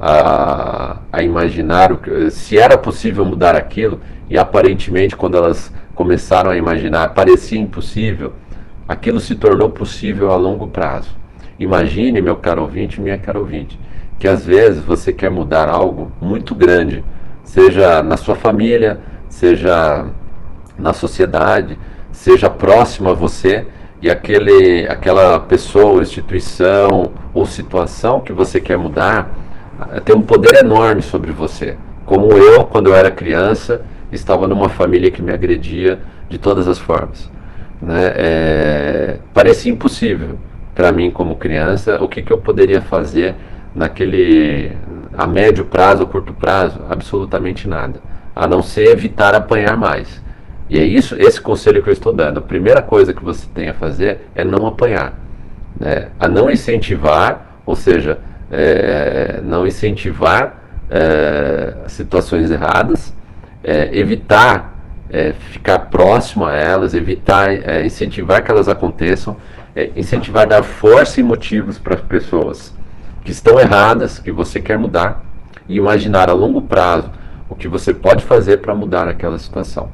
a, 0.00 0.98
a 1.12 1.22
imaginar 1.22 1.92
o, 1.92 2.30
se 2.30 2.58
era 2.58 2.76
possível 2.76 3.24
mudar 3.24 3.56
aquilo, 3.56 4.00
e 4.32 4.38
aparentemente, 4.38 5.14
quando 5.14 5.36
elas 5.36 5.70
começaram 5.94 6.50
a 6.50 6.56
imaginar, 6.56 7.12
parecia 7.12 7.60
impossível, 7.60 8.32
aquilo 8.88 9.20
se 9.20 9.34
tornou 9.34 9.68
possível 9.68 10.32
a 10.32 10.36
longo 10.36 10.68
prazo. 10.68 11.10
Imagine, 11.58 12.22
meu 12.22 12.36
caro 12.36 12.62
ouvinte, 12.62 12.98
minha 12.98 13.18
caro 13.18 13.40
ouvinte, 13.40 13.78
que 14.18 14.26
às 14.26 14.42
vezes 14.42 14.82
você 14.82 15.12
quer 15.12 15.30
mudar 15.30 15.68
algo 15.68 16.10
muito 16.18 16.54
grande, 16.54 17.04
seja 17.44 18.02
na 18.02 18.16
sua 18.16 18.34
família, 18.34 19.00
seja 19.28 20.06
na 20.78 20.94
sociedade, 20.94 21.78
seja 22.10 22.48
próximo 22.48 23.10
a 23.10 23.12
você, 23.12 23.66
e 24.00 24.10
aquele, 24.10 24.88
aquela 24.88 25.40
pessoa, 25.40 26.00
instituição 26.00 27.12
ou 27.34 27.44
situação 27.44 28.20
que 28.20 28.32
você 28.32 28.62
quer 28.62 28.78
mudar 28.78 29.30
eh, 29.90 30.00
tem 30.00 30.16
um 30.16 30.22
poder 30.22 30.54
enorme 30.54 31.02
sobre 31.02 31.32
você. 31.32 31.76
Como 32.06 32.32
eu, 32.32 32.64
quando 32.64 32.86
eu 32.86 32.94
era 32.94 33.10
criança, 33.10 33.84
estava 34.12 34.46
numa 34.46 34.68
família 34.68 35.10
que 35.10 35.22
me 35.22 35.32
agredia 35.32 35.98
de 36.28 36.38
todas 36.38 36.68
as 36.68 36.78
formas. 36.78 37.30
Né? 37.80 38.12
É, 38.14 39.16
parecia 39.34 39.72
impossível 39.72 40.38
para 40.74 40.92
mim, 40.92 41.10
como 41.10 41.36
criança, 41.36 42.02
o 42.02 42.08
que, 42.08 42.22
que 42.22 42.32
eu 42.32 42.38
poderia 42.38 42.80
fazer 42.80 43.34
naquele 43.74 44.72
a 45.16 45.26
médio 45.26 45.64
prazo, 45.64 46.02
a 46.02 46.06
curto 46.06 46.32
prazo, 46.32 46.80
absolutamente 46.88 47.68
nada, 47.68 48.00
a 48.34 48.46
não 48.46 48.62
ser 48.62 48.88
evitar 48.88 49.34
apanhar 49.34 49.76
mais. 49.76 50.22
E 50.68 50.78
é 50.78 50.84
isso, 50.84 51.14
esse 51.20 51.40
conselho 51.40 51.82
que 51.82 51.90
eu 51.90 51.92
estou 51.92 52.12
dando. 52.12 52.38
A 52.38 52.42
primeira 52.42 52.80
coisa 52.80 53.12
que 53.12 53.22
você 53.22 53.46
tem 53.54 53.68
a 53.68 53.74
fazer 53.74 54.20
é 54.34 54.42
não 54.42 54.66
apanhar, 54.66 55.12
né? 55.78 56.08
a 56.18 56.26
não 56.28 56.50
incentivar, 56.50 57.60
ou 57.66 57.76
seja, 57.76 58.18
é, 58.50 59.40
não 59.44 59.66
incentivar 59.66 60.62
é, 60.90 61.74
situações 61.88 62.50
erradas, 62.50 63.12
é, 63.64 63.96
evitar 63.96 64.72
é, 65.12 65.34
ficar 65.34 65.78
próximo 65.78 66.46
a 66.46 66.54
elas, 66.54 66.94
evitar 66.94 67.52
é, 67.52 67.84
incentivar 67.84 68.42
que 68.42 68.50
elas 68.50 68.66
aconteçam, 68.66 69.36
é, 69.76 69.90
incentivar 69.94 70.46
dar 70.46 70.62
força 70.62 71.20
e 71.20 71.22
motivos 71.22 71.78
para 71.78 71.96
as 71.96 72.00
pessoas 72.00 72.74
que 73.22 73.30
estão 73.30 73.60
erradas, 73.60 74.18
que 74.18 74.32
você 74.32 74.58
quer 74.58 74.78
mudar, 74.78 75.22
e 75.68 75.76
imaginar 75.76 76.30
a 76.30 76.32
longo 76.32 76.62
prazo 76.62 77.10
o 77.48 77.54
que 77.54 77.68
você 77.68 77.92
pode 77.92 78.24
fazer 78.24 78.58
para 78.58 78.74
mudar 78.74 79.06
aquela 79.06 79.38
situação. 79.38 79.90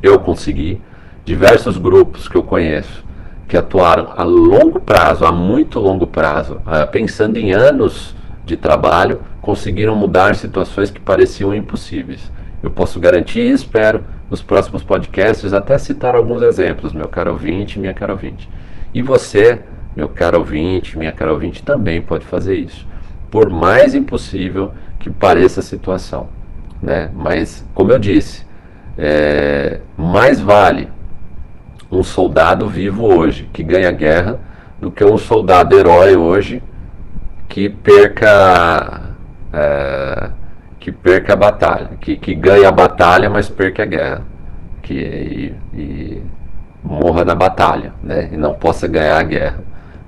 Eu 0.00 0.20
consegui 0.20 0.80
diversos 1.24 1.76
grupos 1.76 2.28
que 2.28 2.36
eu 2.36 2.42
conheço 2.44 3.04
que 3.48 3.56
atuaram 3.56 4.12
a 4.14 4.22
longo 4.22 4.78
prazo, 4.78 5.24
a 5.24 5.32
muito 5.32 5.80
longo 5.80 6.06
prazo, 6.06 6.60
pensando 6.92 7.38
em 7.38 7.52
anos 7.52 8.14
de 8.44 8.58
trabalho, 8.58 9.22
conseguiram 9.40 9.96
mudar 9.96 10.36
situações 10.36 10.90
que 10.90 11.00
pareciam 11.00 11.54
impossíveis. 11.54 12.30
Eu 12.62 12.70
posso 12.70 12.98
garantir 12.98 13.40
e 13.40 13.52
espero 13.52 14.04
nos 14.30 14.42
próximos 14.42 14.82
podcasts 14.82 15.52
até 15.52 15.78
citar 15.78 16.14
alguns 16.14 16.42
exemplos, 16.42 16.92
meu 16.92 17.08
caro 17.08 17.32
ouvinte, 17.32 17.78
minha 17.78 17.94
cara 17.94 18.12
ouvinte. 18.12 18.48
E 18.92 19.02
você 19.02 19.62
meu 19.98 20.08
caro 20.08 20.38
ouvinte, 20.38 20.96
minha 20.96 21.10
cara 21.10 21.32
ouvinte, 21.32 21.60
também 21.60 22.00
pode 22.00 22.24
fazer 22.24 22.54
isso. 22.54 22.86
Por 23.32 23.50
mais 23.50 23.96
impossível 23.96 24.72
que 25.00 25.10
pareça 25.10 25.58
a 25.58 25.62
situação. 25.62 26.28
Né? 26.80 27.10
Mas, 27.12 27.66
como 27.74 27.90
eu 27.90 27.98
disse, 27.98 28.46
é, 28.96 29.80
mais 29.96 30.40
vale 30.40 30.88
um 31.90 32.04
soldado 32.04 32.68
vivo 32.68 33.06
hoje 33.06 33.50
que 33.52 33.64
ganha 33.64 33.90
guerra 33.90 34.38
do 34.80 34.88
que 34.88 35.04
um 35.04 35.18
soldado 35.18 35.76
herói 35.76 36.14
hoje 36.14 36.62
que 37.48 37.68
perca 37.68 39.16
é, 39.52 40.30
que 40.78 40.92
perca 40.92 41.32
a 41.32 41.36
batalha, 41.36 41.90
que, 42.00 42.16
que 42.16 42.34
ganha 42.34 42.68
a 42.68 42.72
batalha, 42.72 43.28
mas 43.28 43.48
perca 43.48 43.82
a 43.82 43.86
guerra, 43.86 44.22
que 44.82 44.94
e, 44.94 45.54
e 45.74 46.22
morra 46.82 47.24
na 47.24 47.34
batalha, 47.34 47.92
né? 48.02 48.30
E 48.32 48.36
não 48.36 48.54
possa 48.54 48.86
ganhar 48.86 49.18
a 49.18 49.22
guerra. 49.22 49.60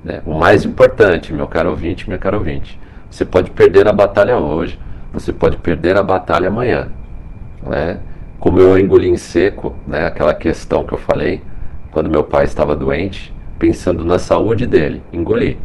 Né? 0.05 0.23
O 0.25 0.39
mais 0.39 0.65
importante, 0.65 1.33
meu 1.33 1.47
caro 1.47 1.71
ouvinte, 1.71 2.07
minha 2.07 2.19
caro 2.19 2.39
ouvinte, 2.39 2.79
você 3.11 3.25
pode 3.25 3.51
perder 3.51 3.89
a 3.89 3.93
batalha 3.93 4.37
hoje, 4.37 4.79
você 5.13 5.33
pode 5.33 5.57
perder 5.57 5.97
a 5.97 6.03
batalha 6.03 6.49
amanhã. 6.49 6.89
Né? 7.63 7.99
Como 8.39 8.59
eu 8.59 8.79
engoli 8.79 9.09
em 9.09 9.17
seco, 9.17 9.75
né, 9.87 10.07
aquela 10.07 10.33
questão 10.33 10.85
que 10.85 10.95
eu 10.95 10.99
falei, 10.99 11.43
quando 11.91 12.09
meu 12.09 12.25
pai 12.25 12.45
estava 12.45 12.75
doente, 12.75 13.35
pensando 13.59 14.05
na 14.05 14.19
saúde 14.19 14.67
dele, 14.67 15.03
engoli. 15.13 15.59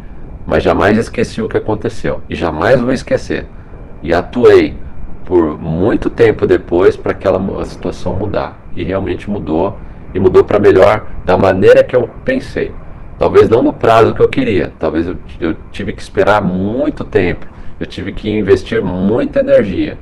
Mas 0.46 0.62
jamais 0.62 0.98
esqueci 0.98 1.42
o 1.42 1.48
que 1.48 1.58
aconteceu 1.58 2.22
e 2.30 2.36
jamais 2.36 2.82
vou 2.82 2.92
esquecer. 2.92 3.48
E 4.04 4.14
atuei 4.14 4.76
por 5.26 5.60
muito 5.60 6.10
tempo 6.10 6.46
depois 6.46 6.96
para 6.96 7.12
aquela 7.12 7.66
situação 7.66 8.14
mudar. 8.14 8.60
E 8.76 8.84
realmente 8.84 9.30
mudou, 9.30 9.78
e 10.14 10.20
mudou 10.20 10.44
para 10.44 10.60
melhor 10.60 11.06
da 11.26 11.38
maneira 11.38 11.84
que 11.84 11.96
eu 11.96 12.08
pensei. 12.24 12.72
Talvez 13.18 13.50
não 13.50 13.64
no 13.64 13.74
prazo 13.74 14.14
que 14.14 14.22
eu 14.22 14.28
queria, 14.28 14.72
talvez 14.78 15.08
eu, 15.08 15.16
eu 15.40 15.56
tive 15.72 15.94
que 15.94 16.02
esperar 16.02 16.42
muito 16.42 17.04
tempo, 17.06 17.48
eu 17.80 17.86
tive 17.86 18.12
que 18.12 18.30
investir 18.30 18.84
muita 18.84 19.40
energia. 19.40 19.98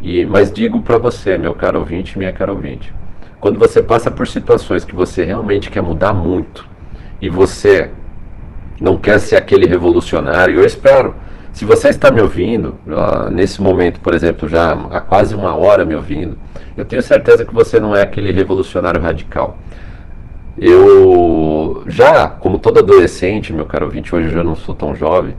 E, 0.00 0.24
mas 0.24 0.50
digo 0.50 0.80
para 0.80 0.98
você, 0.98 1.36
meu 1.36 1.54
caro 1.54 1.78
ouvinte, 1.78 2.18
minha 2.18 2.32
cara 2.32 2.52
ouvinte, 2.52 2.92
quando 3.38 3.58
você 3.58 3.82
passa 3.82 4.10
por 4.10 4.26
situações 4.26 4.84
que 4.84 4.94
você 4.94 5.24
realmente 5.24 5.70
quer 5.70 5.82
mudar 5.82 6.14
muito 6.14 6.66
e 7.20 7.28
você 7.28 7.90
não 8.80 8.96
quer 8.96 9.20
ser 9.20 9.36
aquele 9.36 9.66
revolucionário, 9.66 10.58
eu 10.58 10.64
espero. 10.64 11.14
Se 11.54 11.64
você 11.64 11.88
está 11.88 12.10
me 12.10 12.20
ouvindo, 12.20 12.74
nesse 13.30 13.62
momento, 13.62 14.00
por 14.00 14.12
exemplo, 14.12 14.48
já 14.48 14.72
há 14.72 15.00
quase 15.00 15.36
uma 15.36 15.54
hora 15.54 15.84
me 15.84 15.94
ouvindo, 15.94 16.36
eu 16.76 16.84
tenho 16.84 17.00
certeza 17.00 17.44
que 17.44 17.54
você 17.54 17.78
não 17.78 17.94
é 17.94 18.02
aquele 18.02 18.32
revolucionário 18.32 19.00
radical. 19.00 19.56
Eu 20.58 21.84
já, 21.86 22.26
como 22.26 22.58
todo 22.58 22.80
adolescente, 22.80 23.52
meu 23.52 23.66
caro 23.66 23.86
ouvinte, 23.86 24.12
hoje 24.12 24.26
eu 24.26 24.32
já 24.32 24.42
não 24.42 24.56
sou 24.56 24.74
tão 24.74 24.96
jovem, 24.96 25.36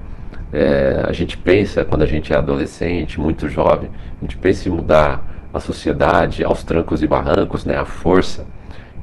é, 0.53 1.03
a 1.05 1.11
gente 1.11 1.37
pensa, 1.37 1.83
quando 1.83 2.03
a 2.03 2.07
gente 2.07 2.31
é 2.31 2.37
adolescente, 2.37 3.19
muito 3.19 3.49
jovem, 3.49 3.89
a 4.17 4.21
gente 4.21 4.37
pensa 4.37 4.69
em 4.69 4.71
mudar 4.71 5.21
a 5.53 5.59
sociedade 5.59 6.45
aos 6.45 6.63
trancos 6.63 7.03
e 7.03 7.07
barrancos, 7.07 7.65
né, 7.65 7.77
a 7.77 7.83
força. 7.83 8.45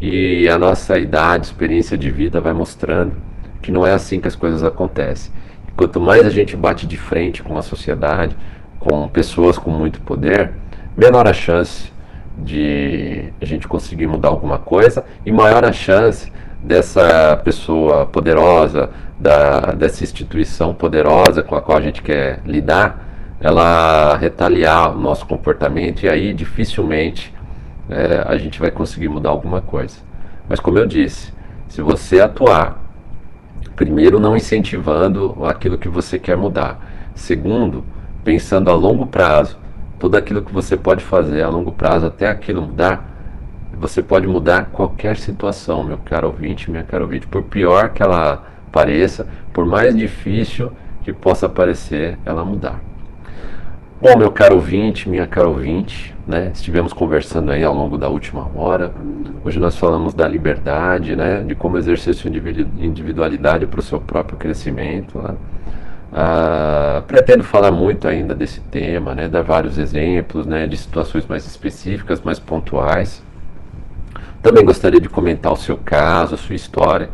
E 0.01 0.49
a 0.49 0.59
nossa 0.59 0.99
idade, 0.99 1.45
experiência 1.45 1.99
de 1.99 2.11
vida 2.11 2.41
vai 2.41 2.55
mostrando 2.55 3.13
que 3.61 3.71
não 3.71 3.87
é 3.87 3.93
assim 3.93 4.19
que 4.19 4.29
as 4.29 4.35
coisas 4.35 4.65
acontecem. 4.65 5.31
Quanto 5.77 6.01
mais 6.01 6.27
a 6.27 6.31
gente 6.31 6.57
bate 6.57 6.87
de 6.87 6.97
frente 6.97 7.43
com 7.43 7.57
a 7.57 7.63
sociedade, 7.63 8.37
com 8.79 9.09
pessoas 9.09 9.59
com 9.59 9.71
muito 9.71 10.01
poder, 10.01 10.53
menor 10.97 11.27
a 11.27 11.33
chance 11.33 11.93
de 12.37 13.33
a 13.41 13.45
gente 13.45 13.69
conseguir 13.69 14.07
mudar 14.07 14.29
alguma 14.29 14.59
coisa 14.59 15.05
e 15.25 15.33
maior 15.33 15.65
a 15.65 15.73
chance 15.73 16.33
dessa 16.63 17.41
pessoa 17.45 18.07
poderosa, 18.07 18.91
da, 19.19 19.73
dessa 19.73 20.03
instituição 20.05 20.75
poderosa 20.75 21.43
com 21.43 21.55
a 21.55 21.63
qual 21.63 21.79
a 21.79 21.81
gente 21.81 22.03
quer 22.03 22.41
lidar, 22.45 23.09
ela 23.41 24.17
retaliar 24.17 24.95
o 24.95 25.01
nosso 25.01 25.27
comportamento 25.27 26.05
e 26.05 26.09
aí 26.09 26.33
dificilmente 26.33 27.35
é, 27.89 28.25
a 28.27 28.37
gente 28.37 28.61
vai 28.61 28.71
conseguir 28.71 29.09
mudar 29.09 29.31
alguma 29.31 29.61
coisa. 29.61 29.99
Mas 30.49 30.61
como 30.61 30.79
eu 30.79 30.87
disse, 30.87 31.33
se 31.69 31.83
você 31.83 32.21
atuar, 32.21 32.82
primeiro 33.77 34.21
não 34.21 34.37
incentivando 34.37 35.45
aquilo 35.45 35.79
que 35.79 35.89
você 35.89 36.19
quer 36.19 36.37
mudar, 36.37 37.13
segundo, 37.15 37.85
pensando 38.25 38.71
a 38.71 38.75
longo 38.75 39.07
prazo. 39.07 39.59
Tudo 39.99 40.17
aquilo 40.17 40.43
que 40.43 40.53
você 40.53 40.77
pode 40.77 41.05
fazer 41.05 41.43
a 41.43 41.49
longo 41.49 41.73
prazo 41.73 42.07
até 42.07 42.29
aquilo 42.29 42.63
mudar, 42.63 43.09
você 43.73 44.03
pode 44.03 44.27
mudar 44.27 44.67
qualquer 44.67 45.17
situação, 45.17 45.83
meu 45.83 45.99
caro 45.99 46.29
ouvinte, 46.29 46.71
minha 46.71 46.83
caro 46.83 47.05
ouvinte, 47.05 47.27
por 47.27 47.43
pior 47.43 47.91
que 47.91 48.03
ela 48.03 48.45
pareça, 48.71 49.27
por 49.53 49.65
mais 49.67 49.97
difícil 49.97 50.73
que 51.03 51.13
possa 51.13 51.49
parecer 51.49 52.19
ela 52.25 52.45
mudar. 52.45 52.81
Bom, 54.03 54.19
meu 54.19 54.33
caro 54.33 54.57
ouvinte, 54.57 55.09
minha 55.09 55.29
caro 55.29 55.51
ouvinte, 55.51 56.13
né? 56.27 56.51
Estivemos 56.53 56.93
conversando 56.93 57.53
aí 57.53 57.63
ao 57.63 57.73
longo 57.73 57.97
da 57.97 58.09
última 58.09 58.51
hora. 58.53 58.93
Hoje 59.45 59.61
nós 59.61 59.79
falamos 59.79 60.13
da 60.13 60.27
liberdade, 60.27 61.15
né? 61.15 61.45
De 61.45 61.55
como 61.55 61.79
exercer 61.79 62.13
sua 62.13 62.29
individualidade 62.29 63.65
para 63.65 63.79
o 63.79 63.83
seu 63.83 64.01
próprio 64.01 64.37
crescimento. 64.37 65.21
Né? 65.21 65.37
Ah, 66.13 67.05
pretendo 67.07 67.45
falar 67.45 67.71
muito 67.71 68.09
ainda 68.09 68.35
desse 68.35 68.61
tema, 68.63 69.15
né? 69.15 69.29
Dar 69.29 69.43
vários 69.43 69.79
exemplos, 69.79 70.47
né? 70.47 70.67
De 70.67 70.77
situações 70.77 71.25
mais 71.29 71.47
específicas, 71.47 72.21
mais 72.23 72.41
pontuais. 72.41 73.23
Também 74.43 74.65
gostaria 74.65 75.01
de 75.01 75.09
comentar 75.09 75.53
o 75.53 75.57
seu 75.57 75.77
caso, 75.77 76.35
a 76.35 76.39
sua 76.39 76.57
história. 76.57 77.09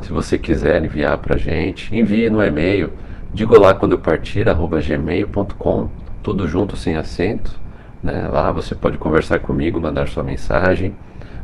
Se 0.00 0.10
você 0.10 0.38
quiser 0.38 0.82
enviar 0.82 1.18
para 1.18 1.36
gente, 1.36 1.94
envie 1.94 2.30
no 2.30 2.42
e-mail 2.42 2.90
digo 3.32 3.58
lá 3.58 3.74
quando 3.74 3.92
eu 3.92 3.98
partir, 3.98 4.48
arroba 4.48 4.80
gmail.com, 4.80 5.88
tudo 6.22 6.46
junto 6.46 6.76
sem 6.76 6.96
acento. 6.96 7.58
Né? 8.02 8.28
Lá 8.28 8.50
você 8.52 8.74
pode 8.74 8.98
conversar 8.98 9.40
comigo, 9.40 9.80
mandar 9.80 10.08
sua 10.08 10.22
mensagem. 10.22 10.94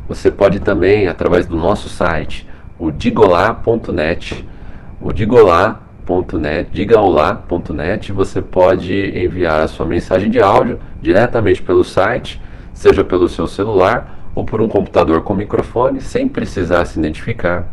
Você 0.07 0.31
pode 0.31 0.59
também, 0.59 1.07
através 1.07 1.45
do 1.45 1.57
nosso 1.57 1.89
site, 1.89 2.47
o 2.79 2.91
digolá.net, 2.91 4.47
o 5.01 5.11
digolá.net, 5.11 6.69
digaolá.net, 6.71 8.11
você 8.11 8.41
pode 8.41 8.93
enviar 9.17 9.61
a 9.61 9.67
sua 9.67 9.85
mensagem 9.85 10.29
de 10.29 10.39
áudio 10.39 10.79
diretamente 11.01 11.61
pelo 11.61 11.83
site, 11.83 12.41
seja 12.73 13.03
pelo 13.03 13.27
seu 13.27 13.47
celular 13.47 14.29
ou 14.33 14.45
por 14.45 14.61
um 14.61 14.67
computador 14.67 15.23
com 15.23 15.33
microfone, 15.33 15.99
sem 15.99 16.27
precisar 16.27 16.85
se 16.85 16.99
identificar. 16.99 17.67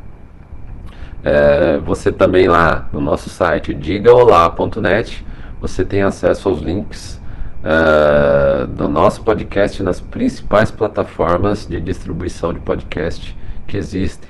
É, 1.22 1.78
você 1.78 2.10
também 2.10 2.48
lá 2.48 2.88
no 2.92 3.00
nosso 3.00 3.30
site 3.30 3.72
digaolá.net, 3.72 5.24
você 5.66 5.82
tem 5.82 6.02
acesso 6.02 6.46
aos 6.46 6.60
links 6.60 7.18
uh, 7.64 8.66
do 8.66 8.86
nosso 8.86 9.22
podcast 9.22 9.82
nas 9.82 9.98
principais 9.98 10.70
plataformas 10.70 11.66
de 11.66 11.80
distribuição 11.80 12.52
de 12.52 12.60
podcast 12.60 13.34
que 13.66 13.78
existem. 13.78 14.28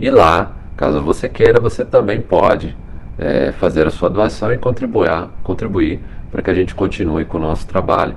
E 0.00 0.08
lá, 0.08 0.56
caso 0.74 1.02
você 1.02 1.28
queira, 1.28 1.60
você 1.60 1.84
também 1.84 2.22
pode 2.22 2.74
é, 3.18 3.52
fazer 3.52 3.86
a 3.86 3.90
sua 3.90 4.08
doação 4.08 4.50
e 4.50 4.56
contribuir, 4.56 5.28
contribuir 5.42 6.00
para 6.30 6.40
que 6.40 6.48
a 6.48 6.54
gente 6.54 6.74
continue 6.74 7.26
com 7.26 7.36
o 7.36 7.40
nosso 7.40 7.66
trabalho. 7.66 8.16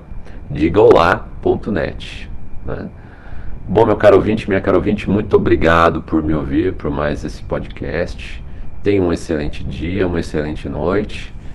Digaolá.net. 0.49 2.31
Né? 2.65 2.87
Bom, 3.67 3.85
meu 3.85 3.97
caro 3.97 4.15
ouvinte, 4.15 4.47
minha 4.47 4.61
caro 4.61 4.77
ouvinte, 4.77 5.09
muito 5.09 5.35
obrigado 5.35 6.01
por 6.01 6.23
me 6.23 6.33
ouvir 6.33 6.73
por 6.73 6.89
mais 6.89 7.25
esse 7.25 7.43
podcast. 7.43 8.41
Tenha 8.81 9.01
um 9.01 9.11
excelente 9.11 9.61
dia, 9.61 10.07
uma 10.07 10.21
excelente 10.21 10.69
noite 10.69 11.37